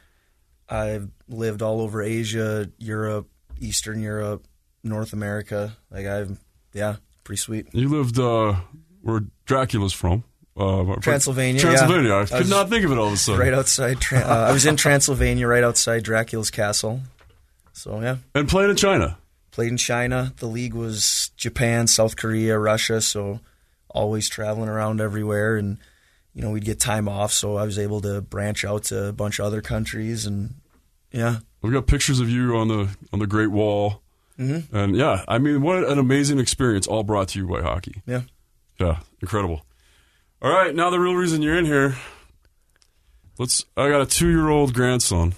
I've 0.69 1.09
lived 1.29 1.61
all 1.61 1.79
over 1.81 2.01
Asia, 2.03 2.69
Europe, 2.77 3.29
Eastern 3.59 4.01
Europe, 4.01 4.45
North 4.87 5.13
America. 5.13 5.75
Like 5.91 6.05
I've, 6.05 6.37
yeah, 6.73 6.95
pretty 7.23 7.39
sweet. 7.39 7.67
You 7.73 7.89
lived 7.89 8.19
uh, 8.19 8.55
where 9.01 9.21
Dracula's 9.45 9.93
from. 9.93 10.23
Uh, 10.55 10.95
Transylvania, 11.01 11.61
Transylvania. 11.61 12.09
yeah. 12.09 12.15
I 12.15 12.21
I 12.21 12.25
could 12.25 12.39
was 12.39 12.49
not 12.49 12.69
think 12.69 12.83
of 12.83 12.91
it 12.91 12.97
all 12.97 13.07
of 13.07 13.13
a 13.13 13.17
sudden. 13.17 13.39
Right 13.41 13.53
outside. 13.53 13.97
Uh, 14.11 14.17
I 14.49 14.51
was 14.51 14.65
in 14.65 14.75
Transylvania, 14.75 15.45
right 15.47 15.63
outside 15.63 16.03
Dracula's 16.03 16.49
castle. 16.49 17.01
So 17.73 18.01
yeah, 18.01 18.17
And 18.33 18.49
played 18.49 18.69
in 18.71 18.75
China. 18.75 19.19
played 19.51 19.67
in 19.69 19.77
China. 19.77 20.33
The 20.37 20.47
league 20.47 20.73
was 20.73 21.29
Japan, 21.37 21.85
South 21.85 22.15
Korea, 22.15 22.57
Russia. 22.57 23.01
So 23.01 23.39
always 23.89 24.27
traveling 24.29 24.67
around 24.67 24.99
everywhere, 24.99 25.57
and 25.57 25.77
you 26.33 26.41
know 26.41 26.49
we'd 26.49 26.65
get 26.65 26.79
time 26.79 27.07
off, 27.07 27.31
so 27.31 27.55
I 27.55 27.63
was 27.63 27.77
able 27.77 28.01
to 28.01 28.21
branch 28.21 28.65
out 28.65 28.85
to 28.85 29.09
a 29.09 29.13
bunch 29.13 29.37
of 29.37 29.45
other 29.45 29.61
countries, 29.61 30.25
and 30.25 30.55
yeah, 31.11 31.37
We've 31.61 31.73
got 31.73 31.85
pictures 31.87 32.19
of 32.19 32.29
you 32.31 32.57
on 32.57 32.67
the 32.67 32.89
on 33.13 33.19
the 33.19 33.27
Great 33.27 33.51
Wall, 33.51 34.01
Mhm. 34.39 34.71
and 34.71 34.95
yeah, 34.95 35.23
I 35.27 35.37
mean, 35.39 35.61
what 35.61 35.83
an 35.83 35.97
amazing 35.99 36.39
experience! 36.39 36.85
All 36.87 37.03
brought 37.03 37.29
to 37.29 37.39
you 37.39 37.47
by 37.47 37.61
hockey. 37.61 38.01
yeah. 38.05 38.21
Yeah, 38.79 38.99
incredible. 39.21 39.65
All 40.41 40.51
right, 40.51 40.73
now 40.75 40.91
the 40.91 40.99
real 40.99 41.15
reason 41.15 41.41
you're 41.41 41.57
in 41.57 41.65
here. 41.65 41.95
Let's. 43.39 43.65
I 43.75 43.89
got 43.89 44.01
a 44.01 44.05
two 44.05 44.29
year 44.29 44.49
old 44.49 44.73
grandson, 44.73 45.33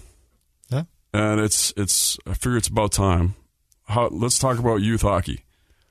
Yeah. 0.69 0.83
and 1.13 1.39
it's 1.39 1.73
it's. 1.77 2.17
I 2.27 2.33
figure 2.33 2.57
it's 2.57 2.67
about 2.67 2.91
time. 2.91 3.35
How? 3.85 4.07
Let's 4.09 4.39
talk 4.39 4.59
about 4.59 4.77
youth 4.81 5.01
hockey. 5.01 5.43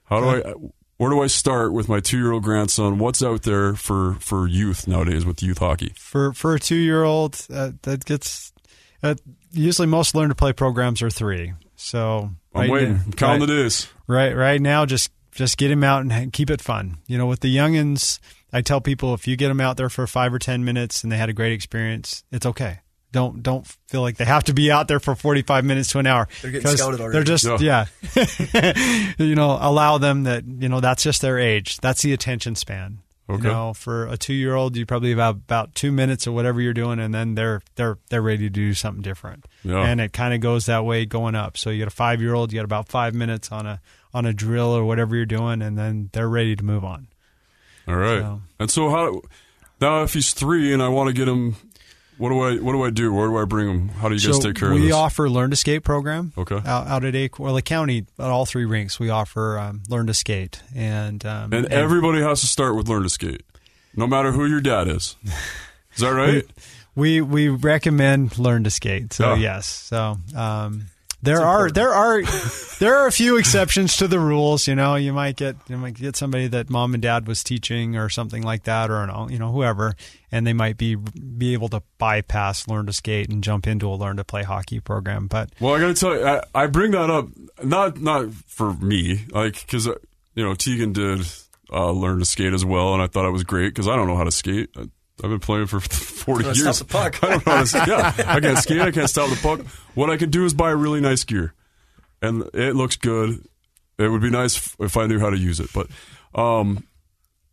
How 0.05 0.21
do 0.21 0.27
I? 0.29 0.55
Where 0.99 1.11
do 1.11 1.21
I 1.23 1.27
start 1.29 1.73
with 1.73 1.89
my 1.89 2.01
two 2.01 2.19
year 2.19 2.33
old 2.33 2.43
grandson? 2.43 2.99
What's 2.99 3.23
out 3.23 3.43
there 3.43 3.75
for 3.75 4.15
for 4.21 4.47
youth 4.49 4.87
nowadays 4.89 5.25
with 5.25 5.43
youth 5.43 5.59
hockey? 5.59 5.93
for 5.97 6.33
for 6.33 6.55
a 6.55 6.59
two 6.61 6.77
year 6.77 7.05
old 7.05 7.47
uh, 7.53 7.73
that 7.83 8.05
gets 8.05 8.53
uh, 9.03 9.15
usually 9.53 9.87
most 9.87 10.15
learn 10.15 10.29
to 10.31 10.35
play 10.35 10.53
programs 10.53 11.01
are 11.03 11.11
three. 11.11 11.53
So 11.81 12.31
I'm 12.55 12.61
right 12.61 12.70
waiting. 12.70 12.95
now- 12.95 13.01
I'm 13.07 13.12
counting 13.12 13.41
right, 13.41 13.47
the 13.47 13.62
days. 13.62 13.89
right 14.07 14.35
right 14.37 14.61
now 14.61 14.85
just 14.85 15.11
just 15.33 15.57
get 15.57 15.70
him 15.70 15.85
out 15.85 16.03
and 16.05 16.33
keep 16.33 16.51
it 16.51 16.61
fun. 16.61 16.99
You 17.07 17.16
know, 17.18 17.26
with 17.26 17.41
the 17.41 17.55
youngins, 17.57 18.18
I 18.53 18.61
tell 18.61 18.81
people 18.81 19.14
if 19.14 19.29
you 19.29 19.37
get 19.37 19.49
them 19.49 19.61
out 19.61 19.76
there 19.76 19.89
for 19.89 20.07
five 20.07 20.35
or 20.35 20.39
ten 20.41 20.64
minutes 20.64 21.03
and 21.05 21.12
they 21.12 21.16
had 21.16 21.29
a 21.29 21.33
great 21.33 21.53
experience, 21.53 22.24
it's 22.33 22.45
okay. 22.47 22.81
don't 23.12 23.43
don't 23.43 23.64
feel 23.87 24.03
like 24.03 24.16
they 24.16 24.24
have 24.24 24.45
to 24.45 24.53
be 24.53 24.70
out 24.72 24.89
there 24.89 24.99
for 25.01 25.14
45 25.14 25.64
minutes 25.64 25.93
to 25.93 25.99
an 26.01 26.07
hour. 26.07 26.26
They're 26.43 26.51
getting 26.51 26.76
scouted 26.76 27.01
already. 27.01 27.12
They're 27.12 27.24
just 27.24 27.61
yeah. 27.61 27.87
yeah. 28.53 29.12
you 29.18 29.35
know, 29.37 29.57
allow 29.61 29.99
them 29.99 30.24
that 30.24 30.45
you 30.45 30.68
know 30.68 30.81
that's 30.81 31.03
just 31.05 31.22
their 31.22 31.39
age. 31.39 31.76
That's 31.79 32.03
the 32.03 32.12
attention 32.12 32.55
span. 32.57 32.99
Okay. 33.31 33.43
You 33.43 33.53
know, 33.53 33.74
for 33.74 34.07
a 34.07 34.16
two 34.16 34.33
year 34.33 34.55
old, 34.55 34.76
you 34.76 34.87
probably 34.87 35.11
have 35.14 35.37
about 35.37 35.74
two 35.74 35.93
minutes 35.93 36.26
of 36.26 36.33
whatever 36.35 36.61
you're 36.62 36.72
doing, 36.72 36.99
and 36.99 37.12
then 37.12 37.35
they're 37.35 37.61
they're 37.74 37.99
they're 38.09 38.22
ready 38.22 38.45
to 38.45 38.51
do 38.51 38.72
something 38.72 39.03
different. 39.03 39.45
Yeah. 39.62 39.83
And 39.83 40.01
it 40.01 40.12
kind 40.14 40.33
of 40.33 40.41
goes 40.41 40.64
that 40.66 40.85
way 40.87 41.05
going 41.05 41.35
up. 41.35 41.59
So 41.59 41.68
you 41.70 41.79
got 41.81 41.89
a 41.89 41.95
five 41.95 42.22
year 42.22 42.33
old, 42.35 42.53
you 42.53 42.59
got 42.59 42.64
about 42.64 42.89
five 42.89 43.14
minutes 43.14 43.53
on 43.53 43.66
a 43.66 43.81
on 44.14 44.24
a 44.24 44.33
drill 44.33 44.68
or 44.74 44.85
whatever 44.85 45.14
you're 45.14 45.26
doing, 45.26 45.61
and 45.61 45.76
then 45.76 46.09
they're 46.12 46.29
ready 46.29 46.57
to 46.57 46.64
move 46.64 46.85
on. 46.85 47.09
All 47.87 47.97
right. 47.97 48.20
So- 48.20 48.41
And 48.59 48.70
so 48.70 48.89
how 48.91 49.20
now 49.81 50.03
if 50.05 50.14
he's 50.14 50.33
three 50.33 50.72
and 50.72 50.83
I 50.83 50.89
want 50.89 51.09
to 51.09 51.12
get 51.12 51.29
him, 51.29 51.57
what 52.19 52.29
do 52.31 52.41
I 52.41 52.57
what 52.57 52.73
do 52.73 52.83
I 52.83 52.91
do? 52.91 53.12
Where 53.12 53.29
do 53.29 53.37
I 53.39 53.45
bring 53.45 53.66
them? 53.66 53.89
How 53.89 54.09
do 54.09 54.14
you 54.14 54.21
guys 54.21 54.39
take 54.39 54.57
care 54.57 54.69
of 54.71 54.75
this? 54.75 54.85
We 54.85 54.93
offer 54.93 55.31
learn 55.31 55.51
to 55.51 55.57
skate 55.57 55.85
program. 55.85 56.33
Okay. 56.37 56.57
Out, 56.57 56.87
out 56.89 57.05
at 57.05 57.14
Acorn 57.14 57.61
County, 57.62 58.07
at 58.19 58.27
all 58.27 58.45
three 58.47 58.64
rinks, 58.64 58.99
we 59.01 59.09
offer 59.11 59.59
um, 59.59 59.83
learn 59.89 60.07
to 60.09 60.14
skate, 60.14 60.61
and 60.75 61.25
um, 61.25 61.53
and 61.53 61.66
everybody 61.66 62.21
has 62.21 62.41
to 62.41 62.47
start 62.47 62.77
with 62.77 62.89
learn 62.89 63.05
to 63.05 63.09
skate, 63.09 63.43
no 63.97 64.07
matter 64.07 64.33
who 64.33 64.47
your 64.47 64.61
dad 64.61 64.89
is. 64.89 65.16
Is 65.95 66.01
that 66.01 66.11
right? 66.14 66.45
we 66.95 67.21
we 67.21 67.49
recommend 67.49 68.39
learn 68.39 68.64
to 68.64 68.71
skate. 68.71 69.12
So 69.12 69.35
Yeah. 69.35 69.55
yes, 69.55 69.66
so 69.66 70.16
um, 70.35 70.87
there 71.23 71.41
are 71.43 71.71
there 71.71 71.93
are 71.95 72.23
there 72.79 72.97
are 72.97 73.07
a 73.07 73.12
few 73.12 73.37
exceptions 73.37 73.97
to 73.97 74.09
the 74.09 74.21
rules. 74.21 74.66
You 74.66 74.75
know, 74.75 74.95
you 74.95 75.12
might 75.12 75.37
get 75.37 75.57
you 75.69 75.77
might 75.77 75.95
get 75.95 76.16
somebody 76.16 76.47
that 76.49 76.71
mom 76.71 76.95
and 76.95 77.03
dad 77.03 77.27
was 77.27 77.43
teaching 77.43 77.97
or 77.97 78.09
something 78.09 78.43
like 78.43 78.64
that, 78.64 78.91
or 78.91 79.03
an, 79.03 79.31
you 79.31 79.39
know 79.39 79.51
whoever, 79.51 79.95
and 80.31 80.47
they 80.47 80.53
might 80.53 80.77
be 80.77 80.95
be 80.95 81.53
able 81.53 81.69
to 81.69 81.83
bypass 81.99 82.69
learn 82.69 82.87
to 82.87 82.93
skate 82.93 83.29
and 83.29 83.43
jump 83.43 83.66
into 83.66 83.89
a 83.89 83.95
learn 83.95 84.16
to 84.16 84.25
play 84.25 84.43
hockey 84.43 84.81
program. 84.81 85.27
But 85.27 85.51
Well, 85.61 85.75
I 85.75 85.81
got 85.81 85.89
to 85.89 85.95
tell 85.95 86.14
you, 86.14 86.25
I, 86.27 86.43
I 86.55 86.66
bring 86.66 86.93
that 86.93 87.11
up 87.11 87.29
not 87.62 88.01
not 88.01 88.33
for 88.47 88.73
me, 88.75 89.27
like 89.31 89.61
because 89.66 89.87
you 89.87 90.45
know 90.45 90.55
Tegan 90.55 90.93
did 90.93 91.27
uh, 91.73 91.91
learn 91.91 92.21
to 92.21 92.25
skate 92.25 92.53
as 92.53 92.64
well, 92.64 92.95
and 92.95 93.03
I 93.03 93.07
thought 93.07 93.27
it 93.27 93.33
was 93.33 93.45
great 93.45 93.69
because 93.71 93.89
I 93.89 93.97
don't 93.97 94.07
know 94.07 94.16
how 94.16 94.25
to 94.25 94.33
skate. 94.33 94.71
I, 94.77 94.89
I've 95.23 95.31
been 95.31 95.41
playing 95.41 95.66
for 95.66 95.81
forty 95.81 96.45
Gotta 96.45 96.59
years. 96.59 96.77
stop 96.77 96.89
the 96.89 96.93
puck. 96.93 97.23
I 97.25 97.31
don't 97.31 97.47
know 97.47 97.64
to. 97.64 97.85
Yeah, 97.89 98.14
I 98.27 98.41
can't 98.41 98.59
skate. 98.59 98.81
I 98.81 98.91
can't 98.91 99.11
stop 99.11 99.31
the 99.31 99.37
puck. 99.37 99.66
What 99.95 100.11
I 100.11 100.16
can 100.16 100.31
do 100.31 100.45
is 100.45 100.55
buy 100.55 100.71
a 100.71 100.77
really 100.77 101.01
nice 101.01 101.25
gear, 101.25 101.55
and 102.23 102.49
it 102.55 102.75
looks 102.77 102.97
good. 102.97 103.45
It 103.99 104.09
would 104.09 104.23
be 104.23 104.31
nice 104.31 104.75
if 104.79 104.97
I 104.97 105.07
knew 105.07 105.19
how 105.19 105.31
to 105.31 105.37
use 105.37 105.59
it, 105.59 105.71
but 105.75 105.89
um, 106.41 106.85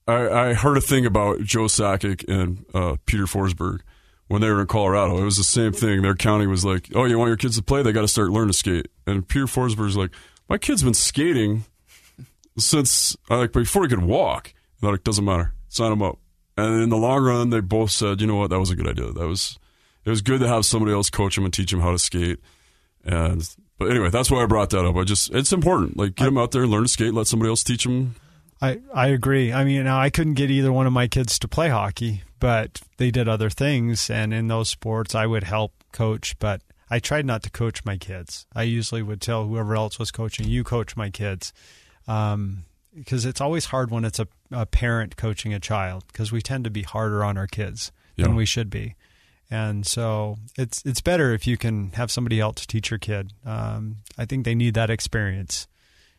I, 0.08 0.30
I 0.50 0.54
heard 0.54 0.78
a 0.78 0.82
thing 0.82 1.06
about 1.08 1.42
Joe 1.42 1.64
Sakic 1.66 2.24
and 2.28 2.64
uh, 2.74 2.98
Peter 3.08 3.24
Forsberg 3.24 3.80
when 4.28 4.42
they 4.42 4.50
were 4.52 4.62
in 4.62 4.68
Colorado. 4.68 5.18
It 5.18 5.24
was 5.24 5.38
the 5.38 5.44
same 5.44 5.72
thing. 5.72 6.04
Their 6.04 6.14
county 6.14 6.46
was 6.46 6.64
like, 6.64 6.90
"Oh, 6.94 7.06
you 7.06 7.18
want 7.18 7.30
your 7.30 7.38
kids 7.38 7.56
to 7.58 7.64
play? 7.64 7.82
They 7.82 7.92
got 7.92 8.02
to 8.02 8.08
start 8.08 8.30
learning 8.30 8.50
to 8.52 8.58
skate." 8.58 8.88
And 9.08 9.28
Peter 9.28 9.46
Forsberg's 9.48 9.98
like, 9.98 10.12
"My 10.48 10.60
kid's 10.60 10.84
been 10.84 10.94
skating 10.94 11.64
since 12.58 13.18
uh, 13.32 13.38
like 13.38 13.52
before 13.54 13.84
he 13.84 13.90
could 13.90 14.04
walk." 14.04 14.54
They're 14.82 14.92
like, 14.92 15.04
"Doesn't 15.04 15.26
matter. 15.26 15.54
Sign 15.70 15.92
him 15.92 16.04
up." 16.04 16.20
And 16.58 16.84
in 16.84 16.90
the 16.90 16.98
long 16.98 17.24
run, 17.24 17.50
they 17.50 17.60
both 17.60 17.92
said, 17.92 18.22
"You 18.22 18.28
know 18.28 18.36
what? 18.36 18.50
That 18.50 18.60
was 18.60 18.72
a 18.72 18.76
good 18.76 18.88
idea. 18.88 19.12
That 19.12 19.28
was 19.28 19.60
it 20.06 20.10
was 20.10 20.22
good 20.22 20.40
to 20.40 20.48
have 20.48 20.66
somebody 20.66 20.94
else 20.94 21.10
coach 21.10 21.38
him 21.38 21.46
and 21.46 21.54
teach 21.54 21.72
him 21.72 21.82
how 21.82 21.92
to 21.92 22.00
skate." 22.00 22.40
And 23.04 23.48
but 23.78 23.92
anyway, 23.92 24.10
that's 24.10 24.32
why 24.32 24.42
I 24.42 24.46
brought 24.46 24.70
that 24.72 24.86
up. 24.86 24.96
I 24.96 25.04
just 25.04 25.34
it's 25.34 25.52
important. 25.52 25.98
Like 25.98 26.16
get 26.16 26.28
him 26.28 26.38
out 26.38 26.52
there, 26.52 26.66
learn 26.66 26.84
to 26.84 26.90
skate, 26.90 27.14
let 27.14 27.28
somebody 27.28 27.50
else 27.50 27.64
teach 27.64 27.86
him 27.86 28.16
I, 28.62 28.80
I 28.94 29.08
agree. 29.08 29.52
I 29.52 29.64
mean, 29.64 29.84
now 29.84 30.00
I 30.00 30.10
couldn't 30.10 30.36
get 30.36 30.50
either 30.50 30.72
one 30.72 30.88
of 30.88 30.94
my 30.94 31.08
kids 31.08 31.38
to 31.40 31.48
play 31.48 31.70
hockey, 31.70 32.24
but 32.40 32.82
they 32.98 33.12
did 33.12 33.28
other 33.28 33.50
things, 33.50 34.10
and 34.10 34.34
in 34.34 34.48
those 34.48 34.70
sports, 34.70 35.14
I 35.14 35.26
would 35.26 35.44
help 35.44 35.74
coach. 35.92 36.38
But 36.40 36.62
I 36.90 37.00
tried 37.00 37.26
not 37.26 37.44
to 37.44 37.50
coach 37.50 37.84
my 37.86 37.98
kids. 37.98 38.46
I 38.56 38.64
usually 38.64 39.02
would 39.02 39.22
tell 39.22 39.46
whoever 39.46 39.76
else 39.76 40.00
was 40.00 40.12
coaching, 40.12 40.48
"You 40.48 40.64
coach 40.64 40.96
my 40.96 41.10
kids," 41.10 41.52
um, 42.08 42.66
because 42.96 43.26
it's 43.26 43.42
always 43.42 43.66
hard 43.66 43.92
when 43.92 44.06
it's 44.06 44.20
a, 44.20 44.28
a 44.52 44.66
parent 44.66 45.18
coaching 45.18 45.54
a 45.54 45.60
child, 45.60 46.06
because 46.08 46.32
we 46.32 46.42
tend 46.42 46.64
to 46.64 46.70
be 46.70 46.84
harder 46.84 47.24
on 47.24 47.38
our 47.38 47.48
kids 47.48 47.92
Yeah. 48.16 48.26
than 48.26 48.36
we 48.36 48.46
should 48.46 48.70
be. 48.70 48.96
And 49.52 49.86
so 49.86 50.38
it's 50.58 50.82
it's 50.86 51.02
better 51.02 51.32
if 51.34 51.46
you 51.46 51.56
can 51.58 51.92
have 51.92 52.10
somebody 52.10 52.40
else 52.40 52.66
teach 52.66 52.90
your 52.90 52.98
kid. 52.98 53.32
Um, 53.46 53.98
I 54.18 54.26
think 54.26 54.44
they 54.46 54.56
need 54.56 54.74
that 54.74 54.90
experience. 54.90 55.68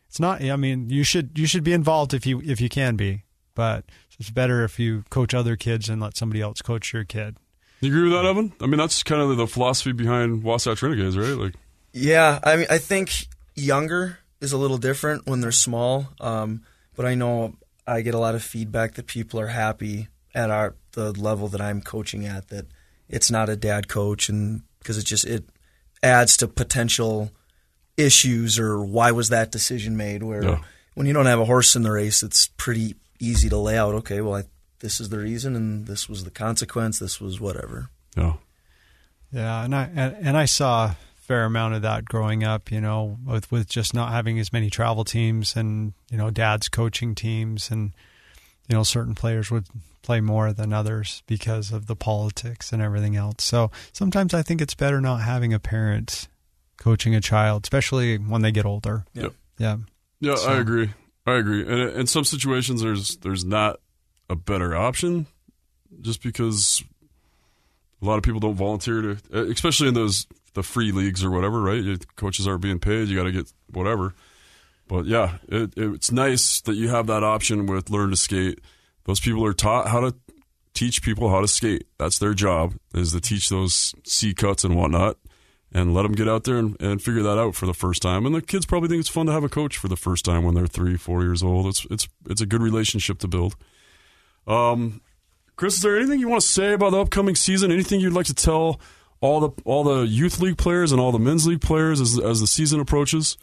It's 0.07 0.19
not. 0.19 0.41
I 0.41 0.55
mean, 0.55 0.89
you 0.89 1.03
should 1.03 1.37
you 1.37 1.45
should 1.45 1.63
be 1.65 1.73
involved 1.73 2.13
if 2.13 2.25
you 2.25 2.41
if 2.45 2.61
you 2.61 2.69
can 2.69 2.95
be, 2.95 3.23
but 3.53 3.83
it's 4.17 4.29
better 4.29 4.63
if 4.63 4.79
you 4.79 5.03
coach 5.09 5.33
other 5.33 5.57
kids 5.57 5.89
and 5.89 6.01
let 6.01 6.15
somebody 6.15 6.41
else 6.41 6.61
coach 6.61 6.93
your 6.93 7.03
kid. 7.03 7.35
You 7.81 7.89
agree 7.91 8.03
with 8.03 8.13
that, 8.13 8.25
Evan? 8.25 8.53
I 8.61 8.65
mean, 8.65 8.77
that's 8.79 9.03
kind 9.03 9.21
of 9.21 9.35
the 9.35 9.45
philosophy 9.45 9.91
behind 9.91 10.41
Wasatch 10.43 10.81
Renegades, 10.81 11.17
right? 11.17 11.37
Like, 11.37 11.53
Yeah, 11.93 12.39
I 12.43 12.55
mean, 12.55 12.67
I 12.69 12.77
think 12.77 13.27
younger 13.55 14.19
is 14.41 14.51
a 14.53 14.57
little 14.57 14.77
different 14.77 15.25
when 15.27 15.41
they're 15.41 15.51
small. 15.51 16.09
Um, 16.19 16.63
but 16.95 17.05
I 17.05 17.15
know 17.15 17.55
I 17.85 18.01
get 18.01 18.13
a 18.15 18.19
lot 18.19 18.35
of 18.35 18.43
feedback 18.43 18.95
that 18.95 19.07
people 19.07 19.39
are 19.39 19.47
happy 19.47 20.07
at 20.35 20.49
our 20.51 20.75
the 20.91 21.11
level 21.13 21.47
that 21.49 21.61
I'm 21.61 21.81
coaching 21.81 22.25
at. 22.25 22.49
That 22.49 22.65
it's 23.09 23.31
not 23.31 23.49
a 23.49 23.55
dad 23.55 23.87
coach, 23.87 24.29
and 24.29 24.61
because 24.79 24.97
it 24.97 25.05
just 25.05 25.25
it 25.25 25.45
adds 26.03 26.37
to 26.37 26.47
potential 26.47 27.31
issues 27.97 28.59
or 28.59 28.83
why 28.83 29.11
was 29.11 29.29
that 29.29 29.51
decision 29.51 29.97
made? 29.97 30.23
Where 30.23 30.43
Yeah. 30.43 30.59
when 30.93 31.07
you 31.07 31.13
don't 31.13 31.25
have 31.25 31.39
a 31.39 31.45
horse 31.45 31.75
in 31.75 31.81
the 31.83 31.91
race, 31.91 32.21
it's 32.23 32.47
pretty 32.57 32.95
easy 33.19 33.49
to 33.49 33.57
lay 33.57 33.77
out. 33.77 33.95
Okay, 33.95 34.21
well, 34.21 34.35
I, 34.35 34.43
this 34.79 34.99
is 34.99 35.09
the 35.09 35.17
reason, 35.17 35.55
and 35.55 35.87
this 35.87 36.07
was 36.07 36.23
the 36.23 36.29
consequence. 36.31 36.99
This 36.99 37.19
was 37.19 37.39
whatever. 37.39 37.89
yeah, 38.15 38.33
Yeah, 39.31 39.63
and 39.63 39.73
I 39.75 39.89
and, 39.95 40.15
and 40.27 40.37
I 40.37 40.45
saw 40.45 40.85
a 40.87 40.97
fair 41.27 41.43
amount 41.43 41.73
of 41.75 41.81
that 41.81 42.05
growing 42.05 42.43
up. 42.43 42.71
You 42.71 42.81
know, 42.81 43.17
with 43.25 43.51
with 43.51 43.67
just 43.69 43.93
not 43.93 44.11
having 44.11 44.39
as 44.39 44.53
many 44.53 44.69
travel 44.69 45.03
teams 45.03 45.55
and 45.55 45.93
you 46.09 46.17
know 46.17 46.29
dads 46.29 46.69
coaching 46.69 47.15
teams 47.15 47.69
and 47.69 47.93
you 48.69 48.75
know 48.75 48.83
certain 48.83 49.15
players 49.15 49.51
would 49.51 49.65
play 50.01 50.21
more 50.21 50.53
than 50.53 50.71
others 50.71 51.21
because 51.27 51.71
of 51.73 51.87
the 51.87 51.95
politics 51.95 52.71
and 52.71 52.81
everything 52.81 53.15
else. 53.17 53.43
So 53.43 53.71
sometimes 53.91 54.33
I 54.33 54.41
think 54.41 54.61
it's 54.61 54.73
better 54.75 55.01
not 55.01 55.17
having 55.17 55.53
a 55.53 55.59
parent 55.59 56.29
coaching 56.77 57.13
a 57.13 57.19
child, 57.19 57.65
especially 57.65 58.17
when 58.17 58.41
they 58.41 58.51
get 58.51 58.65
older. 58.65 59.03
Yep. 59.13 59.33
Yeah. 59.57 59.77
yeah. 60.21 60.35
So- 60.35 60.49
I 60.53 60.59
agree. 60.59 60.91
I 61.25 61.33
agree. 61.33 61.61
And 61.61 61.91
in 61.91 62.07
some 62.07 62.23
situations, 62.23 62.81
there's 62.81 63.17
there's 63.17 63.43
not 63.43 63.81
a 64.29 64.35
better 64.37 64.73
option, 64.77 65.27
just 65.99 66.23
because 66.23 66.81
a 68.01 68.05
lot 68.05 68.15
of 68.17 68.23
people 68.23 68.39
don't 68.39 68.55
volunteer 68.55 69.01
to, 69.01 69.17
especially 69.51 69.89
in 69.89 69.93
those 69.93 70.25
the 70.57 70.63
free 70.63 70.91
leagues 70.91 71.23
or 71.23 71.31
whatever. 71.31 71.61
Right? 71.61 71.81
Your 71.81 71.97
coaches 72.17 72.47
aren't 72.47 72.61
being 72.61 72.79
paid. 72.79 73.07
You 73.07 73.15
got 73.15 73.23
to 73.23 73.31
get 73.31 73.53
whatever. 73.71 74.13
But 74.89 75.05
yeah, 75.05 75.37
it, 75.47 75.73
it's 75.77 76.11
nice 76.11 76.61
that 76.61 76.75
you 76.75 76.89
have 76.89 77.07
that 77.07 77.23
option 77.23 77.65
with 77.65 77.89
Learn 77.89 78.09
to 78.09 78.17
Skate. 78.17 78.59
Those 79.05 79.19
people 79.19 79.45
are 79.45 79.53
taught 79.53 79.87
how 79.87 80.01
to 80.01 80.15
teach 80.73 81.01
people 81.01 81.29
how 81.29 81.41
to 81.41 81.47
skate. 81.47 81.87
That's 81.97 82.19
their 82.19 82.33
job 82.33 82.75
is 82.93 83.11
to 83.11 83.19
teach 83.19 83.49
those 83.49 83.95
C 84.05 84.33
cuts 84.33 84.63
and 84.63 84.75
whatnot, 84.75 85.17
and 85.73 85.93
let 85.93 86.03
them 86.03 86.13
get 86.13 86.29
out 86.29 86.43
there 86.43 86.57
and, 86.57 86.79
and 86.81 87.01
figure 87.01 87.23
that 87.23 87.37
out 87.37 87.55
for 87.55 87.65
the 87.65 87.73
first 87.73 88.01
time. 88.01 88.25
And 88.25 88.35
the 88.35 88.41
kids 88.41 88.65
probably 88.65 88.87
think 88.89 88.99
it's 88.99 89.09
fun 89.09 89.25
to 89.25 89.31
have 89.31 89.43
a 89.43 89.49
coach 89.49 89.77
for 89.77 89.87
the 89.87 89.95
first 89.95 90.23
time 90.23 90.43
when 90.43 90.55
they're 90.55 90.67
three, 90.67 90.95
four 90.95 91.23
years 91.23 91.41
old. 91.43 91.67
It's 91.67 91.85
it's 91.89 92.07
it's 92.29 92.41
a 92.41 92.45
good 92.45 92.61
relationship 92.61 93.19
to 93.19 93.27
build. 93.27 93.55
Um, 94.45 95.01
Chris, 95.55 95.75
is 95.75 95.81
there 95.81 95.97
anything 95.97 96.19
you 96.19 96.29
want 96.29 96.41
to 96.41 96.47
say 96.47 96.73
about 96.73 96.91
the 96.91 97.01
upcoming 97.01 97.35
season? 97.35 97.71
Anything 97.71 97.99
you'd 97.99 98.13
like 98.13 98.27
to 98.27 98.33
tell 98.33 98.79
all 99.21 99.39
the 99.39 99.49
all 99.65 99.83
the 99.83 100.01
youth 100.07 100.39
league 100.39 100.57
players 100.57 100.91
and 100.91 100.99
all 101.01 101.11
the 101.11 101.19
men's 101.19 101.47
league 101.47 101.61
players 101.61 101.99
as 102.01 102.19
as 102.19 102.39
the 102.39 102.47
season 102.47 102.79
approaches? 102.79 103.37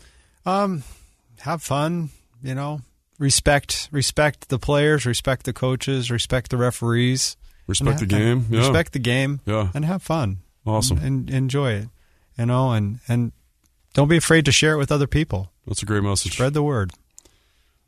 Um, 0.46 0.82
have 1.40 1.62
fun. 1.62 2.10
You 2.42 2.54
know, 2.54 2.80
respect 3.18 3.88
respect 3.90 4.48
the 4.48 4.58
players, 4.58 5.06
respect 5.06 5.44
the 5.44 5.52
coaches, 5.52 6.10
respect 6.10 6.50
the 6.50 6.56
referees, 6.56 7.36
Respect 7.66 8.00
the 8.00 8.06
game. 8.06 8.46
Yeah. 8.50 8.58
respect 8.60 8.92
the 8.92 8.98
game, 8.98 9.40
Yeah. 9.46 9.70
and 9.74 9.84
have 9.84 10.02
fun. 10.02 10.38
Awesome. 10.66 10.98
and, 10.98 11.28
and 11.28 11.30
enjoy 11.30 11.72
it. 11.72 11.88
You 12.38 12.46
know, 12.46 12.72
and 12.72 13.00
and 13.08 13.32
don't 13.94 14.08
be 14.08 14.16
afraid 14.16 14.44
to 14.46 14.52
share 14.52 14.74
it 14.74 14.78
with 14.78 14.92
other 14.92 15.06
people. 15.06 15.52
That's 15.66 15.82
a 15.82 15.86
great 15.86 16.02
message. 16.02 16.32
Spread 16.34 16.52
the 16.54 16.62
word. 16.62 16.92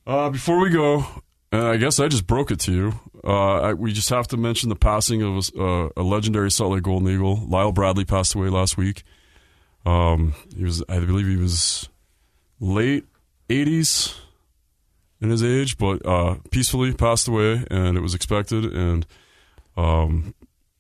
Uh, 0.07 0.30
before 0.30 0.59
we 0.61 0.70
go, 0.70 1.05
and 1.57 1.67
I 1.67 1.77
guess 1.79 1.99
I 1.99 2.09
just 2.09 2.27
broke 2.27 2.51
it 2.51 2.61
to 2.61 2.73
you. 2.73 3.01
Uh, 3.25 3.61
I, 3.61 3.73
we 3.73 3.93
just 3.93 4.11
have 4.11 4.29
to 4.29 4.37
mention 4.37 4.69
the 4.69 4.77
passing 4.77 5.23
of 5.23 5.51
uh, 5.59 5.89
a 5.97 6.03
legendary 6.03 6.51
Salt 6.51 6.73
Lake 6.73 6.83
Golden 6.83 7.09
Eagle. 7.09 7.47
Lyle 7.49 7.73
Bradley 7.73 8.05
passed 8.05 8.35
away 8.35 8.49
last 8.49 8.77
week. 8.77 9.05
Um, 9.87 10.35
he 10.55 10.65
was, 10.65 10.83
I 10.89 10.99
believe, 11.01 11.27
he 11.27 11.37
was 11.37 11.89
late 12.61 13.07
'80s 13.49 14.15
in 15.23 15.31
his 15.31 15.43
age, 15.43 15.79
but 15.79 16.05
uh, 16.05 16.37
peacefully 16.51 16.93
passed 16.93 17.27
away, 17.27 17.65
and 17.71 17.97
it 17.97 18.01
was 18.01 18.15
expected. 18.15 18.67
And 18.67 19.07
um, 19.79 20.35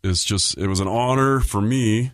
it's 0.04 0.24
just, 0.24 0.58
it 0.58 0.66
was 0.66 0.80
an 0.80 0.88
honor 0.88 1.40
for 1.40 1.62
me 1.62 2.12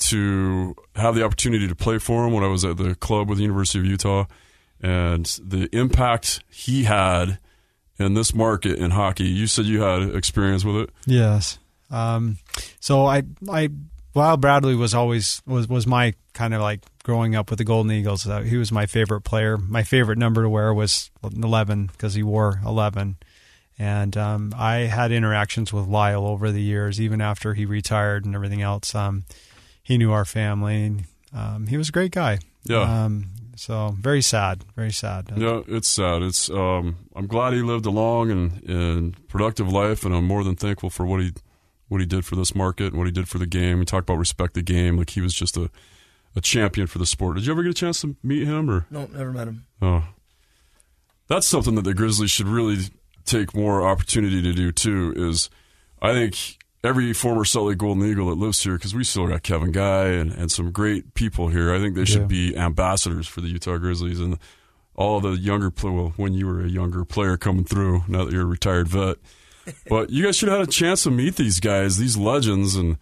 to 0.00 0.76
have 0.94 1.14
the 1.14 1.24
opportunity 1.24 1.66
to 1.66 1.74
play 1.74 1.98
for 1.98 2.26
him 2.26 2.34
when 2.34 2.44
I 2.44 2.48
was 2.48 2.66
at 2.66 2.76
the 2.76 2.94
club 2.94 3.30
with 3.30 3.38
the 3.38 3.44
University 3.44 3.78
of 3.78 3.86
Utah, 3.86 4.26
and 4.82 5.24
the 5.42 5.68
impact 5.72 6.44
he 6.50 6.84
had 6.84 7.38
in 7.98 8.14
this 8.14 8.34
market 8.34 8.78
in 8.78 8.90
hockey. 8.90 9.24
You 9.24 9.46
said 9.46 9.66
you 9.66 9.82
had 9.82 10.14
experience 10.14 10.64
with 10.64 10.76
it. 10.76 10.90
Yes. 11.06 11.58
Um, 11.90 12.38
so 12.80 13.06
I 13.06 13.22
I 13.50 13.70
Lyle 14.14 14.36
Bradley 14.36 14.74
was 14.74 14.94
always 14.94 15.42
was 15.46 15.68
was 15.68 15.86
my 15.86 16.14
kind 16.32 16.54
of 16.54 16.60
like 16.60 16.80
growing 17.02 17.34
up 17.34 17.50
with 17.50 17.58
the 17.58 17.64
Golden 17.64 17.92
Eagles. 17.92 18.26
Uh, 18.26 18.40
he 18.40 18.56
was 18.56 18.70
my 18.70 18.86
favorite 18.86 19.22
player. 19.22 19.56
My 19.56 19.82
favorite 19.82 20.18
number 20.18 20.42
to 20.42 20.48
wear 20.48 20.72
was 20.74 21.10
eleven 21.22 21.86
because 21.86 22.14
he 22.14 22.22
wore 22.22 22.60
eleven. 22.64 23.16
And 23.80 24.16
um, 24.16 24.52
I 24.58 24.78
had 24.78 25.12
interactions 25.12 25.72
with 25.72 25.86
Lyle 25.86 26.26
over 26.26 26.50
the 26.50 26.60
years, 26.60 27.00
even 27.00 27.20
after 27.20 27.54
he 27.54 27.64
retired 27.64 28.24
and 28.24 28.34
everything 28.34 28.60
else. 28.60 28.92
Um, 28.92 29.24
he 29.84 29.96
knew 29.96 30.10
our 30.10 30.24
family. 30.24 30.84
And, 30.84 31.04
um, 31.32 31.66
he 31.68 31.76
was 31.76 31.88
a 31.88 31.92
great 31.92 32.10
guy. 32.10 32.40
Yeah. 32.64 33.04
So 33.58 33.96
very 33.98 34.22
sad, 34.22 34.64
very 34.76 34.92
sad. 34.92 35.32
Yeah, 35.36 35.62
it's 35.66 35.88
sad. 35.88 36.22
It's 36.22 36.48
um, 36.48 36.96
I'm 37.16 37.26
glad 37.26 37.54
he 37.54 37.60
lived 37.60 37.86
a 37.86 37.90
long 37.90 38.30
and, 38.30 38.62
and 38.68 39.28
productive 39.28 39.72
life, 39.72 40.04
and 40.04 40.14
I'm 40.14 40.24
more 40.26 40.44
than 40.44 40.54
thankful 40.54 40.90
for 40.90 41.04
what 41.04 41.20
he 41.20 41.32
what 41.88 42.00
he 42.00 42.06
did 42.06 42.24
for 42.24 42.36
this 42.36 42.54
market, 42.54 42.94
what 42.94 43.06
he 43.06 43.12
did 43.12 43.28
for 43.28 43.38
the 43.38 43.46
game. 43.46 43.80
We 43.80 43.84
talk 43.84 44.04
about 44.04 44.18
respect 44.18 44.54
the 44.54 44.62
game, 44.62 44.96
like 44.96 45.10
he 45.10 45.20
was 45.20 45.34
just 45.34 45.56
a 45.56 45.70
a 46.36 46.40
champion 46.40 46.86
for 46.86 46.98
the 46.98 47.06
sport. 47.06 47.34
Did 47.34 47.46
you 47.46 47.52
ever 47.52 47.64
get 47.64 47.70
a 47.70 47.74
chance 47.74 48.00
to 48.02 48.14
meet 48.22 48.46
him 48.46 48.70
or? 48.70 48.86
No, 48.90 49.06
never 49.06 49.32
met 49.32 49.48
him. 49.48 49.66
Oh, 49.82 50.04
that's 51.26 51.48
something 51.48 51.74
that 51.74 51.82
the 51.82 51.94
Grizzlies 51.94 52.30
should 52.30 52.46
really 52.46 52.78
take 53.24 53.56
more 53.56 53.86
opportunity 53.86 54.40
to 54.40 54.52
do 54.52 54.70
too. 54.70 55.12
Is 55.16 55.50
I 56.00 56.12
think 56.12 56.57
every 56.84 57.12
former 57.12 57.44
Salt 57.44 57.68
Lake 57.68 57.78
Golden 57.78 58.04
Eagle 58.04 58.28
that 58.28 58.36
lives 58.36 58.62
here, 58.62 58.74
because 58.74 58.94
we 58.94 59.04
still 59.04 59.26
got 59.26 59.42
Kevan 59.42 59.72
Guy 59.72 60.06
and, 60.08 60.32
and 60.32 60.50
some 60.50 60.70
great 60.70 61.14
people 61.14 61.48
here. 61.48 61.74
I 61.74 61.78
think 61.78 61.94
they 61.94 62.04
should 62.04 62.22
Yeah. 62.22 62.26
be 62.26 62.56
ambassadors 62.56 63.26
for 63.26 63.40
the 63.40 63.48
Utah 63.48 63.78
Grizzlies 63.78 64.20
and 64.20 64.38
all 64.94 65.20
the 65.20 65.32
younger 65.38 65.72
well 65.82 66.12
when 66.16 66.34
you 66.34 66.46
were 66.46 66.60
a 66.64 66.68
younger 66.68 67.04
player 67.04 67.36
coming 67.36 67.64
through. 67.64 68.02
Now 68.08 68.24
that 68.24 68.32
you're 68.32 68.42
a 68.42 68.46
retired 68.46 68.88
vet, 68.88 69.16
but 69.88 70.10
you 70.10 70.24
guys 70.24 70.36
should 70.36 70.48
have 70.48 70.58
had 70.60 70.68
a 70.68 70.72
chance 70.72 71.02
to 71.04 71.10
meet 71.10 71.36
these 71.36 71.60
guys, 71.60 71.98
these 71.98 72.16
legends, 72.16 72.74
and 72.74 72.96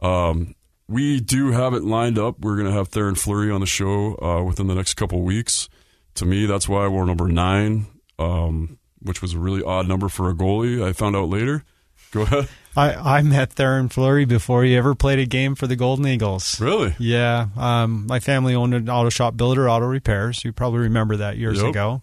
um, 0.00 0.54
we 0.88 1.20
do 1.20 1.50
have 1.52 1.72
it 1.74 1.82
lined 1.84 2.18
up. 2.18 2.40
We're 2.40 2.56
going 2.56 2.66
to 2.68 2.72
have 2.72 2.90
Theoren 2.90 3.16
Fleury 3.18 3.50
on 3.50 3.60
the 3.60 3.66
show 3.66 4.16
uh, 4.22 4.42
within 4.44 4.66
the 4.66 4.74
next 4.74 4.94
couple 4.94 5.22
weeks. 5.22 5.68
To 6.14 6.24
me, 6.26 6.46
that's 6.46 6.68
why 6.68 6.84
I 6.84 6.88
wore 6.88 7.06
number 7.06 7.28
nine, 7.28 7.86
um, 8.18 8.78
which 9.00 9.22
was 9.22 9.34
a 9.34 9.38
really 9.38 9.62
odd 9.62 9.86
number 9.86 10.08
for 10.08 10.28
a 10.28 10.34
goalie. 10.34 10.84
I 10.84 10.92
found 10.92 11.14
out 11.16 11.28
later. 11.28 11.64
Go 12.10 12.22
ahead. 12.22 12.48
I, 12.76 13.18
I 13.18 13.22
met 13.22 13.54
Theoren 13.54 13.90
Fleury 13.92 14.24
before 14.24 14.62
he 14.64 14.76
ever 14.76 14.94
played 14.94 15.18
a 15.18 15.26
game 15.26 15.54
for 15.56 15.66
the 15.66 15.74
Golden 15.76 16.06
Eagles. 16.06 16.60
Really? 16.60 16.94
Yeah. 16.98 17.48
Um, 17.56 18.06
my 18.06 18.20
family 18.20 18.54
owned 18.54 18.74
an 18.74 18.88
auto 18.88 19.08
shop, 19.10 19.34
Billeter 19.34 19.68
Auto 19.70 19.86
Repairs. 19.86 20.44
You 20.44 20.52
probably 20.52 20.80
remember 20.80 21.16
that 21.16 21.36
years 21.36 21.58
Yep. 21.60 21.70
ago. 21.70 22.02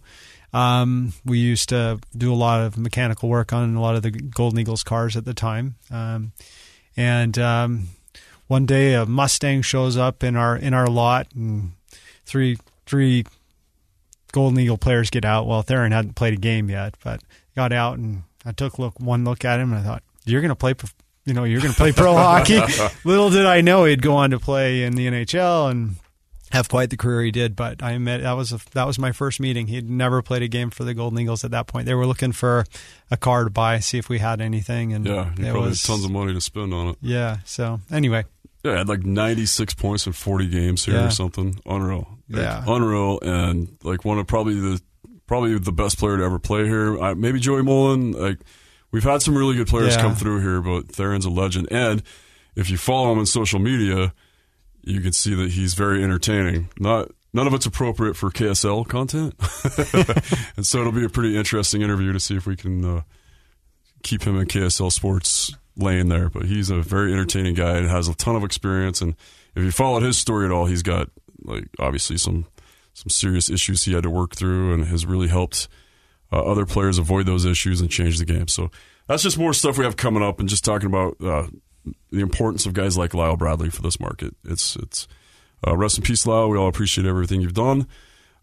Um, 0.53 1.13
we 1.25 1.39
used 1.39 1.69
to 1.69 1.99
do 2.17 2.33
a 2.33 2.35
lot 2.35 2.61
of 2.61 2.77
mechanical 2.77 3.29
work 3.29 3.53
on 3.53 3.75
a 3.75 3.81
lot 3.81 3.95
of 3.95 4.01
the 4.01 4.11
Golden 4.11 4.59
Eagles 4.59 4.83
cars 4.83 5.15
at 5.15 5.23
the 5.25 5.33
time. 5.33 5.75
Um, 5.91 6.31
and 6.95 7.37
um, 7.37 7.87
one 8.47 8.65
day 8.65 8.93
a 8.93 9.05
Mustang 9.05 9.61
shows 9.61 9.97
up 9.97 10.23
in 10.23 10.35
our 10.35 10.55
in 10.55 10.73
our 10.73 10.87
lot, 10.87 11.27
and 11.35 11.73
three 12.25 12.57
three 12.85 13.25
Golden 14.31 14.59
Eagle 14.59 14.77
players 14.77 15.09
get 15.09 15.25
out. 15.25 15.47
Well, 15.47 15.63
Theoren 15.63 15.91
hadn't 15.91 16.15
played 16.15 16.33
a 16.33 16.37
game 16.37 16.69
yet, 16.69 16.95
but 17.03 17.21
got 17.55 17.71
out 17.73 17.97
and 17.97 18.23
I 18.45 18.51
took 18.51 18.79
look 18.79 18.99
one 18.99 19.23
look 19.25 19.43
at 19.45 19.59
him 19.59 19.73
and 19.73 19.81
I 19.81 19.83
thought, 19.83 20.03
"You're 20.27 20.41
going 20.41 20.49
to 20.49 20.55
play, 20.55 20.73
you 21.25 21.33
know, 21.33 21.43
you're 21.43 21.61
going 21.61 21.73
to 21.73 21.77
play 21.77 21.91
pro 21.91 22.13
hockey." 22.17 22.59
Little 23.03 23.29
did 23.29 23.45
I 23.45 23.61
know 23.61 23.85
he'd 23.85 24.01
go 24.01 24.15
on 24.15 24.31
to 24.31 24.39
play 24.39 24.83
in 24.83 24.93
the 24.95 25.07
NHL 25.07 25.71
and 25.71 25.95
have 26.51 26.69
quite 26.69 26.89
the 26.89 26.95
career 26.97 27.23
he 27.23 27.31
did. 27.31 27.55
But 27.57 27.83
I 27.83 27.97
met 27.97 28.21
that 28.21 28.31
was 28.33 28.53
a, 28.53 28.59
that 28.71 28.87
was 28.87 28.97
my 28.97 29.11
first 29.11 29.39
meeting. 29.39 29.67
He'd 29.67 29.89
never 29.89 30.21
played 30.21 30.43
a 30.43 30.47
game 30.47 30.69
for 30.69 30.83
the 30.85 30.93
Golden 30.93 31.19
Eagles 31.19 31.43
at 31.43 31.51
that 31.51 31.67
point. 31.67 31.85
They 31.85 31.93
were 31.93 32.05
looking 32.05 32.31
for 32.31 32.63
a 33.11 33.17
car 33.17 33.43
to 33.43 33.49
buy, 33.49 33.79
see 33.79 33.97
if 33.97 34.07
we 34.09 34.19
had 34.19 34.39
anything, 34.41 34.93
and 34.93 35.05
Yeah, 35.05 35.29
you 35.37 35.43
probably 35.51 35.69
was 35.69 35.81
had 35.85 35.91
tons 35.93 36.05
of 36.05 36.11
money 36.11 36.33
to 36.33 36.39
spend 36.41 36.73
on 36.73 36.87
it. 36.87 36.97
yeah. 37.01 37.37
So 37.43 37.81
anyway, 37.91 38.23
Yeah, 38.63 38.73
I 38.73 38.77
had 38.77 38.87
like 38.87 39.03
96 39.05 39.73
points 39.73 40.07
in 40.07 40.13
40 40.13 40.47
games 40.47 40.85
here 40.85 40.95
Yeah. 40.95 41.07
or 41.07 41.11
something. 41.11 41.59
Unreal. 41.65 42.07
Like, 42.29 42.41
Yeah. 42.43 42.63
Unreal. 42.65 43.19
And 43.21 43.75
like 43.83 44.05
one 44.05 44.17
of 44.17 44.25
probably 44.27 44.57
the 44.59 44.81
probably 45.27 45.57
the 45.59 45.73
best 45.73 45.97
player 45.99 46.15
to 46.17 46.23
ever 46.23 46.39
play 46.39 46.63
here. 46.65 46.97
I, 47.01 47.13
maybe 47.13 47.39
Joey 47.41 47.61
Mullen. 47.61 48.13
Like 48.13 48.39
we've 48.91 49.03
had 49.03 49.21
some 49.21 49.37
really 49.37 49.55
good 49.55 49.67
players 49.67 49.95
Yeah. 49.95 50.01
come 50.01 50.15
through 50.15 50.41
here, 50.41 50.61
but 50.61 50.87
Theoren's 50.91 51.25
a 51.25 51.29
legend. 51.29 51.67
And 51.71 52.03
if 52.55 52.69
you 52.69 52.77
follow 52.77 53.11
him 53.11 53.19
on 53.19 53.25
social 53.25 53.59
media, 53.59 54.13
you 54.83 55.01
can 55.01 55.11
see 55.13 55.33
that 55.35 55.51
he's 55.51 55.73
very 55.73 56.03
entertaining. 56.03 56.69
Not 56.79 57.09
none 57.33 57.45
of 57.47 57.53
it's 57.53 57.65
appropriate 57.65 58.15
for 58.15 58.29
KSL 58.31 58.87
content, 58.87 59.35
and 60.57 60.65
so 60.65 60.79
it'll 60.79 60.91
be 60.91 61.03
a 61.05 61.09
pretty 61.09 61.37
interesting 61.37 61.81
interview 61.81 62.13
to 62.13 62.19
see 62.19 62.35
if 62.35 62.45
we 62.47 62.55
can 62.55 62.83
uh, 62.85 63.01
keep 64.03 64.23
him 64.23 64.37
in 64.39 64.47
KSL 64.47 64.91
sports 64.91 65.53
lane 65.75 66.07
there. 66.09 66.29
But 66.29 66.45
he's 66.45 66.69
a 66.69 66.81
very 66.81 67.11
entertaining 67.11 67.53
guy 67.55 67.77
and 67.77 67.89
has 67.89 68.07
a 68.07 68.15
ton 68.15 68.35
of 68.35 68.43
experience. 68.43 69.01
And 69.01 69.15
if 69.55 69.63
you 69.63 69.71
followed 69.71 70.03
his 70.03 70.17
story 70.17 70.45
at 70.45 70.51
all, 70.51 70.65
he's 70.65 70.83
got 70.83 71.09
like 71.43 71.67
obviously 71.79 72.17
some 72.17 72.45
some 72.93 73.09
serious 73.09 73.49
issues 73.49 73.83
he 73.83 73.93
had 73.93 74.03
to 74.03 74.09
work 74.09 74.35
through, 74.35 74.73
and 74.73 74.85
has 74.85 75.05
really 75.05 75.27
helped 75.27 75.67
uh, 76.31 76.41
other 76.41 76.65
players 76.65 76.97
avoid 76.97 77.25
those 77.25 77.45
issues 77.45 77.81
and 77.81 77.89
change 77.89 78.17
the 78.19 78.25
game. 78.25 78.47
So 78.47 78.69
that's 79.07 79.23
just 79.23 79.37
more 79.37 79.53
stuff 79.53 79.77
we 79.77 79.85
have 79.85 79.95
coming 79.97 80.23
up, 80.23 80.39
and 80.39 80.49
just 80.49 80.65
talking 80.65 80.87
about 80.87 81.15
uh, 81.23 81.47
the 82.11 82.19
importance 82.19 82.65
of 82.65 82.73
guys 82.73 82.97
like 82.97 83.13
Lyle 83.13 83.37
Bradley 83.37 83.69
for 83.69 83.81
this 83.81 83.99
market. 83.99 84.35
It's 84.43 84.75
it's 84.75 85.07
uh, 85.65 85.75
rest 85.77 85.97
in 85.97 86.03
peace, 86.03 86.25
Lyle. 86.27 86.49
We 86.49 86.57
all 86.57 86.67
appreciate 86.67 87.07
everything 87.07 87.41
you've 87.41 87.53
done. 87.53 87.87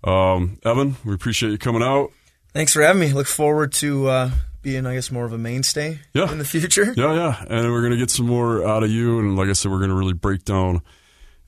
Um, 0.02 0.58
Evan, 0.64 0.96
we 1.04 1.14
appreciate 1.14 1.50
you 1.50 1.58
coming 1.58 1.82
out. 1.82 2.10
Thanks 2.52 2.72
for 2.72 2.82
having 2.82 3.00
me. 3.00 3.12
Look 3.12 3.26
forward 3.26 3.72
to 3.74 4.06
uh, 4.08 4.30
being, 4.62 4.86
I 4.86 4.94
guess, 4.94 5.10
more 5.10 5.24
of 5.24 5.32
a 5.32 5.38
mainstay 5.38 5.98
Yeah. 6.12 6.30
in 6.30 6.38
the 6.38 6.44
future. 6.44 6.92
Yeah, 6.96 7.14
yeah, 7.14 7.44
and 7.48 7.72
we're 7.72 7.82
gonna 7.82 7.96
get 7.96 8.10
some 8.10 8.26
more 8.26 8.66
out 8.66 8.82
of 8.84 8.90
you. 8.90 9.18
And 9.18 9.36
like 9.36 9.48
I 9.48 9.52
said, 9.52 9.70
we're 9.72 9.80
gonna 9.80 9.94
really 9.94 10.12
break 10.12 10.44
down 10.44 10.80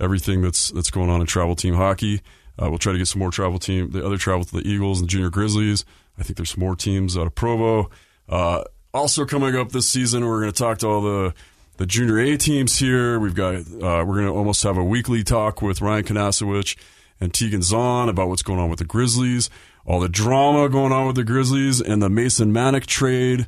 everything 0.00 0.42
that's 0.42 0.70
that's 0.70 0.90
going 0.90 1.08
on 1.10 1.20
in 1.20 1.26
travel 1.26 1.56
team 1.56 1.74
hockey. 1.74 2.20
Uh, 2.60 2.68
we'll 2.70 2.78
try 2.78 2.92
to 2.92 2.98
get 2.98 3.06
some 3.08 3.18
more 3.20 3.30
travel 3.30 3.58
team, 3.58 3.90
the 3.90 4.04
other 4.04 4.16
travel 4.16 4.44
to 4.44 4.56
the 4.56 4.66
Eagles 4.66 5.00
and 5.00 5.08
Junior 5.10 5.30
Grizzlies. 5.30 5.84
I 6.18 6.22
think 6.22 6.36
there's 6.36 6.56
more 6.56 6.76
teams 6.76 7.16
out 7.16 7.26
of 7.26 7.34
Provo. 7.34 7.90
Uh, 8.28 8.64
also 8.94 9.24
coming 9.24 9.54
up 9.56 9.72
this 9.72 9.88
season, 9.88 10.26
we're 10.26 10.40
going 10.40 10.52
to 10.52 10.58
talk 10.58 10.78
to 10.78 10.88
all 10.88 11.00
the 11.00 11.34
the 11.76 11.86
Junior 11.86 12.18
A 12.18 12.36
teams 12.36 12.78
here. 12.78 13.20
We've 13.20 13.34
got 13.34 13.54
uh, 13.56 14.04
we're 14.04 14.14
going 14.14 14.26
to 14.26 14.32
almost 14.32 14.62
have 14.62 14.78
a 14.78 14.84
weekly 14.84 15.22
talk 15.22 15.60
with 15.60 15.80
Ryan 15.80 16.04
Kinasewich 16.04 16.76
and 17.20 17.32
Teigan 17.32 17.62
Zahn 17.62 18.08
about 18.08 18.28
what's 18.28 18.42
going 18.42 18.58
on 18.58 18.70
with 18.70 18.78
the 18.78 18.84
Grizzlies, 18.84 19.50
all 19.84 20.00
the 20.00 20.08
drama 20.08 20.68
going 20.68 20.92
on 20.92 21.06
with 21.06 21.16
the 21.16 21.24
Grizzlies, 21.24 21.80
and 21.80 22.02
the 22.02 22.10
Mason 22.10 22.52
Mannek 22.52 22.86
trade. 22.86 23.46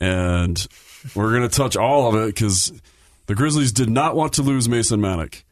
And 0.00 0.66
we're 1.14 1.30
going 1.30 1.48
to 1.48 1.54
touch 1.54 1.76
all 1.76 2.08
of 2.08 2.14
it 2.20 2.34
because 2.34 2.72
the 3.26 3.34
Grizzlies 3.34 3.72
did 3.72 3.88
not 3.88 4.16
want 4.16 4.32
to 4.34 4.42
lose 4.42 4.68
Mason 4.68 5.00
Mannek, 5.00 5.42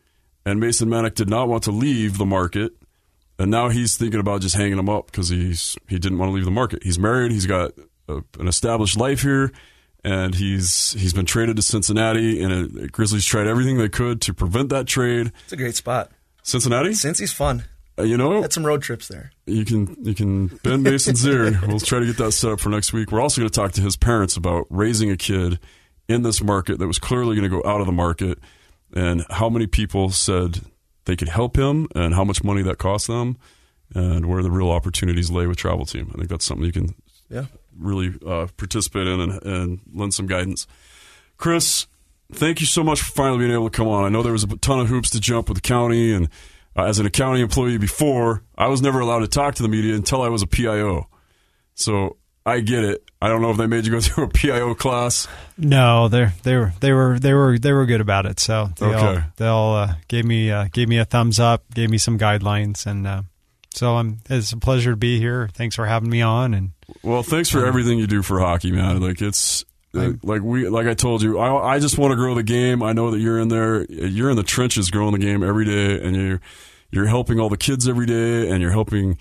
and 0.45 0.61
Mason 0.61 0.89
Mannek 0.89 1.15
did 1.15 1.29
not 1.29 1.49
want 1.49 1.63
to 1.65 1.71
leave 1.71 2.19
the 2.19 2.27
market. 2.27 2.73
And 3.41 3.51
now 3.51 3.71
he's 3.71 3.97
thinking 3.97 4.21
about 4.21 4.43
just 4.43 4.55
hanging 4.55 4.79
him 4.79 4.91
up 4.91 5.07
because 5.07 5.31
he's 5.31 5.75
he 5.89 5.99
didn't 5.99 6.19
want 6.19 6.29
to 6.31 6.35
leave 6.35 6.45
the 6.45 6.51
market. 6.51 6.83
He's 6.83 6.99
married. 6.99 7.33
He's 7.33 7.47
got 7.47 7.73
a, 8.07 8.23
an 8.39 8.47
established 8.49 8.99
life 8.99 9.23
here, 9.23 9.51
and 10.05 10.35
he's 10.35 10.93
he's 10.93 11.15
been 11.15 11.25
traded 11.25 11.57
to 11.57 11.63
Cincinnati. 11.63 12.43
And 12.43 12.93
Grizzlies 12.93 13.25
tried 13.25 13.47
everything 13.47 13.79
they 13.79 13.89
could 13.89 14.21
to 14.23 14.35
prevent 14.35 14.69
that 14.69 14.87
trade. 14.87 15.33
It's 15.45 15.55
a 15.55 15.57
great 15.57 15.75
spot. 15.75 16.11
Cincinnati, 16.43 16.91
Cincy's 16.91 17.33
fun. 17.33 17.65
uh, 17.99 18.03
you 18.03 18.19
know, 18.19 18.43
Had 18.43 18.53
some 18.53 18.67
road 18.67 18.83
trips 18.83 19.09
there. 19.09 19.31
you 19.47 19.65
can 19.65 19.97
you 20.05 20.15
can 20.15 20.49
bend 20.63 20.83
Mason's 20.83 21.25
ear. 21.27 21.59
We'll 21.67 21.81
try 21.81 22.01
to 22.01 22.07
get 22.07 22.19
that 22.19 22.33
set 22.33 22.53
up 22.53 22.61
for 22.61 22.69
next 22.69 22.93
week. 22.93 23.11
We're 23.11 23.23
also 23.23 23.41
going 23.41 23.49
to 23.51 23.55
talk 23.59 23.73
to 23.73 23.81
his 23.81 23.97
parents 23.97 24.37
about 24.37 24.67
raising 24.69 25.11
a 25.11 25.17
kid 25.17 25.59
in 26.09 26.23
this 26.23 26.43
market 26.43 26.79
that 26.79 26.87
was 26.87 26.99
clearly 26.99 27.37
going 27.37 27.51
to 27.51 27.63
go 27.63 27.67
out 27.67 27.81
of 27.81 27.87
the 27.87 27.93
market, 27.93 28.39
and 28.95 29.25
how 29.31 29.49
many 29.49 29.67
people 29.67 30.11
said 30.11 30.61
they 31.11 31.17
could 31.17 31.29
help 31.29 31.57
him, 31.57 31.89
and 31.97 32.15
how 32.15 32.23
much 32.25 32.45
money 32.45 32.63
that 32.63 32.79
cost 32.79 33.09
them, 33.09 33.37
and 33.95 34.27
where 34.27 34.43
the 34.43 34.51
real 34.51 34.71
opportunities 34.71 35.29
lay 35.31 35.47
with 35.49 35.57
travel 35.59 35.85
team. 35.85 36.11
I 36.15 36.19
think 36.19 36.29
that's 36.29 36.45
something 36.45 36.65
you 36.65 36.73
can 36.73 36.95
Yeah. 37.29 37.47
really 37.77 38.15
uh, 38.25 38.47
participate 38.57 39.09
in 39.09 39.19
and, 39.21 39.43
and 39.43 39.81
lend 39.93 40.15
some 40.15 40.27
guidance. 40.29 40.67
Chris, 41.37 41.87
thank 42.33 42.61
you 42.61 42.67
so 42.67 42.85
much 42.85 43.01
for 43.01 43.11
finally 43.13 43.39
being 43.41 43.51
able 43.53 43.69
to 43.69 43.77
come 43.77 43.89
on. 43.89 44.05
I 44.05 44.09
know 44.09 44.23
there 44.23 44.33
was 44.33 44.45
a 44.45 44.57
ton 44.59 44.79
of 44.79 44.89
hoops 44.89 45.11
to 45.11 45.21
jump 45.21 45.49
with 45.49 45.57
the 45.57 45.63
county, 45.63 46.13
and 46.13 46.29
uh, 46.77 46.85
as 46.85 47.01
an 47.01 47.07
accounting 47.07 47.43
employee 47.43 47.79
before, 47.79 48.45
I 48.57 48.69
was 48.69 48.81
never 48.81 49.01
allowed 49.01 49.21
to 49.21 49.29
talk 49.29 49.57
to 49.57 49.63
the 49.65 49.69
media 49.69 49.95
until 49.97 50.23
I 50.23 50.29
was 50.29 50.43
a 50.43 50.47
PIO. 50.47 51.09
So 51.75 52.17
I 52.47 52.61
get 52.61 52.85
it. 52.85 53.05
I 53.23 53.29
don't 53.29 53.43
know 53.43 53.51
if 53.51 53.57
they 53.59 53.67
made 53.67 53.85
you 53.87 53.93
go 53.93 54.01
through 54.01 54.25
a 54.25 54.29
PIO 54.29 54.75
class. 54.75 55.29
No, 55.59 56.09
they 56.09 56.29
they 56.43 56.57
were 56.57 56.73
they 56.81 56.93
were 56.93 57.19
they 57.19 57.33
were 57.35 57.59
they 57.59 57.73
were 57.73 57.87
good 57.87 58.01
about 58.01 58.27
it. 58.27 58.41
So 58.41 58.71
they 58.79 58.87
all 58.87 59.09
Okay. 59.09 59.25
they 59.37 59.47
all 59.47 59.77
uh, 59.77 59.95
gave 60.09 60.25
me 60.25 60.51
uh, 60.51 60.69
gave 60.73 60.89
me 60.89 60.99
a 60.99 61.05
thumbs 61.05 61.39
up, 61.39 61.65
gave 61.75 61.91
me 61.91 61.99
some 61.99 62.19
guidelines, 62.19 62.87
and 62.87 63.07
uh, 63.07 63.23
so 63.75 63.97
I'm 63.97 64.21
it's 64.31 64.53
a 64.53 64.57
pleasure 64.57 64.93
to 64.93 64.97
be 64.97 65.19
here. 65.19 65.49
Thanks 65.53 65.77
for 65.77 65.85
having 65.87 66.09
me 66.11 66.23
on, 66.23 66.55
and 66.55 66.71
Well, 67.03 67.23
thanks 67.23 67.51
for 67.51 67.65
everything 67.67 67.99
you 67.99 68.07
do 68.07 68.23
for 68.23 68.41
hockey, 68.41 68.73
man. 68.73 69.01
Like 69.01 69.21
it's 69.21 69.65
uh, 69.95 70.13
like 70.23 70.41
we 70.43 70.69
like 70.69 70.87
I 70.87 70.95
told 70.95 71.21
you, 71.23 71.39
I 71.39 71.75
I 71.75 71.79
just 71.79 71.99
want 71.99 72.13
to 72.13 72.17
grow 72.17 72.35
the 72.35 72.43
game. 72.43 72.83
I 72.83 72.93
know 72.95 73.11
that 73.11 73.19
you're 73.21 73.39
in 73.39 73.49
there, 73.49 73.85
you're 73.85 74.31
in 74.31 74.37
the 74.37 74.43
trenches 74.43 74.91
growing 74.91 75.13
the 75.13 75.19
game 75.19 75.43
every 75.45 75.67
day, 75.67 76.01
and 76.03 76.17
you're 76.17 76.41
you're 76.91 77.07
helping 77.07 77.39
all 77.39 77.51
the 77.51 77.57
kids 77.59 77.87
every 77.87 78.07
day, 78.07 78.49
and 78.51 78.63
you're 78.63 78.71
helping 78.73 79.19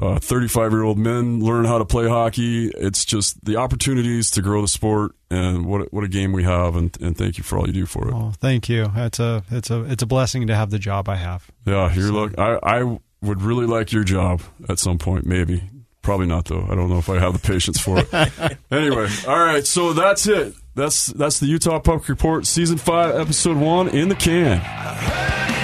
Uh, 0.00 0.18
35 0.18 0.72
year 0.72 0.82
old 0.82 0.98
men 0.98 1.40
learn 1.40 1.64
how 1.64 1.78
to 1.78 1.84
play 1.84 2.08
hockey. 2.08 2.68
It's 2.68 3.04
just 3.04 3.44
the 3.44 3.56
opportunities 3.56 4.30
to 4.32 4.42
grow 4.42 4.60
the 4.60 4.68
sport, 4.68 5.14
and 5.30 5.66
what 5.66 5.92
what 5.92 6.02
a 6.02 6.08
game 6.08 6.32
we 6.32 6.42
have. 6.42 6.74
And, 6.74 6.96
and 7.00 7.16
thank 7.16 7.38
you 7.38 7.44
for 7.44 7.58
all 7.58 7.66
you 7.66 7.72
do 7.72 7.86
for 7.86 8.08
it. 8.08 8.14
Oh, 8.14 8.32
thank 8.40 8.68
you. 8.68 8.90
It's 8.96 9.20
a 9.20 9.44
it's 9.50 9.70
a 9.70 9.82
it's 9.84 10.02
a 10.02 10.06
blessing 10.06 10.48
to 10.48 10.56
have 10.56 10.70
the 10.70 10.80
job 10.80 11.08
I 11.08 11.16
have. 11.16 11.48
Yeah, 11.64 11.92
you're 11.94 12.08
so. 12.08 12.12
look. 12.12 12.38
I 12.38 12.58
I 12.62 12.98
would 13.22 13.40
really 13.40 13.66
like 13.66 13.92
your 13.92 14.04
job 14.04 14.42
at 14.68 14.78
some 14.78 14.98
point, 14.98 15.26
maybe. 15.26 15.62
Probably 16.02 16.26
not 16.26 16.46
though. 16.46 16.66
I 16.68 16.74
don't 16.74 16.90
know 16.90 16.98
if 16.98 17.08
I 17.08 17.18
have 17.20 17.32
the 17.32 17.38
patience 17.38 17.80
for 17.80 17.98
it. 17.98 18.12
anyway, 18.70 19.08
all 19.28 19.38
right. 19.38 19.66
So 19.66 19.92
that's 19.92 20.26
it. 20.26 20.54
That's 20.74 21.06
that's 21.06 21.38
the 21.38 21.46
Utah 21.46 21.78
Puck 21.78 22.08
Report, 22.08 22.46
season 22.46 22.78
five, 22.78 23.14
episode 23.14 23.56
one 23.56 23.88
in 23.88 24.08
the 24.08 24.16
can. 24.16 25.63